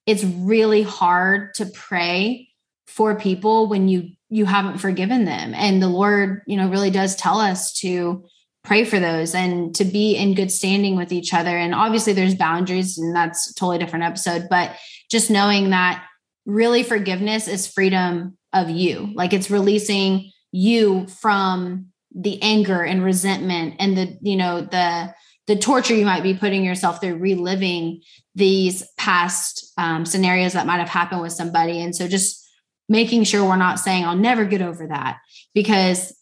it's 0.06 0.24
really 0.24 0.82
hard 0.82 1.54
to 1.54 1.66
pray 1.66 2.48
for 2.86 3.14
people 3.18 3.68
when 3.68 3.88
you 3.88 4.10
you 4.30 4.46
haven't 4.46 4.78
forgiven 4.78 5.24
them. 5.24 5.52
And 5.54 5.82
the 5.82 5.88
lord 5.88 6.42
you 6.46 6.56
know 6.56 6.70
really 6.70 6.90
does 6.90 7.16
tell 7.16 7.38
us 7.38 7.72
to 7.80 8.24
pray 8.62 8.84
for 8.84 9.00
those 9.00 9.34
and 9.34 9.74
to 9.74 9.84
be 9.84 10.14
in 10.16 10.34
good 10.34 10.50
standing 10.50 10.96
with 10.96 11.12
each 11.12 11.32
other. 11.34 11.56
And 11.56 11.74
obviously 11.74 12.12
there's 12.12 12.34
boundaries 12.34 12.98
and 12.98 13.14
that's 13.14 13.52
totally 13.54 13.78
different 13.78 14.04
episode 14.04 14.48
but 14.48 14.76
just 15.10 15.30
knowing 15.30 15.70
that 15.70 16.04
really 16.46 16.82
forgiveness 16.82 17.48
is 17.48 17.66
freedom 17.66 18.36
of 18.52 18.70
you. 18.70 19.12
Like 19.14 19.32
it's 19.32 19.50
releasing 19.50 20.32
you 20.52 21.06
from 21.06 21.86
the 22.14 22.42
anger 22.42 22.82
and 22.82 23.04
resentment 23.04 23.76
and 23.78 23.96
the 23.96 24.18
you 24.20 24.36
know 24.36 24.62
the 24.62 25.14
the 25.46 25.56
torture 25.56 25.94
you 25.94 26.04
might 26.04 26.22
be 26.22 26.34
putting 26.34 26.64
yourself 26.64 27.00
through 27.00 27.16
reliving 27.16 28.02
these 28.34 28.86
past 28.96 29.72
um, 29.78 30.04
scenarios 30.04 30.52
that 30.52 30.66
might 30.66 30.78
have 30.78 30.88
happened 30.88 31.20
with 31.20 31.32
somebody. 31.32 31.80
And 31.80 31.94
so 31.94 32.06
just 32.06 32.48
making 32.90 33.22
sure 33.24 33.48
we're 33.48 33.56
not 33.56 33.78
saying, 33.78 34.04
I'll 34.04 34.16
never 34.16 34.44
get 34.44 34.60
over 34.60 34.88
that 34.88 35.20
because 35.54 36.14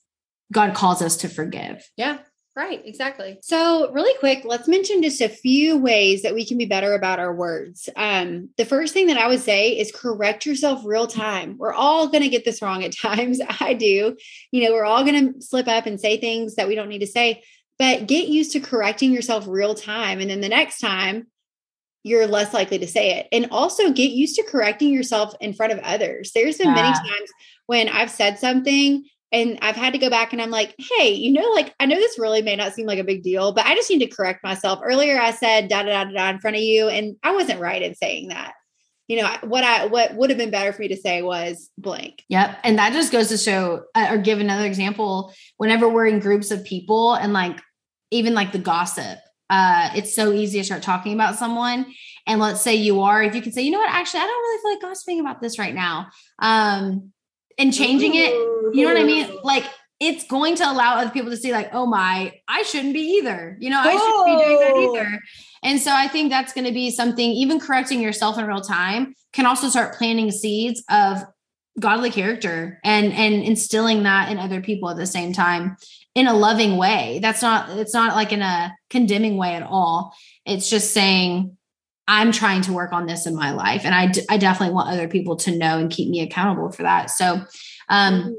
God 0.53 0.75
calls 0.75 1.03
us 1.03 1.17
to 1.19 1.29
forgive. 1.29 1.89
Yeah. 1.97 2.19
Right, 2.55 2.83
exactly. 2.85 3.39
So, 3.41 3.93
really 3.93 4.19
quick, 4.19 4.43
let's 4.45 4.67
mention 4.67 5.01
just 5.01 5.21
a 5.21 5.29
few 5.29 5.79
ways 5.79 6.23
that 6.23 6.35
we 6.35 6.45
can 6.45 6.59
be 6.59 6.67
better 6.67 6.93
about 6.93 7.21
our 7.21 7.33
words. 7.33 7.89
Um, 7.95 8.51
the 8.57 8.65
first 8.65 8.93
thing 8.93 9.07
that 9.07 9.17
I 9.17 9.29
would 9.29 9.41
say 9.41 9.79
is 9.79 9.93
correct 9.93 10.45
yourself 10.45 10.83
real 10.85 11.07
time. 11.07 11.57
We're 11.57 11.73
all 11.73 12.09
going 12.09 12.25
to 12.25 12.29
get 12.29 12.45
this 12.45 12.61
wrong 12.61 12.83
at 12.83 12.97
times. 13.01 13.41
I 13.61 13.75
do. 13.75 14.17
You 14.51 14.65
know, 14.65 14.73
we're 14.73 14.85
all 14.85 15.05
going 15.05 15.35
to 15.35 15.41
slip 15.41 15.69
up 15.69 15.87
and 15.87 16.01
say 16.01 16.17
things 16.17 16.57
that 16.57 16.67
we 16.67 16.75
don't 16.75 16.89
need 16.89 16.99
to 16.99 17.07
say, 17.07 17.45
but 17.79 18.09
get 18.09 18.27
used 18.27 18.51
to 18.53 18.61
correcting 18.61 19.13
yourself 19.13 19.47
real 19.47 19.77
time. 19.77 20.19
And 20.19 20.29
then 20.29 20.41
the 20.41 20.49
next 20.49 20.81
time, 20.81 21.29
you're 22.05 22.27
less 22.27 22.55
likely 22.55 22.79
to 22.79 22.87
say 22.87 23.19
it. 23.19 23.29
And 23.33 23.49
also 23.51 23.91
get 23.93 24.11
used 24.11 24.37
to 24.37 24.45
correcting 24.45 24.93
yourself 24.93 25.35
in 25.41 25.53
front 25.53 25.73
of 25.73 25.79
others. 25.81 26.33
There's 26.35 26.59
been 26.59 26.69
yeah. 26.69 26.75
many 26.75 26.93
times 26.95 27.31
when 27.67 27.89
I've 27.89 28.11
said 28.11 28.39
something 28.39 29.05
and 29.31 29.59
I've 29.61 29.77
had 29.77 29.93
to 29.93 29.99
go 29.99 30.09
back 30.09 30.33
and 30.33 30.41
I'm 30.41 30.51
like, 30.51 30.75
hey, 30.79 31.13
you 31.13 31.33
know, 31.33 31.51
like 31.51 31.75
I 31.79 31.87
know 31.87 31.97
this 31.97 32.19
really 32.19 32.43
may 32.43 32.57
not 32.57 32.73
seem 32.73 32.87
like 32.87 32.99
a 32.99 33.05
big 33.05 33.23
deal, 33.23 33.53
but 33.53 33.67
I 33.67 33.75
just 33.75 33.91
need 33.91 33.99
to 34.01 34.07
correct 34.07 34.43
myself. 34.43 34.81
Earlier 34.83 35.21
I 35.21 35.33
said 35.33 35.69
da 35.69 35.83
da 35.83 36.05
da 36.05 36.11
da 36.11 36.31
in 36.31 36.41
front 36.41 36.57
of 36.57 36.63
you, 36.63 36.89
and 36.89 37.17
I 37.23 37.33
wasn't 37.33 37.61
right 37.61 37.83
in 37.83 37.95
saying 37.95 38.29
that. 38.29 38.55
You 39.07 39.23
know, 39.23 39.37
what 39.43 39.65
I 39.65 39.87
what 39.87 40.15
would 40.15 40.31
have 40.31 40.39
been 40.39 40.51
better 40.51 40.73
for 40.73 40.83
me 40.83 40.89
to 40.89 40.97
say 40.97 41.23
was 41.23 41.71
blank. 41.79 42.25
Yep. 42.29 42.59
And 42.65 42.79
that 42.79 42.93
just 42.93 43.13
goes 43.13 43.29
to 43.29 43.39
show 43.39 43.85
uh, 43.95 44.09
or 44.11 44.19
give 44.19 44.41
another 44.41 44.67
example. 44.67 45.33
Whenever 45.57 45.89
we're 45.89 46.07
in 46.07 46.21
groups 46.21 46.51
of 46.51 46.65
people 46.65 47.15
and 47.15 47.33
like 47.33 47.59
even 48.11 48.35
like 48.35 48.53
the 48.53 48.59
gossip, 48.59 49.19
uh, 49.51 49.91
it's 49.95 50.15
so 50.15 50.33
easy 50.33 50.59
to 50.59 50.65
start 50.65 50.83
talking 50.83 51.15
about 51.15 51.37
someone. 51.37 51.87
And 52.27 52.41
let's 52.41 52.61
say 52.61 52.75
you 52.75 53.01
are, 53.01 53.23
if 53.23 53.35
you 53.35 53.43
can 53.43 53.53
say, 53.53 53.63
you 53.63 53.71
know 53.71 53.79
what, 53.79 53.91
actually, 53.91 54.21
I 54.21 54.27
don't 54.27 54.39
really 54.39 54.63
feel 54.63 54.73
like 54.73 54.83
gossiping 54.83 55.21
about 55.21 55.41
this 55.41 55.59
right 55.59 55.75
now. 55.75 56.09
Um, 56.39 57.13
and 57.59 57.73
changing 57.73 58.15
it, 58.15 58.31
you 58.75 58.85
know 58.85 58.93
what 58.93 59.01
I 59.01 59.05
mean? 59.05 59.29
Like 59.43 59.65
it's 59.99 60.25
going 60.27 60.55
to 60.57 60.71
allow 60.71 60.99
other 60.99 61.11
people 61.11 61.31
to 61.31 61.37
see, 61.37 61.51
like, 61.51 61.71
oh 61.73 61.87
my, 61.87 62.33
I 62.47 62.63
shouldn't 62.63 62.95
be 62.95 63.19
either. 63.19 63.57
You 63.59 63.71
know, 63.71 63.81
I 63.81 63.97
shouldn't 63.97 64.27
be 64.27 64.45
doing 64.45 64.61
that 64.61 64.77
either. 64.77 65.21
And 65.65 65.81
so 65.81 65.91
I 65.93 66.07
think 66.07 66.31
that's 66.31 66.53
going 66.53 66.67
to 66.67 66.73
be 66.73 66.91
something, 66.91 67.31
even 67.31 67.59
correcting 67.59 68.01
yourself 68.01 68.39
in 68.39 68.47
real 68.47 68.61
time 68.61 69.15
can 69.33 69.47
also 69.47 69.69
start 69.69 69.97
planting 69.97 70.31
seeds 70.31 70.85
of 70.89 71.25
godly 71.79 72.11
character 72.11 72.81
and 72.85 73.13
and 73.13 73.43
instilling 73.43 74.03
that 74.03 74.33
in 74.33 74.39
other 74.39 74.61
people 74.61 74.91
at 74.91 74.97
the 74.97 75.07
same 75.07 75.33
time 75.33 75.77
in 76.19 76.27
a 76.27 76.35
loving 76.35 76.77
way. 76.77 77.21
That's 77.23 77.43
not, 77.43 77.71
it's 77.79 77.95
not 77.95 78.17
like 78.17 78.33
in 78.33 78.43
a 78.43 78.75
condemning 78.91 79.37
way 79.37 79.55
at 79.55 79.63
all. 79.63 80.15
It's 80.45 80.69
just 80.69 80.93
saying, 80.93 81.57
I'm 82.07 82.33
trying 82.33 82.63
to 82.63 82.73
work 82.73 82.93
on 82.93 83.07
this 83.07 83.27
in 83.27 83.35
my 83.37 83.53
life. 83.53 83.83
And 83.85 83.95
I, 83.95 84.07
d- 84.09 84.27
I 84.29 84.39
definitely 84.39 84.75
want 84.75 84.91
other 84.91 85.09
people 85.09 85.37
to 85.37 85.57
know 85.57 85.79
and 85.79 85.91
keep 85.91 86.09
me 86.09 86.21
accountable 86.21 86.73
for 86.73 86.83
that. 86.83 87.11
So, 87.11 87.43
um. 87.89 88.37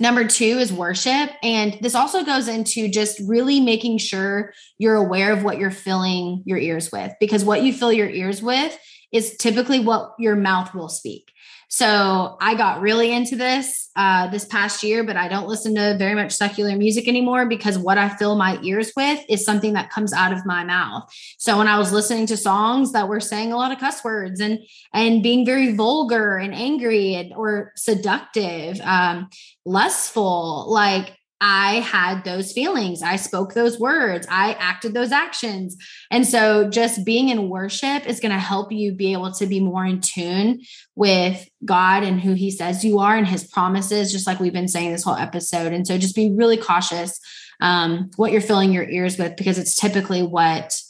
Number 0.00 0.26
two 0.26 0.58
is 0.58 0.72
worship. 0.72 1.30
And 1.44 1.78
this 1.80 1.94
also 1.94 2.24
goes 2.24 2.48
into 2.48 2.88
just 2.88 3.20
really 3.28 3.60
making 3.60 3.98
sure 3.98 4.52
you're 4.76 4.96
aware 4.96 5.32
of 5.32 5.44
what 5.44 5.58
you're 5.58 5.70
filling 5.70 6.42
your 6.44 6.58
ears 6.58 6.90
with, 6.90 7.12
because 7.20 7.44
what 7.44 7.62
you 7.62 7.72
fill 7.72 7.92
your 7.92 8.08
ears 8.08 8.42
with 8.42 8.76
is 9.12 9.36
typically 9.36 9.78
what 9.78 10.14
your 10.18 10.34
mouth 10.34 10.74
will 10.74 10.88
speak. 10.88 11.30
So 11.72 12.36
I 12.38 12.54
got 12.54 12.82
really 12.82 13.12
into 13.12 13.34
this 13.34 13.88
uh, 13.96 14.28
this 14.28 14.44
past 14.44 14.82
year, 14.82 15.04
but 15.04 15.16
I 15.16 15.26
don't 15.26 15.48
listen 15.48 15.74
to 15.76 15.96
very 15.96 16.14
much 16.14 16.32
secular 16.32 16.76
music 16.76 17.08
anymore 17.08 17.46
because 17.46 17.78
what 17.78 17.96
I 17.96 18.10
fill 18.10 18.36
my 18.36 18.58
ears 18.62 18.92
with 18.94 19.24
is 19.26 19.46
something 19.46 19.72
that 19.72 19.88
comes 19.88 20.12
out 20.12 20.34
of 20.34 20.44
my 20.44 20.64
mouth. 20.64 21.10
So 21.38 21.56
when 21.56 21.68
I 21.68 21.78
was 21.78 21.90
listening 21.90 22.26
to 22.26 22.36
songs 22.36 22.92
that 22.92 23.08
were 23.08 23.20
saying 23.20 23.54
a 23.54 23.56
lot 23.56 23.72
of 23.72 23.78
cuss 23.78 24.04
words 24.04 24.38
and 24.38 24.58
and 24.92 25.22
being 25.22 25.46
very 25.46 25.72
vulgar 25.72 26.36
and 26.36 26.54
angry 26.54 27.14
and, 27.14 27.32
or 27.32 27.72
seductive, 27.74 28.78
um, 28.82 29.30
lustful, 29.64 30.70
like 30.70 31.16
I 31.44 31.80
had 31.80 32.22
those 32.22 32.52
feelings. 32.52 33.02
I 33.02 33.16
spoke 33.16 33.52
those 33.52 33.76
words. 33.76 34.28
I 34.30 34.52
acted 34.60 34.94
those 34.94 35.10
actions. 35.10 35.76
And 36.08 36.24
so 36.24 36.70
just 36.70 37.04
being 37.04 37.30
in 37.30 37.48
worship 37.48 38.06
is 38.06 38.20
going 38.20 38.30
to 38.30 38.38
help 38.38 38.70
you 38.70 38.92
be 38.92 39.12
able 39.12 39.32
to 39.32 39.46
be 39.46 39.58
more 39.58 39.84
in 39.84 40.00
tune 40.00 40.60
with 40.94 41.48
God 41.64 42.04
and 42.04 42.20
who 42.20 42.34
he 42.34 42.52
says 42.52 42.84
you 42.84 43.00
are 43.00 43.16
and 43.16 43.26
his 43.26 43.44
promises, 43.44 44.12
just 44.12 44.24
like 44.24 44.38
we've 44.38 44.52
been 44.52 44.68
saying 44.68 44.92
this 44.92 45.02
whole 45.02 45.16
episode. 45.16 45.72
And 45.72 45.84
so 45.84 45.98
just 45.98 46.14
be 46.14 46.30
really 46.30 46.56
cautious 46.56 47.18
um, 47.60 48.12
what 48.14 48.30
you're 48.30 48.40
filling 48.40 48.72
your 48.72 48.88
ears 48.88 49.18
with, 49.18 49.34
because 49.36 49.58
it's 49.58 49.74
typically 49.74 50.22
what 50.22 50.80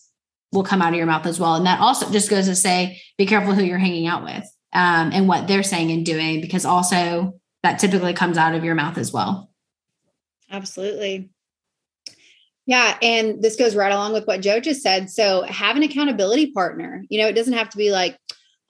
will 0.52 0.64
come 0.64 0.82
out 0.82 0.92
of 0.92 0.98
your 0.98 1.06
mouth 1.06 1.24
as 1.24 1.40
well. 1.40 1.54
And 1.54 1.64
that 1.64 1.80
also 1.80 2.12
just 2.12 2.28
goes 2.28 2.44
to 2.44 2.54
say, 2.54 3.00
be 3.16 3.24
careful 3.24 3.54
who 3.54 3.64
you're 3.64 3.78
hanging 3.78 4.06
out 4.06 4.22
with 4.22 4.44
um, 4.74 5.12
and 5.14 5.28
what 5.28 5.48
they're 5.48 5.62
saying 5.62 5.90
and 5.90 6.04
doing, 6.04 6.42
because 6.42 6.66
also 6.66 7.40
that 7.62 7.78
typically 7.78 8.12
comes 8.12 8.36
out 8.36 8.54
of 8.54 8.64
your 8.64 8.74
mouth 8.74 8.98
as 8.98 9.14
well. 9.14 9.48
Absolutely. 10.52 11.30
Yeah. 12.66 12.96
And 13.02 13.42
this 13.42 13.56
goes 13.56 13.74
right 13.74 13.90
along 13.90 14.12
with 14.12 14.26
what 14.26 14.40
Joe 14.40 14.60
just 14.60 14.82
said. 14.82 15.10
So 15.10 15.42
have 15.42 15.76
an 15.76 15.82
accountability 15.82 16.52
partner. 16.52 17.04
You 17.08 17.20
know, 17.20 17.26
it 17.26 17.32
doesn't 17.32 17.54
have 17.54 17.70
to 17.70 17.76
be 17.76 17.90
like, 17.90 18.16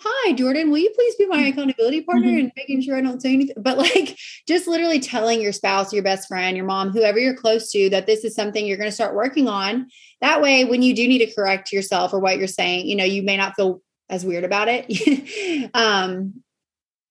hi, 0.01 0.33
Jordan, 0.33 0.71
will 0.71 0.79
you 0.79 0.91
please 0.95 1.15
be 1.17 1.27
my 1.27 1.39
mm-hmm. 1.39 1.49
accountability 1.49 2.03
partner 2.03 2.29
mm-hmm. 2.29 2.39
and 2.39 2.53
making 2.57 2.81
sure 2.83 2.97
I 2.97 3.03
don't 3.03 3.21
say 3.21 3.35
anything? 3.35 3.57
But 3.59 3.79
like 3.79 4.17
just 4.49 4.67
literally 4.67 4.99
telling 4.99 5.43
your 5.43 5.53
spouse, 5.53 5.93
your 5.93 6.03
best 6.03 6.27
friend, 6.27 6.57
your 6.57 6.67
mom, 6.67 6.91
whoever 6.91 7.19
you're 7.19 7.37
close 7.37 7.71
to, 7.73 7.91
that 7.91 8.07
this 8.07 8.25
is 8.25 8.35
something 8.35 8.67
you're 8.67 8.79
going 8.79 8.89
to 8.89 8.95
start 8.95 9.15
working 9.15 9.49
on. 9.49 9.89
That 10.21 10.41
way, 10.41 10.65
when 10.65 10.83
you 10.83 10.95
do 10.95 11.07
need 11.07 11.25
to 11.25 11.35
correct 11.35 11.73
yourself 11.73 12.13
or 12.13 12.19
what 12.19 12.39
you're 12.39 12.47
saying, 12.47 12.87
you 12.87 12.97
know, 12.97 13.05
you 13.05 13.23
may 13.23 13.37
not 13.37 13.55
feel 13.57 13.83
as 14.09 14.25
weird 14.25 14.45
about 14.45 14.69
it. 14.71 15.71
um, 15.75 16.43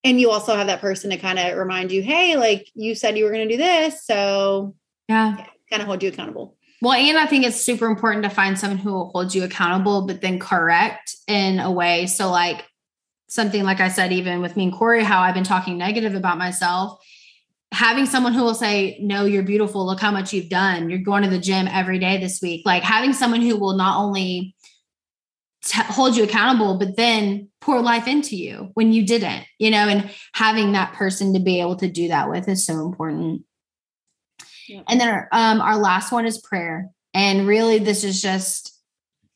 and 0.03 0.19
you 0.19 0.31
also 0.31 0.55
have 0.55 0.67
that 0.67 0.81
person 0.81 1.11
to 1.11 1.17
kind 1.17 1.39
of 1.39 1.57
remind 1.57 1.91
you, 1.91 2.01
hey, 2.01 2.35
like 2.35 2.67
you 2.73 2.95
said 2.95 3.17
you 3.17 3.25
were 3.25 3.31
going 3.31 3.47
to 3.47 3.53
do 3.53 3.61
this. 3.61 4.05
So, 4.05 4.75
yeah, 5.07 5.35
yeah 5.37 5.45
kind 5.69 5.81
of 5.81 5.87
hold 5.87 6.03
you 6.03 6.09
accountable. 6.09 6.57
Well, 6.81 6.93
and 6.93 7.17
I 7.17 7.25
think 7.27 7.45
it's 7.45 7.61
super 7.61 7.85
important 7.85 8.23
to 8.23 8.29
find 8.29 8.59
someone 8.59 8.79
who 8.79 8.91
will 8.91 9.09
hold 9.09 9.33
you 9.33 9.43
accountable, 9.43 10.05
but 10.07 10.21
then 10.21 10.39
correct 10.39 11.15
in 11.27 11.59
a 11.59 11.71
way. 11.71 12.07
So, 12.07 12.29
like 12.29 12.65
something 13.27 13.63
like 13.63 13.79
I 13.79 13.87
said, 13.87 14.11
even 14.11 14.41
with 14.41 14.57
me 14.57 14.65
and 14.65 14.73
Corey, 14.73 15.03
how 15.03 15.21
I've 15.21 15.33
been 15.33 15.43
talking 15.43 15.77
negative 15.77 16.15
about 16.15 16.37
myself. 16.37 16.99
having 17.73 18.05
someone 18.05 18.33
who 18.33 18.43
will 18.43 18.55
say, 18.55 18.97
No, 18.99 19.23
you're 19.25 19.43
beautiful. 19.43 19.85
Look 19.85 20.01
how 20.01 20.11
much 20.11 20.33
you've 20.33 20.49
done. 20.49 20.89
You're 20.89 20.99
going 20.99 21.23
to 21.23 21.29
the 21.29 21.39
gym 21.39 21.67
every 21.69 21.99
day 21.99 22.17
this 22.17 22.41
week. 22.41 22.63
Like 22.65 22.83
having 22.83 23.13
someone 23.13 23.41
who 23.41 23.55
will 23.57 23.77
not 23.77 23.97
only 23.97 24.55
t- 25.63 25.81
hold 25.83 26.15
you 26.15 26.23
accountable, 26.23 26.77
but 26.77 26.95
then 26.95 27.49
pour 27.59 27.81
life 27.81 28.07
into 28.07 28.35
you 28.35 28.71
when 28.73 28.91
you 28.91 29.05
didn't, 29.05 29.45
you 29.59 29.71
know, 29.71 29.87
and 29.87 30.09
having 30.33 30.71
that 30.71 30.93
person 30.93 31.33
to 31.33 31.39
be 31.39 31.61
able 31.61 31.75
to 31.75 31.87
do 31.87 32.07
that 32.07 32.29
with 32.29 32.47
is 32.47 32.65
so 32.65 32.85
important. 32.85 33.43
Yeah. 34.67 34.81
And 34.87 34.99
then 34.99 35.09
our, 35.09 35.27
um, 35.31 35.61
our 35.61 35.77
last 35.77 36.11
one 36.11 36.25
is 36.25 36.39
prayer. 36.39 36.89
And 37.13 37.47
really, 37.47 37.77
this 37.77 38.03
is 38.03 38.21
just 38.21 38.77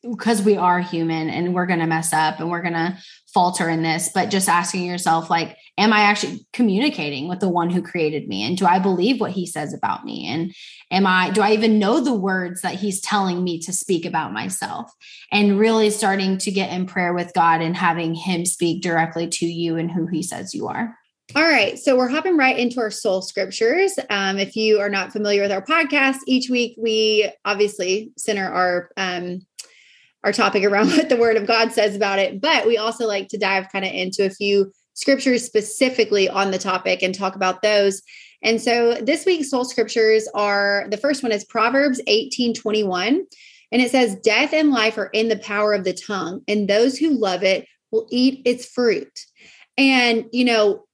because 0.01 0.41
we 0.41 0.55
are 0.55 0.79
human 0.79 1.29
and 1.29 1.53
we're 1.53 1.65
going 1.65 1.79
to 1.79 1.87
mess 1.87 2.13
up 2.13 2.39
and 2.39 2.49
we're 2.49 2.61
going 2.61 2.73
to 2.73 2.97
falter 3.33 3.69
in 3.69 3.83
this, 3.83 4.09
but 4.13 4.29
just 4.29 4.47
asking 4.47 4.85
yourself, 4.85 5.29
like, 5.29 5.57
am 5.77 5.91
I 5.91 6.01
actually 6.01 6.45
communicating 6.53 7.27
with 7.27 7.39
the 7.39 7.49
one 7.49 7.69
who 7.69 7.81
created 7.81 8.27
me? 8.27 8.43
And 8.43 8.57
do 8.57 8.65
I 8.65 8.79
believe 8.79 9.19
what 9.19 9.31
he 9.31 9.45
says 9.45 9.73
about 9.73 10.05
me? 10.05 10.25
And 10.27 10.53
am 10.89 11.05
I, 11.05 11.31
do 11.31 11.41
I 11.41 11.51
even 11.51 11.79
know 11.79 11.99
the 11.99 12.13
words 12.13 12.61
that 12.61 12.75
he's 12.75 13.01
telling 13.01 13.43
me 13.43 13.59
to 13.59 13.73
speak 13.73 14.05
about 14.05 14.31
myself? 14.31 14.89
And 15.31 15.59
really 15.59 15.89
starting 15.89 16.37
to 16.39 16.51
get 16.51 16.71
in 16.71 16.85
prayer 16.85 17.13
with 17.13 17.33
God 17.33 17.61
and 17.61 17.75
having 17.75 18.15
him 18.15 18.45
speak 18.45 18.81
directly 18.81 19.27
to 19.27 19.45
you 19.45 19.75
and 19.75 19.91
who 19.91 20.07
he 20.07 20.23
says 20.23 20.53
you 20.53 20.67
are. 20.67 20.97
All 21.35 21.43
right. 21.43 21.77
So 21.79 21.97
we're 21.97 22.07
hopping 22.07 22.37
right 22.37 22.57
into 22.57 22.79
our 22.79 22.91
soul 22.91 23.21
scriptures. 23.21 23.97
Um, 24.09 24.37
if 24.37 24.55
you 24.55 24.79
are 24.79 24.89
not 24.89 25.11
familiar 25.11 25.41
with 25.41 25.51
our 25.51 25.63
podcast, 25.63 26.17
each 26.27 26.49
week 26.49 26.75
we 26.77 27.29
obviously 27.43 28.11
center 28.15 28.47
our 28.47 28.89
um, 28.95 29.39
our 30.23 30.31
topic 30.31 30.63
around 30.63 30.87
what 30.91 31.09
the 31.09 31.17
word 31.17 31.35
of 31.35 31.47
God 31.47 31.71
says 31.71 31.95
about 31.95 32.19
it, 32.19 32.41
but 32.41 32.67
we 32.67 32.77
also 32.77 33.07
like 33.07 33.27
to 33.29 33.37
dive 33.37 33.71
kind 33.71 33.83
of 33.83 33.91
into 33.91 34.23
a 34.23 34.29
few 34.29 34.71
scriptures 34.95 35.45
specifically 35.45 36.27
on 36.27 36.51
the 36.51 36.57
topic 36.57 37.03
and 37.03 37.13
talk 37.13 37.35
about 37.35 37.61
those. 37.61 38.01
And 38.41 38.61
so 38.61 38.95
this 38.95 39.25
week's 39.25 39.49
soul 39.49 39.65
scriptures 39.65 40.27
are 40.33 40.87
the 40.89 40.97
first 40.97 41.23
one 41.23 41.31
is 41.31 41.45
Proverbs 41.45 42.01
18 42.07 42.53
21. 42.53 43.25
And 43.71 43.81
it 43.81 43.91
says, 43.91 44.15
Death 44.15 44.53
and 44.53 44.71
life 44.71 44.97
are 44.97 45.07
in 45.07 45.27
the 45.27 45.37
power 45.37 45.73
of 45.73 45.83
the 45.83 45.93
tongue, 45.93 46.41
and 46.47 46.67
those 46.67 46.97
who 46.97 47.09
love 47.09 47.43
it 47.43 47.67
will 47.91 48.07
eat 48.09 48.41
its 48.45 48.65
fruit. 48.65 49.25
And, 49.77 50.25
you 50.31 50.45
know, 50.45 50.85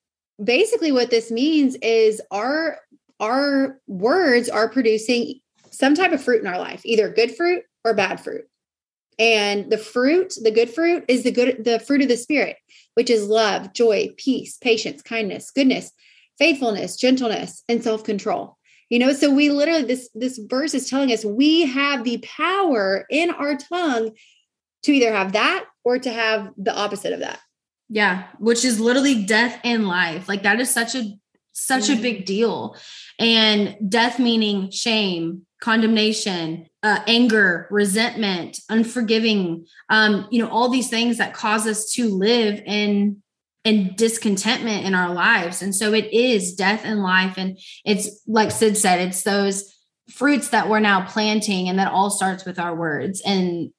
basically 0.43 0.91
what 0.91 1.09
this 1.09 1.31
means 1.31 1.75
is 1.81 2.21
our 2.31 2.79
our 3.19 3.79
words 3.85 4.49
are 4.49 4.67
producing 4.67 5.39
some 5.69 5.93
type 5.93 6.11
of 6.11 6.23
fruit 6.23 6.41
in 6.41 6.47
our 6.47 6.57
life, 6.57 6.81
either 6.85 7.09
good 7.09 7.35
fruit 7.35 7.63
or 7.85 7.93
bad 7.93 8.19
fruit. 8.19 8.45
And 9.21 9.71
the 9.71 9.77
fruit, 9.77 10.33
the 10.41 10.49
good 10.49 10.71
fruit 10.71 11.05
is 11.07 11.21
the 11.23 11.31
good 11.31 11.63
the 11.63 11.79
fruit 11.79 12.01
of 12.01 12.07
the 12.07 12.17
spirit, 12.17 12.57
which 12.95 13.11
is 13.11 13.27
love, 13.27 13.71
joy, 13.71 14.09
peace, 14.17 14.57
patience, 14.57 15.03
kindness, 15.03 15.51
goodness, 15.51 15.91
faithfulness, 16.39 16.97
gentleness, 16.97 17.63
and 17.69 17.83
self-control. 17.83 18.57
You 18.89 18.97
know, 18.97 19.13
so 19.13 19.31
we 19.31 19.51
literally 19.51 19.83
this 19.83 20.09
this 20.15 20.39
verse 20.39 20.73
is 20.73 20.89
telling 20.89 21.11
us 21.11 21.23
we 21.23 21.67
have 21.67 22.03
the 22.03 22.17
power 22.35 23.05
in 23.11 23.29
our 23.29 23.55
tongue 23.55 24.09
to 24.83 24.91
either 24.91 25.13
have 25.13 25.33
that 25.33 25.65
or 25.83 25.99
to 25.99 26.11
have 26.11 26.49
the 26.57 26.75
opposite 26.75 27.13
of 27.13 27.19
that. 27.19 27.39
Yeah, 27.89 28.23
which 28.39 28.65
is 28.65 28.79
literally 28.79 29.23
death 29.23 29.59
and 29.63 29.87
life. 29.87 30.27
Like 30.27 30.41
that 30.43 30.59
is 30.59 30.71
such 30.71 30.95
a 30.95 31.13
such 31.51 31.83
mm-hmm. 31.83 31.99
a 31.99 32.01
big 32.01 32.25
deal. 32.25 32.75
And 33.19 33.77
death 33.87 34.17
meaning 34.17 34.71
shame, 34.71 35.45
condemnation, 35.61 36.65
uh, 36.83 36.99
anger, 37.07 37.67
resentment, 37.69 38.59
unforgiving, 38.69 39.65
um, 39.89 40.27
you 40.31 40.41
know, 40.41 40.49
all 40.49 40.69
these 40.69 40.89
things 40.89 41.17
that 41.17 41.33
cause 41.33 41.67
us 41.67 41.91
to 41.93 42.09
live 42.09 42.61
in 42.65 43.21
in 43.63 43.93
discontentment 43.95 44.85
in 44.85 44.95
our 44.95 45.13
lives. 45.13 45.61
And 45.61 45.75
so 45.75 45.93
it 45.93 46.11
is 46.11 46.55
death 46.55 46.81
and 46.83 47.03
life. 47.03 47.35
And 47.37 47.59
it's 47.85 48.23
like 48.25 48.49
Sid 48.49 48.75
said, 48.75 48.99
it's 48.99 49.21
those 49.21 49.71
fruits 50.09 50.49
that 50.49 50.67
we're 50.67 50.79
now 50.79 51.05
planting, 51.05 51.69
and 51.69 51.77
that 51.77 51.91
all 51.91 52.09
starts 52.09 52.43
with 52.45 52.59
our 52.59 52.75
words 52.75 53.21
and 53.25 53.71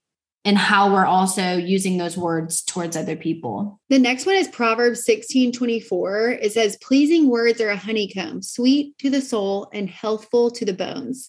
and 0.44 0.58
how 0.58 0.92
we're 0.92 1.06
also 1.06 1.56
using 1.56 1.98
those 1.98 2.16
words 2.16 2.62
towards 2.62 2.96
other 2.96 3.14
people. 3.14 3.80
The 3.90 3.98
next 4.00 4.26
one 4.26 4.34
is 4.34 4.48
Proverbs 4.48 5.04
16 5.04 5.52
24. 5.52 6.30
It 6.42 6.52
says, 6.52 6.78
Pleasing 6.82 7.28
words 7.28 7.60
are 7.60 7.70
a 7.70 7.76
honeycomb, 7.76 8.42
sweet 8.42 8.96
to 8.98 9.10
the 9.10 9.20
soul 9.20 9.68
and 9.72 9.88
healthful 9.88 10.50
to 10.52 10.64
the 10.64 10.72
bones. 10.72 11.28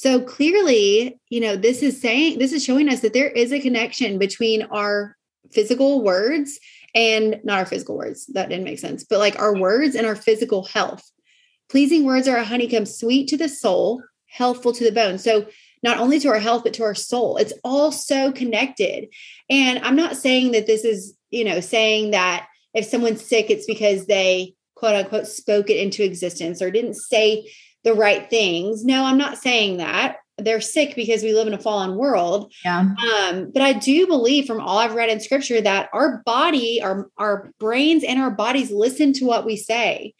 So 0.00 0.18
clearly, 0.18 1.20
you 1.28 1.40
know, 1.40 1.56
this 1.56 1.82
is 1.82 2.00
saying, 2.00 2.38
this 2.38 2.54
is 2.54 2.64
showing 2.64 2.88
us 2.88 3.00
that 3.00 3.12
there 3.12 3.28
is 3.28 3.52
a 3.52 3.60
connection 3.60 4.18
between 4.18 4.62
our 4.62 5.14
physical 5.50 6.02
words 6.02 6.58
and 6.94 7.38
not 7.44 7.58
our 7.58 7.66
physical 7.66 7.98
words. 7.98 8.24
That 8.28 8.48
didn't 8.48 8.64
make 8.64 8.78
sense, 8.78 9.04
but 9.04 9.18
like 9.18 9.38
our 9.38 9.54
words 9.54 9.94
and 9.94 10.06
our 10.06 10.16
physical 10.16 10.64
health. 10.64 11.02
Pleasing 11.68 12.06
words 12.06 12.28
are 12.28 12.38
a 12.38 12.44
honeycomb, 12.44 12.86
sweet 12.86 13.28
to 13.28 13.36
the 13.36 13.50
soul, 13.50 14.02
healthful 14.24 14.72
to 14.72 14.84
the 14.84 14.90
bone. 14.90 15.18
So 15.18 15.48
not 15.82 15.98
only 15.98 16.18
to 16.20 16.28
our 16.28 16.38
health, 16.38 16.64
but 16.64 16.72
to 16.74 16.82
our 16.82 16.94
soul. 16.94 17.36
It's 17.36 17.52
all 17.62 17.92
so 17.92 18.32
connected. 18.32 19.08
And 19.50 19.80
I'm 19.80 19.96
not 19.96 20.16
saying 20.16 20.52
that 20.52 20.66
this 20.66 20.86
is, 20.86 21.14
you 21.28 21.44
know, 21.44 21.60
saying 21.60 22.12
that 22.12 22.46
if 22.72 22.86
someone's 22.86 23.22
sick, 23.22 23.50
it's 23.50 23.66
because 23.66 24.06
they 24.06 24.54
quote 24.76 24.94
unquote 24.96 25.26
spoke 25.26 25.68
it 25.68 25.76
into 25.76 26.02
existence 26.02 26.62
or 26.62 26.70
didn't 26.70 26.94
say 26.94 27.52
the 27.84 27.94
right 27.94 28.28
things. 28.28 28.84
No, 28.84 29.04
I'm 29.04 29.18
not 29.18 29.38
saying 29.38 29.78
that. 29.78 30.16
They're 30.38 30.60
sick 30.60 30.94
because 30.96 31.22
we 31.22 31.34
live 31.34 31.46
in 31.46 31.54
a 31.54 31.58
fallen 31.58 31.96
world. 31.96 32.52
Yeah. 32.64 32.80
Um, 32.80 33.50
but 33.52 33.62
I 33.62 33.74
do 33.74 34.06
believe 34.06 34.46
from 34.46 34.60
all 34.60 34.78
I've 34.78 34.94
read 34.94 35.10
in 35.10 35.20
scripture 35.20 35.60
that 35.60 35.90
our 35.92 36.22
body, 36.24 36.80
our 36.82 37.10
our 37.18 37.50
brains 37.58 38.04
and 38.04 38.18
our 38.18 38.30
bodies 38.30 38.70
listen 38.70 39.12
to 39.14 39.26
what 39.26 39.44
we 39.44 39.56
say. 39.56 40.14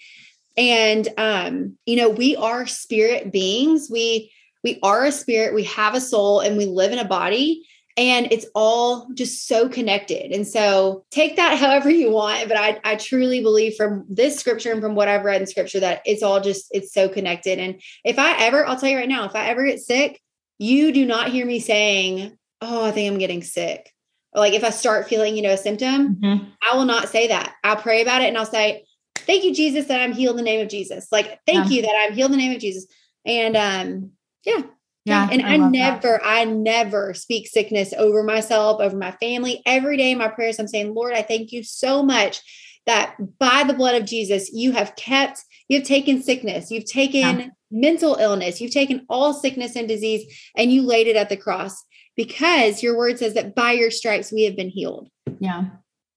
And 0.58 1.08
um, 1.16 1.78
you 1.86 1.96
know, 1.96 2.10
we 2.10 2.36
are 2.36 2.66
spirit 2.66 3.32
beings. 3.32 3.88
We 3.90 4.30
we 4.62 4.78
are 4.82 5.06
a 5.06 5.12
spirit, 5.12 5.54
we 5.54 5.64
have 5.64 5.94
a 5.94 6.00
soul, 6.02 6.40
and 6.40 6.58
we 6.58 6.66
live 6.66 6.92
in 6.92 6.98
a 6.98 7.08
body 7.08 7.66
and 7.96 8.28
it's 8.30 8.46
all 8.54 9.08
just 9.14 9.46
so 9.46 9.68
connected. 9.68 10.32
And 10.32 10.46
so 10.46 11.04
take 11.10 11.36
that 11.36 11.58
however 11.58 11.90
you 11.90 12.10
want, 12.10 12.48
but 12.48 12.56
I, 12.56 12.80
I 12.84 12.96
truly 12.96 13.42
believe 13.42 13.74
from 13.74 14.04
this 14.08 14.38
scripture 14.38 14.72
and 14.72 14.80
from 14.80 14.94
what 14.94 15.08
I've 15.08 15.24
read 15.24 15.40
in 15.40 15.46
scripture 15.46 15.80
that 15.80 16.02
it's 16.04 16.22
all 16.22 16.40
just 16.40 16.68
it's 16.70 16.92
so 16.92 17.08
connected. 17.08 17.58
And 17.58 17.80
if 18.04 18.18
I 18.18 18.38
ever, 18.44 18.66
I'll 18.66 18.78
tell 18.78 18.90
you 18.90 18.96
right 18.96 19.08
now, 19.08 19.24
if 19.24 19.34
I 19.34 19.46
ever 19.48 19.64
get 19.64 19.80
sick, 19.80 20.20
you 20.58 20.92
do 20.92 21.06
not 21.06 21.30
hear 21.30 21.46
me 21.46 21.58
saying, 21.58 22.36
"Oh, 22.60 22.84
I 22.84 22.90
think 22.90 23.10
I'm 23.10 23.18
getting 23.18 23.42
sick." 23.42 23.90
Or 24.32 24.40
like 24.40 24.52
if 24.52 24.62
I 24.62 24.70
start 24.70 25.08
feeling, 25.08 25.34
you 25.34 25.42
know, 25.42 25.52
a 25.52 25.56
symptom, 25.56 26.16
mm-hmm. 26.16 26.44
I 26.70 26.76
will 26.76 26.84
not 26.84 27.08
say 27.08 27.28
that. 27.28 27.54
I'll 27.64 27.76
pray 27.76 28.02
about 28.02 28.20
it 28.20 28.28
and 28.28 28.36
I'll 28.36 28.44
say, 28.44 28.84
"Thank 29.14 29.44
you, 29.44 29.54
Jesus, 29.54 29.86
that 29.86 30.02
I'm 30.02 30.12
healed 30.12 30.38
in 30.38 30.44
the 30.44 30.50
name 30.50 30.60
of 30.60 30.68
Jesus." 30.68 31.08
Like, 31.10 31.40
thank 31.46 31.70
yeah. 31.70 31.76
you 31.76 31.82
that 31.82 31.96
I'm 31.98 32.14
healed 32.14 32.32
in 32.32 32.38
the 32.38 32.44
name 32.44 32.54
of 32.54 32.60
Jesus. 32.60 32.86
And 33.24 33.56
um, 33.56 34.10
yeah, 34.44 34.62
yeah. 35.04 35.28
And 35.30 35.42
I, 35.42 35.54
I 35.54 35.56
never, 35.56 36.18
that. 36.22 36.22
I 36.24 36.44
never 36.44 37.14
speak 37.14 37.48
sickness 37.48 37.94
over 37.96 38.22
myself, 38.22 38.80
over 38.80 38.96
my 38.96 39.12
family. 39.12 39.62
Every 39.64 39.96
day 39.96 40.10
in 40.10 40.18
my 40.18 40.28
prayers, 40.28 40.58
I'm 40.58 40.68
saying, 40.68 40.94
Lord, 40.94 41.14
I 41.14 41.22
thank 41.22 41.52
you 41.52 41.62
so 41.62 42.02
much 42.02 42.40
that 42.86 43.16
by 43.38 43.64
the 43.66 43.74
blood 43.74 43.94
of 43.94 44.06
Jesus, 44.06 44.50
you 44.52 44.72
have 44.72 44.96
kept, 44.96 45.42
you've 45.68 45.84
taken 45.84 46.22
sickness, 46.22 46.70
you've 46.70 46.84
taken 46.84 47.40
yeah. 47.40 47.46
mental 47.70 48.16
illness, 48.16 48.60
you've 48.60 48.72
taken 48.72 49.06
all 49.08 49.32
sickness 49.32 49.76
and 49.76 49.88
disease, 49.88 50.50
and 50.56 50.72
you 50.72 50.82
laid 50.82 51.06
it 51.06 51.16
at 51.16 51.28
the 51.28 51.36
cross 51.36 51.84
because 52.16 52.82
your 52.82 52.96
word 52.96 53.18
says 53.18 53.34
that 53.34 53.54
by 53.54 53.72
your 53.72 53.90
stripes 53.90 54.32
we 54.32 54.44
have 54.44 54.56
been 54.56 54.68
healed. 54.68 55.08
Yeah. 55.38 55.66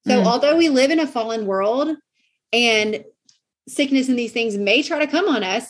So 0.08 0.22
mm. 0.22 0.26
although 0.26 0.58
we 0.58 0.70
live 0.70 0.92
in 0.92 1.00
a 1.00 1.08
fallen 1.08 1.46
world 1.46 1.96
and 2.52 3.06
sickness 3.68 4.10
and 4.10 4.20
these 4.20 4.34
things 4.34 4.58
may 4.58 4.84
try 4.84 5.00
to 5.00 5.12
come 5.12 5.30
on 5.30 5.44
us, 5.44 5.66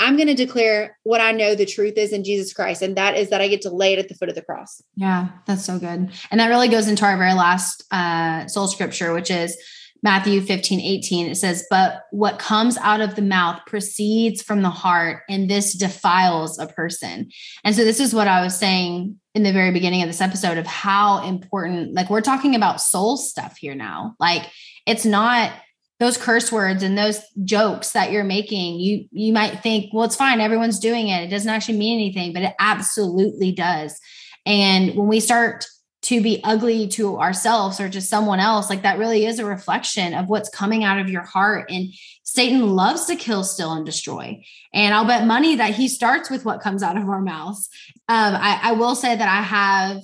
I'm 0.00 0.16
going 0.16 0.28
to 0.28 0.34
declare 0.34 0.96
what 1.02 1.20
I 1.20 1.32
know 1.32 1.54
the 1.54 1.66
truth 1.66 1.94
is 1.96 2.12
in 2.12 2.24
Jesus 2.24 2.52
Christ. 2.52 2.82
And 2.82 2.96
that 2.96 3.16
is 3.16 3.30
that 3.30 3.40
I 3.40 3.48
get 3.48 3.62
to 3.62 3.70
lay 3.70 3.94
it 3.94 3.98
at 3.98 4.08
the 4.08 4.14
foot 4.14 4.28
of 4.28 4.34
the 4.34 4.42
cross. 4.42 4.80
Yeah, 4.94 5.28
that's 5.46 5.64
so 5.64 5.78
good. 5.78 6.10
And 6.30 6.40
that 6.40 6.48
really 6.48 6.68
goes 6.68 6.88
into 6.88 7.04
our 7.04 7.16
very 7.16 7.34
last 7.34 7.84
uh, 7.90 8.46
soul 8.46 8.68
scripture, 8.68 9.12
which 9.12 9.30
is 9.30 9.56
Matthew 10.02 10.40
15, 10.40 10.80
18. 10.80 11.26
It 11.28 11.34
says, 11.36 11.66
But 11.68 12.02
what 12.10 12.38
comes 12.38 12.76
out 12.78 13.00
of 13.00 13.16
the 13.16 13.22
mouth 13.22 13.60
proceeds 13.66 14.42
from 14.42 14.62
the 14.62 14.70
heart, 14.70 15.22
and 15.28 15.50
this 15.50 15.74
defiles 15.74 16.58
a 16.58 16.68
person. 16.68 17.30
And 17.64 17.74
so, 17.74 17.84
this 17.84 17.98
is 17.98 18.14
what 18.14 18.28
I 18.28 18.42
was 18.42 18.56
saying 18.56 19.18
in 19.34 19.42
the 19.42 19.52
very 19.52 19.72
beginning 19.72 20.02
of 20.02 20.08
this 20.08 20.20
episode 20.20 20.58
of 20.58 20.66
how 20.66 21.26
important, 21.26 21.94
like, 21.94 22.10
we're 22.10 22.20
talking 22.20 22.54
about 22.54 22.80
soul 22.80 23.16
stuff 23.16 23.56
here 23.56 23.74
now. 23.74 24.14
Like, 24.20 24.48
it's 24.86 25.04
not 25.04 25.52
those 25.98 26.16
curse 26.16 26.52
words 26.52 26.82
and 26.82 26.96
those 26.96 27.20
jokes 27.44 27.92
that 27.92 28.12
you're 28.12 28.24
making 28.24 28.78
you 28.78 29.06
you 29.10 29.32
might 29.32 29.62
think 29.62 29.92
well 29.92 30.04
it's 30.04 30.16
fine 30.16 30.40
everyone's 30.40 30.78
doing 30.78 31.08
it. 31.08 31.24
It 31.24 31.30
doesn't 31.30 31.50
actually 31.50 31.78
mean 31.78 31.98
anything 31.98 32.32
but 32.32 32.42
it 32.42 32.54
absolutely 32.58 33.52
does. 33.52 33.98
And 34.46 34.94
when 34.94 35.08
we 35.08 35.20
start 35.20 35.66
to 36.00 36.22
be 36.22 36.40
ugly 36.44 36.86
to 36.86 37.18
ourselves 37.18 37.80
or 37.80 37.88
to 37.90 38.00
someone 38.00 38.38
else 38.38 38.70
like 38.70 38.82
that 38.82 38.98
really 38.98 39.26
is 39.26 39.40
a 39.40 39.44
reflection 39.44 40.14
of 40.14 40.28
what's 40.28 40.48
coming 40.48 40.84
out 40.84 40.98
of 40.98 41.10
your 41.10 41.24
heart. 41.24 41.68
And 41.70 41.92
satan 42.22 42.74
loves 42.74 43.06
to 43.06 43.16
kill 43.16 43.44
steal 43.44 43.72
and 43.72 43.84
destroy. 43.84 44.42
And 44.72 44.94
i'll 44.94 45.06
bet 45.06 45.26
money 45.26 45.56
that 45.56 45.74
he 45.74 45.88
starts 45.88 46.30
with 46.30 46.44
what 46.44 46.60
comes 46.60 46.82
out 46.82 46.96
of 46.96 47.08
our 47.08 47.20
mouths. 47.20 47.68
Um, 48.08 48.34
I, 48.34 48.60
I 48.62 48.72
will 48.72 48.94
say 48.94 49.16
that 49.16 49.28
i 49.28 49.42
have 49.42 50.02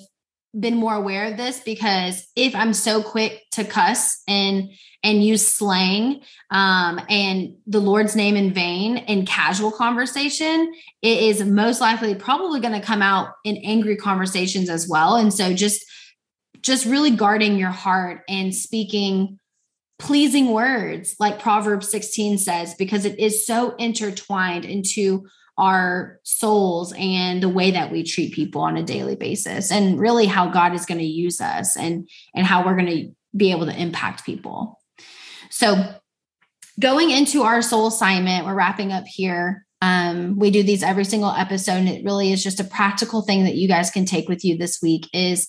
been 0.59 0.77
more 0.77 0.95
aware 0.95 1.31
of 1.31 1.37
this 1.37 1.61
because 1.61 2.27
if 2.37 2.55
I'm 2.55 2.73
so 2.73 3.03
quick 3.03 3.43
to 3.53 3.65
cuss 3.65 4.23
and 4.29 4.71
and 5.03 5.23
use 5.23 5.47
slang 5.47 6.23
um, 6.51 6.99
and 7.11 7.57
the 7.67 7.81
Lord's 7.81 8.17
name 8.17 8.37
in 8.37 8.55
vain 8.55 8.97
in 8.97 9.27
casual 9.27 9.71
conversation, 9.71 10.73
it 11.03 11.23
is 11.23 11.45
most 11.45 11.81
likely 11.81 12.15
probably 12.15 12.59
going 12.61 12.73
to 12.73 12.87
come 12.87 13.03
out 13.03 13.29
in 13.45 13.59
angry 13.59 13.97
conversations 13.97 14.71
as 14.71 14.89
well. 14.89 15.17
And 15.17 15.33
so 15.33 15.53
just 15.53 15.85
just 16.63 16.87
really 16.87 17.11
guarding 17.11 17.59
your 17.59 17.71
heart 17.71 18.23
and 18.29 18.55
speaking 18.55 19.39
pleasing 19.99 20.51
words 20.51 21.15
like 21.21 21.39
Proverbs 21.39 21.89
16 21.91 22.39
says 22.39 22.75
because 22.75 23.05
it 23.05 23.19
is 23.19 23.47
so 23.47 23.77
intertwined 23.77 24.65
into 24.65 25.27
our 25.57 26.19
souls 26.25 26.93
and 26.99 27.43
the 27.43 27.49
way 27.49 27.71
that 27.71 27.93
we 27.93 28.03
treat 28.03 28.35
people 28.35 28.63
on 28.63 28.77
a 28.77 28.83
daily 28.83 29.15
basis 29.15 29.71
and 29.71 30.01
really 30.01 30.27
how 30.27 30.49
God 30.49 30.75
is 30.75 30.87
going 30.87 30.99
to 30.99 31.05
use 31.05 31.41
us 31.41 31.77
and 31.77 32.09
and 32.35 32.47
how 32.47 32.65
we're 32.65 32.77
going 32.77 32.87
to 32.87 33.11
be 33.37 33.51
able 33.51 33.67
to 33.67 33.81
impact 33.81 34.25
people. 34.25 34.81
So 35.51 35.95
going 36.81 37.11
into 37.11 37.43
our 37.43 37.63
soul 37.63 37.87
assignment, 37.87 38.47
we're 38.47 38.55
wrapping 38.55 38.93
up 38.93 39.05
here. 39.07 39.67
Um, 39.81 40.39
we 40.39 40.51
do 40.51 40.63
these 40.63 40.83
every 40.83 41.05
single 41.05 41.31
episode, 41.31 41.75
and 41.75 41.89
it 41.89 42.05
really 42.05 42.33
is 42.33 42.43
just 42.43 42.61
a 42.61 42.65
practical 42.65 43.23
thing 43.23 43.45
that 43.45 43.55
you 43.55 43.69
guys 43.69 43.91
can 43.91 44.07
take 44.07 44.29
with 44.29 44.45
you 44.45 44.57
this 44.57 44.81
week 44.83 45.09
is 45.13 45.47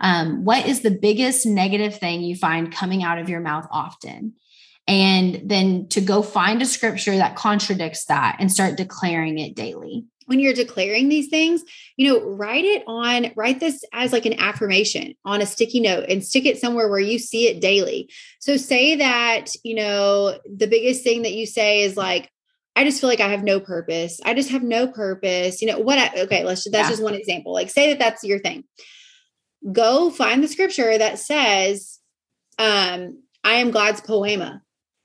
um, 0.00 0.44
what 0.44 0.66
is 0.66 0.80
the 0.80 0.90
biggest 0.90 1.46
negative 1.46 1.96
thing 1.96 2.22
you 2.22 2.34
find 2.34 2.72
coming 2.72 3.02
out 3.02 3.18
of 3.18 3.28
your 3.28 3.40
mouth 3.40 3.66
often? 3.70 4.34
And 4.86 5.40
then 5.44 5.88
to 5.88 6.00
go 6.00 6.22
find 6.22 6.60
a 6.60 6.66
scripture 6.66 7.16
that 7.16 7.36
contradicts 7.36 8.04
that 8.06 8.36
and 8.38 8.52
start 8.52 8.76
declaring 8.76 9.38
it 9.38 9.54
daily 9.54 10.04
when 10.26 10.40
you're 10.40 10.54
declaring 10.54 11.08
these 11.08 11.28
things, 11.28 11.62
you 11.96 12.08
know, 12.08 12.24
write 12.24 12.64
it 12.64 12.82
on, 12.86 13.30
write 13.36 13.60
this 13.60 13.84
as 13.92 14.12
like 14.12 14.26
an 14.26 14.38
affirmation 14.38 15.14
on 15.24 15.42
a 15.42 15.46
sticky 15.46 15.80
note 15.80 16.06
and 16.08 16.24
stick 16.24 16.46
it 16.46 16.58
somewhere 16.58 16.88
where 16.88 17.00
you 17.00 17.18
see 17.18 17.48
it 17.48 17.60
daily. 17.60 18.10
So 18.40 18.56
say 18.56 18.96
that, 18.96 19.50
you 19.62 19.74
know, 19.74 20.38
the 20.44 20.66
biggest 20.66 21.04
thing 21.04 21.22
that 21.22 21.34
you 21.34 21.46
say 21.46 21.82
is 21.82 21.96
like, 21.96 22.30
I 22.76 22.84
just 22.84 23.00
feel 23.00 23.08
like 23.08 23.20
I 23.20 23.28
have 23.28 23.44
no 23.44 23.60
purpose. 23.60 24.20
I 24.24 24.34
just 24.34 24.50
have 24.50 24.62
no 24.62 24.88
purpose. 24.88 25.62
You 25.62 25.68
know, 25.68 25.78
what, 25.78 25.98
I, 25.98 26.22
okay, 26.22 26.44
let's, 26.44 26.64
that's 26.64 26.86
yeah. 26.86 26.90
just 26.90 27.02
one 27.02 27.14
example. 27.14 27.52
Like 27.52 27.70
say 27.70 27.90
that 27.90 27.98
that's 27.98 28.24
your 28.24 28.38
thing. 28.38 28.64
Go 29.70 30.10
find 30.10 30.42
the 30.42 30.48
scripture 30.48 30.96
that 30.98 31.18
says, 31.18 32.00
um, 32.58 33.22
I 33.44 33.54
am 33.54 33.70
God's 33.70 34.00
poema. 34.00 34.62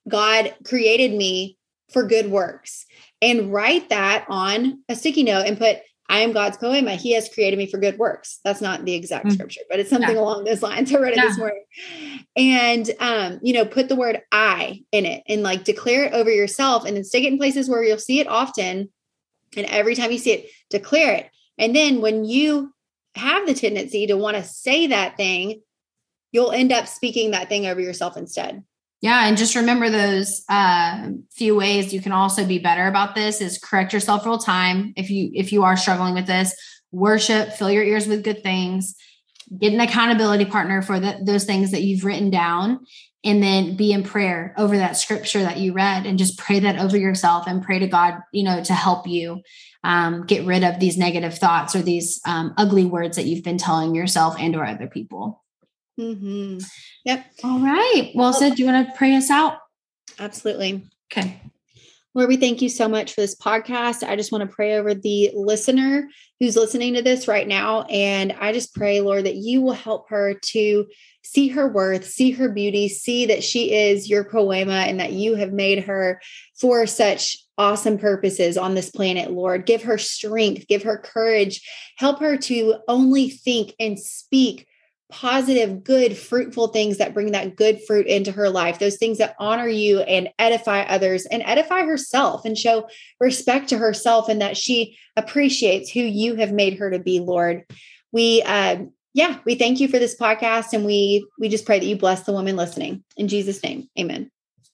God 0.10 0.54
created 0.66 1.14
me 1.14 1.58
for 1.92 2.04
good 2.04 2.30
works 2.30 2.86
and 3.22 3.52
write 3.52 3.90
that 3.90 4.26
on 4.30 4.84
a 4.90 4.96
sticky 4.96 5.24
note 5.24 5.46
and 5.46 5.58
put, 5.58 5.78
I 6.08 6.20
am 6.20 6.32
God's 6.32 6.58
poema. 6.58 6.96
He 6.96 7.14
has 7.14 7.30
created 7.30 7.58
me 7.58 7.68
for 7.68 7.78
good 7.78 8.00
works. 8.00 8.40
That's 8.44 8.62
not 8.62 8.84
the 8.84 8.96
exact 8.96 9.26
mm-hmm. 9.26 9.36
scripture, 9.36 9.62
but 9.70 9.80
it's 9.80 9.92
something 9.92 10.18
along 10.18 10.44
those 10.44 10.64
lines. 10.64 10.94
I 10.94 10.98
read 10.98 11.14
it 11.14 11.22
this 11.22 11.38
morning. 11.38 11.64
And 12.36 12.90
um, 13.00 13.40
you 13.44 13.54
know, 13.54 13.66
put 13.66 13.90
the 13.90 13.96
word 13.96 14.22
I 14.32 14.84
in 14.92 15.06
it 15.06 15.24
and 15.28 15.44
like 15.44 15.64
declare 15.64 16.06
it 16.06 16.14
over 16.14 16.32
yourself 16.32 16.86
and 16.86 16.98
then 16.98 17.04
stick 17.04 17.24
it 17.24 17.32
in 17.32 17.38
places 17.38 17.70
where 17.70 17.84
you'll 17.84 18.00
see 18.00 18.20
it 18.20 18.28
often. 18.28 18.90
And 19.56 19.66
every 19.68 19.96
time 19.96 20.12
you 20.12 20.18
see 20.18 20.32
it, 20.32 20.50
declare 20.70 21.14
it. 21.14 21.30
And 21.60 21.76
then 21.76 22.02
when 22.02 22.26
you 22.26 22.74
have 23.16 23.46
the 23.46 23.54
tendency 23.54 24.08
to 24.08 24.18
want 24.18 24.38
to 24.38 24.44
say 24.44 24.88
that 24.88 25.18
thing, 25.18 25.62
you'll 26.32 26.52
end 26.52 26.72
up 26.72 26.88
speaking 26.88 27.32
that 27.32 27.50
thing 27.50 27.68
over 27.68 27.82
yourself 27.82 28.18
instead. 28.18 28.64
Yeah, 29.02 29.28
and 29.28 29.38
just 29.38 29.56
remember 29.56 29.90
those 29.90 30.44
uh, 30.50 31.10
few 31.32 31.56
ways 31.56 31.94
you 31.94 32.02
can 32.02 32.12
also 32.12 32.46
be 32.46 32.60
better 32.60 32.86
about 32.88 33.16
this 33.16 33.40
is 33.40 33.58
correct 33.58 33.94
yourself 33.94 34.26
real 34.26 34.38
time 34.38 34.94
if 34.98 35.10
you 35.10 35.32
if 35.34 35.54
you 35.54 35.64
are 35.64 35.78
struggling 35.78 36.14
with 36.14 36.28
this. 36.28 36.54
Worship, 36.92 37.54
fill 37.54 37.72
your 37.72 37.84
ears 37.84 38.08
with 38.08 38.24
good 38.24 38.44
things. 38.44 38.96
Get 39.58 39.74
an 39.74 39.80
accountability 39.80 40.46
partner 40.46 40.82
for 40.82 41.00
the, 41.00 41.18
those 41.26 41.46
things 41.46 41.72
that 41.72 41.82
you've 41.82 42.04
written 42.04 42.30
down, 42.30 42.80
and 43.24 43.42
then 43.42 43.78
be 43.78 43.94
in 43.94 44.04
prayer 44.04 44.54
over 44.58 44.78
that 44.78 44.98
scripture 44.98 45.44
that 45.44 45.58
you 45.58 45.72
read, 45.72 46.06
and 46.06 46.20
just 46.20 46.38
pray 46.38 46.60
that 46.60 46.80
over 46.80 46.98
yourself 46.98 47.48
and 47.48 47.64
pray 47.64 47.80
to 47.80 47.88
God, 47.88 48.16
you 48.34 48.44
know, 48.44 48.62
to 48.64 48.74
help 48.74 49.08
you 49.08 49.42
um, 49.84 50.26
get 50.26 50.46
rid 50.46 50.64
of 50.64 50.80
these 50.80 50.98
negative 50.98 51.38
thoughts 51.38 51.74
or 51.74 51.82
these 51.82 52.20
um, 52.28 52.54
ugly 52.58 52.86
words 52.86 53.16
that 53.16 53.26
you've 53.26 53.46
been 53.46 53.58
telling 53.58 53.96
yourself 53.96 54.36
and 54.38 54.56
or 54.56 54.66
other 54.66 54.88
people. 54.88 55.42
Mm-hmm. 56.00 56.60
Yep. 57.06 57.26
All 57.44 57.60
right. 57.60 58.12
Well, 58.16 58.32
so 58.32 58.54
do 58.54 58.64
you 58.64 58.72
want 58.72 58.88
to 58.88 58.98
pray 58.98 59.16
us 59.16 59.30
out? 59.30 59.58
Absolutely. 60.18 60.90
Okay. 61.12 61.42
Lord, 62.16 62.30
we 62.30 62.38
thank 62.38 62.62
you 62.62 62.70
so 62.70 62.88
much 62.88 63.14
for 63.14 63.22
this 63.22 63.36
podcast. 63.36 64.08
I 64.08 64.16
just 64.16 64.32
want 64.32 64.50
to 64.50 64.56
pray 64.56 64.76
over 64.78 64.94
the 64.94 65.32
listener 65.36 66.10
who's 66.40 66.56
listening 66.56 66.96
to 66.96 67.02
this 67.02 67.28
right 67.28 67.48
now. 67.48 67.84
And 67.84 68.32
I 68.40 68.52
just 68.52 68.74
pray, 68.74 69.02
Lord, 69.02 69.26
that 69.26 69.36
you 69.36 69.62
will 69.62 69.74
help 69.74 70.10
her 70.10 70.34
to 70.34 70.88
see 71.24 71.50
her 71.50 71.68
worth, 71.68 72.06
see 72.06 72.32
her 72.32 72.50
beauty, 72.50 72.90
see 72.90 73.28
that 73.28 73.44
she 73.44 73.74
is 73.74 74.10
your 74.10 74.24
poema 74.24 74.86
and 74.88 75.00
that 75.00 75.14
you 75.14 75.36
have 75.36 75.54
made 75.54 75.84
her 75.84 76.20
for 76.60 76.88
such 76.88 77.38
awesome 77.58 78.00
purposes 78.00 78.58
on 78.58 78.74
this 78.74 78.90
planet, 78.90 79.32
Lord. 79.32 79.66
Give 79.66 79.84
her 79.84 79.98
strength, 79.98 80.68
give 80.68 80.84
her 80.84 80.98
courage, 80.98 81.62
help 81.98 82.20
her 82.22 82.38
to 82.38 82.78
only 82.88 83.30
think 83.30 83.76
and 83.80 84.00
speak 84.00 84.66
positive, 85.12 85.84
good, 85.84 86.16
fruitful 86.16 86.68
things 86.68 86.98
that 86.98 87.14
bring 87.14 87.32
that 87.32 87.56
good 87.56 87.82
fruit 87.86 88.06
into 88.08 88.32
her 88.32 88.50
life, 88.50 88.80
those 88.80 88.98
things 88.98 89.18
that 89.18 89.36
honor 89.40 89.68
you 89.68 90.02
and 90.02 90.30
edify 90.38 90.82
others 90.82 91.26
and 91.26 91.42
edify 91.46 91.84
herself 91.84 92.46
and 92.46 92.58
show 92.58 92.88
respect 93.20 93.70
to 93.70 93.78
herself 93.78 94.30
and 94.30 94.42
that 94.42 94.56
she 94.56 94.98
appreciates 95.16 95.90
who 95.90 96.02
you 96.02 96.36
have 96.36 96.52
made 96.52 96.78
her 96.78 96.92
to 96.92 97.00
be, 97.00 97.20
Lord. 97.20 97.66
We, 98.12 98.44
uh, 98.44 98.84
yeah, 99.14 99.40
we 99.46 99.56
thank 99.56 99.80
you 99.80 99.88
for 99.88 99.98
this 99.98 100.16
podcast 100.16 100.74
and 100.74 100.86
we 100.86 101.26
we 101.40 101.50
just 101.50 101.66
pray 101.66 101.80
that 101.80 101.86
you 101.86 101.96
bless 101.96 102.22
the 102.24 102.32
woman 102.32 102.56
listening 102.56 103.04
in 103.18 103.28
Jesus' 103.28 103.64
name. 103.64 103.90
Amen. 104.00 104.30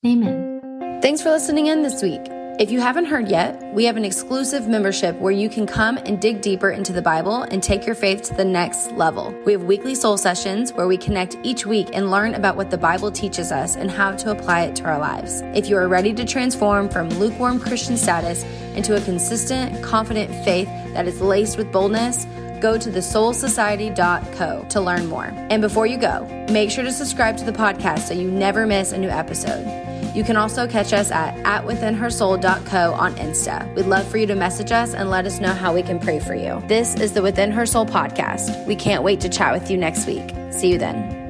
Amen. 0.05 0.99
Thanks 1.01 1.21
for 1.21 1.29
listening 1.29 1.67
in 1.67 1.81
this 1.81 2.01
week. 2.03 2.34
If 2.57 2.71
you 2.71 2.79
haven't 2.79 3.07
heard 3.07 3.27
yet, 3.27 3.61
we 3.73 3.83
have 3.83 3.97
an 3.97 4.05
exclusive 4.05 4.65
membership 4.65 5.19
where 5.19 5.33
you 5.33 5.49
can 5.49 5.67
come 5.67 5.97
and 5.97 6.21
dig 6.21 6.39
deeper 6.39 6.69
into 6.69 6.93
the 6.93 7.01
Bible 7.01 7.41
and 7.41 7.61
take 7.61 7.85
your 7.85 7.95
faith 7.95 8.21
to 8.23 8.33
the 8.33 8.45
next 8.45 8.93
level. 8.93 9.35
We 9.45 9.51
have 9.51 9.63
weekly 9.63 9.93
soul 9.93 10.15
sessions 10.15 10.71
where 10.71 10.87
we 10.87 10.95
connect 10.95 11.35
each 11.43 11.65
week 11.65 11.89
and 11.91 12.09
learn 12.09 12.33
about 12.33 12.55
what 12.55 12.71
the 12.71 12.77
Bible 12.77 13.11
teaches 13.11 13.51
us 13.51 13.75
and 13.75 13.91
how 13.91 14.13
to 14.15 14.31
apply 14.31 14.61
it 14.61 14.75
to 14.77 14.85
our 14.85 14.97
lives. 14.97 15.41
If 15.53 15.67
you 15.67 15.75
are 15.75 15.89
ready 15.89 16.13
to 16.13 16.23
transform 16.23 16.87
from 16.87 17.09
lukewarm 17.09 17.59
Christian 17.59 17.97
status 17.97 18.43
into 18.73 18.95
a 18.95 19.01
consistent, 19.01 19.83
confident 19.83 20.29
faith 20.45 20.69
that 20.93 21.09
is 21.09 21.19
laced 21.19 21.57
with 21.57 21.73
boldness, 21.73 22.25
go 22.61 22.77
to 22.77 22.89
thesoulsociety.co 22.89 24.65
to 24.69 24.79
learn 24.79 25.07
more. 25.07 25.33
And 25.49 25.61
before 25.61 25.87
you 25.87 25.97
go, 25.97 26.25
make 26.49 26.71
sure 26.71 26.85
to 26.85 26.93
subscribe 26.93 27.35
to 27.35 27.43
the 27.43 27.51
podcast 27.51 28.07
so 28.07 28.13
you 28.13 28.31
never 28.31 28.65
miss 28.65 28.93
a 28.93 28.97
new 28.97 29.09
episode. 29.09 29.65
You 30.15 30.23
can 30.23 30.37
also 30.37 30.65
catch 30.65 30.93
us 30.93 31.11
at, 31.11 31.35
at 31.45 31.65
withinhersoul.co 31.65 32.93
on 32.93 33.15
Insta. 33.15 33.75
We'd 33.75 33.85
love 33.85 34.07
for 34.07 34.17
you 34.17 34.25
to 34.27 34.35
message 34.35 34.71
us 34.71 34.93
and 34.93 35.09
let 35.09 35.25
us 35.25 35.41
know 35.41 35.51
how 35.51 35.73
we 35.73 35.83
can 35.83 35.99
pray 35.99 36.19
for 36.19 36.33
you. 36.33 36.63
This 36.67 36.95
is 36.95 37.11
the 37.11 37.21
Within 37.21 37.51
Her 37.51 37.65
Soul 37.65 37.85
podcast. 37.85 38.65
We 38.65 38.77
can't 38.77 39.03
wait 39.03 39.19
to 39.21 39.29
chat 39.29 39.53
with 39.53 39.69
you 39.69 39.77
next 39.77 40.07
week. 40.07 40.33
See 40.51 40.71
you 40.71 40.77
then. 40.77 41.24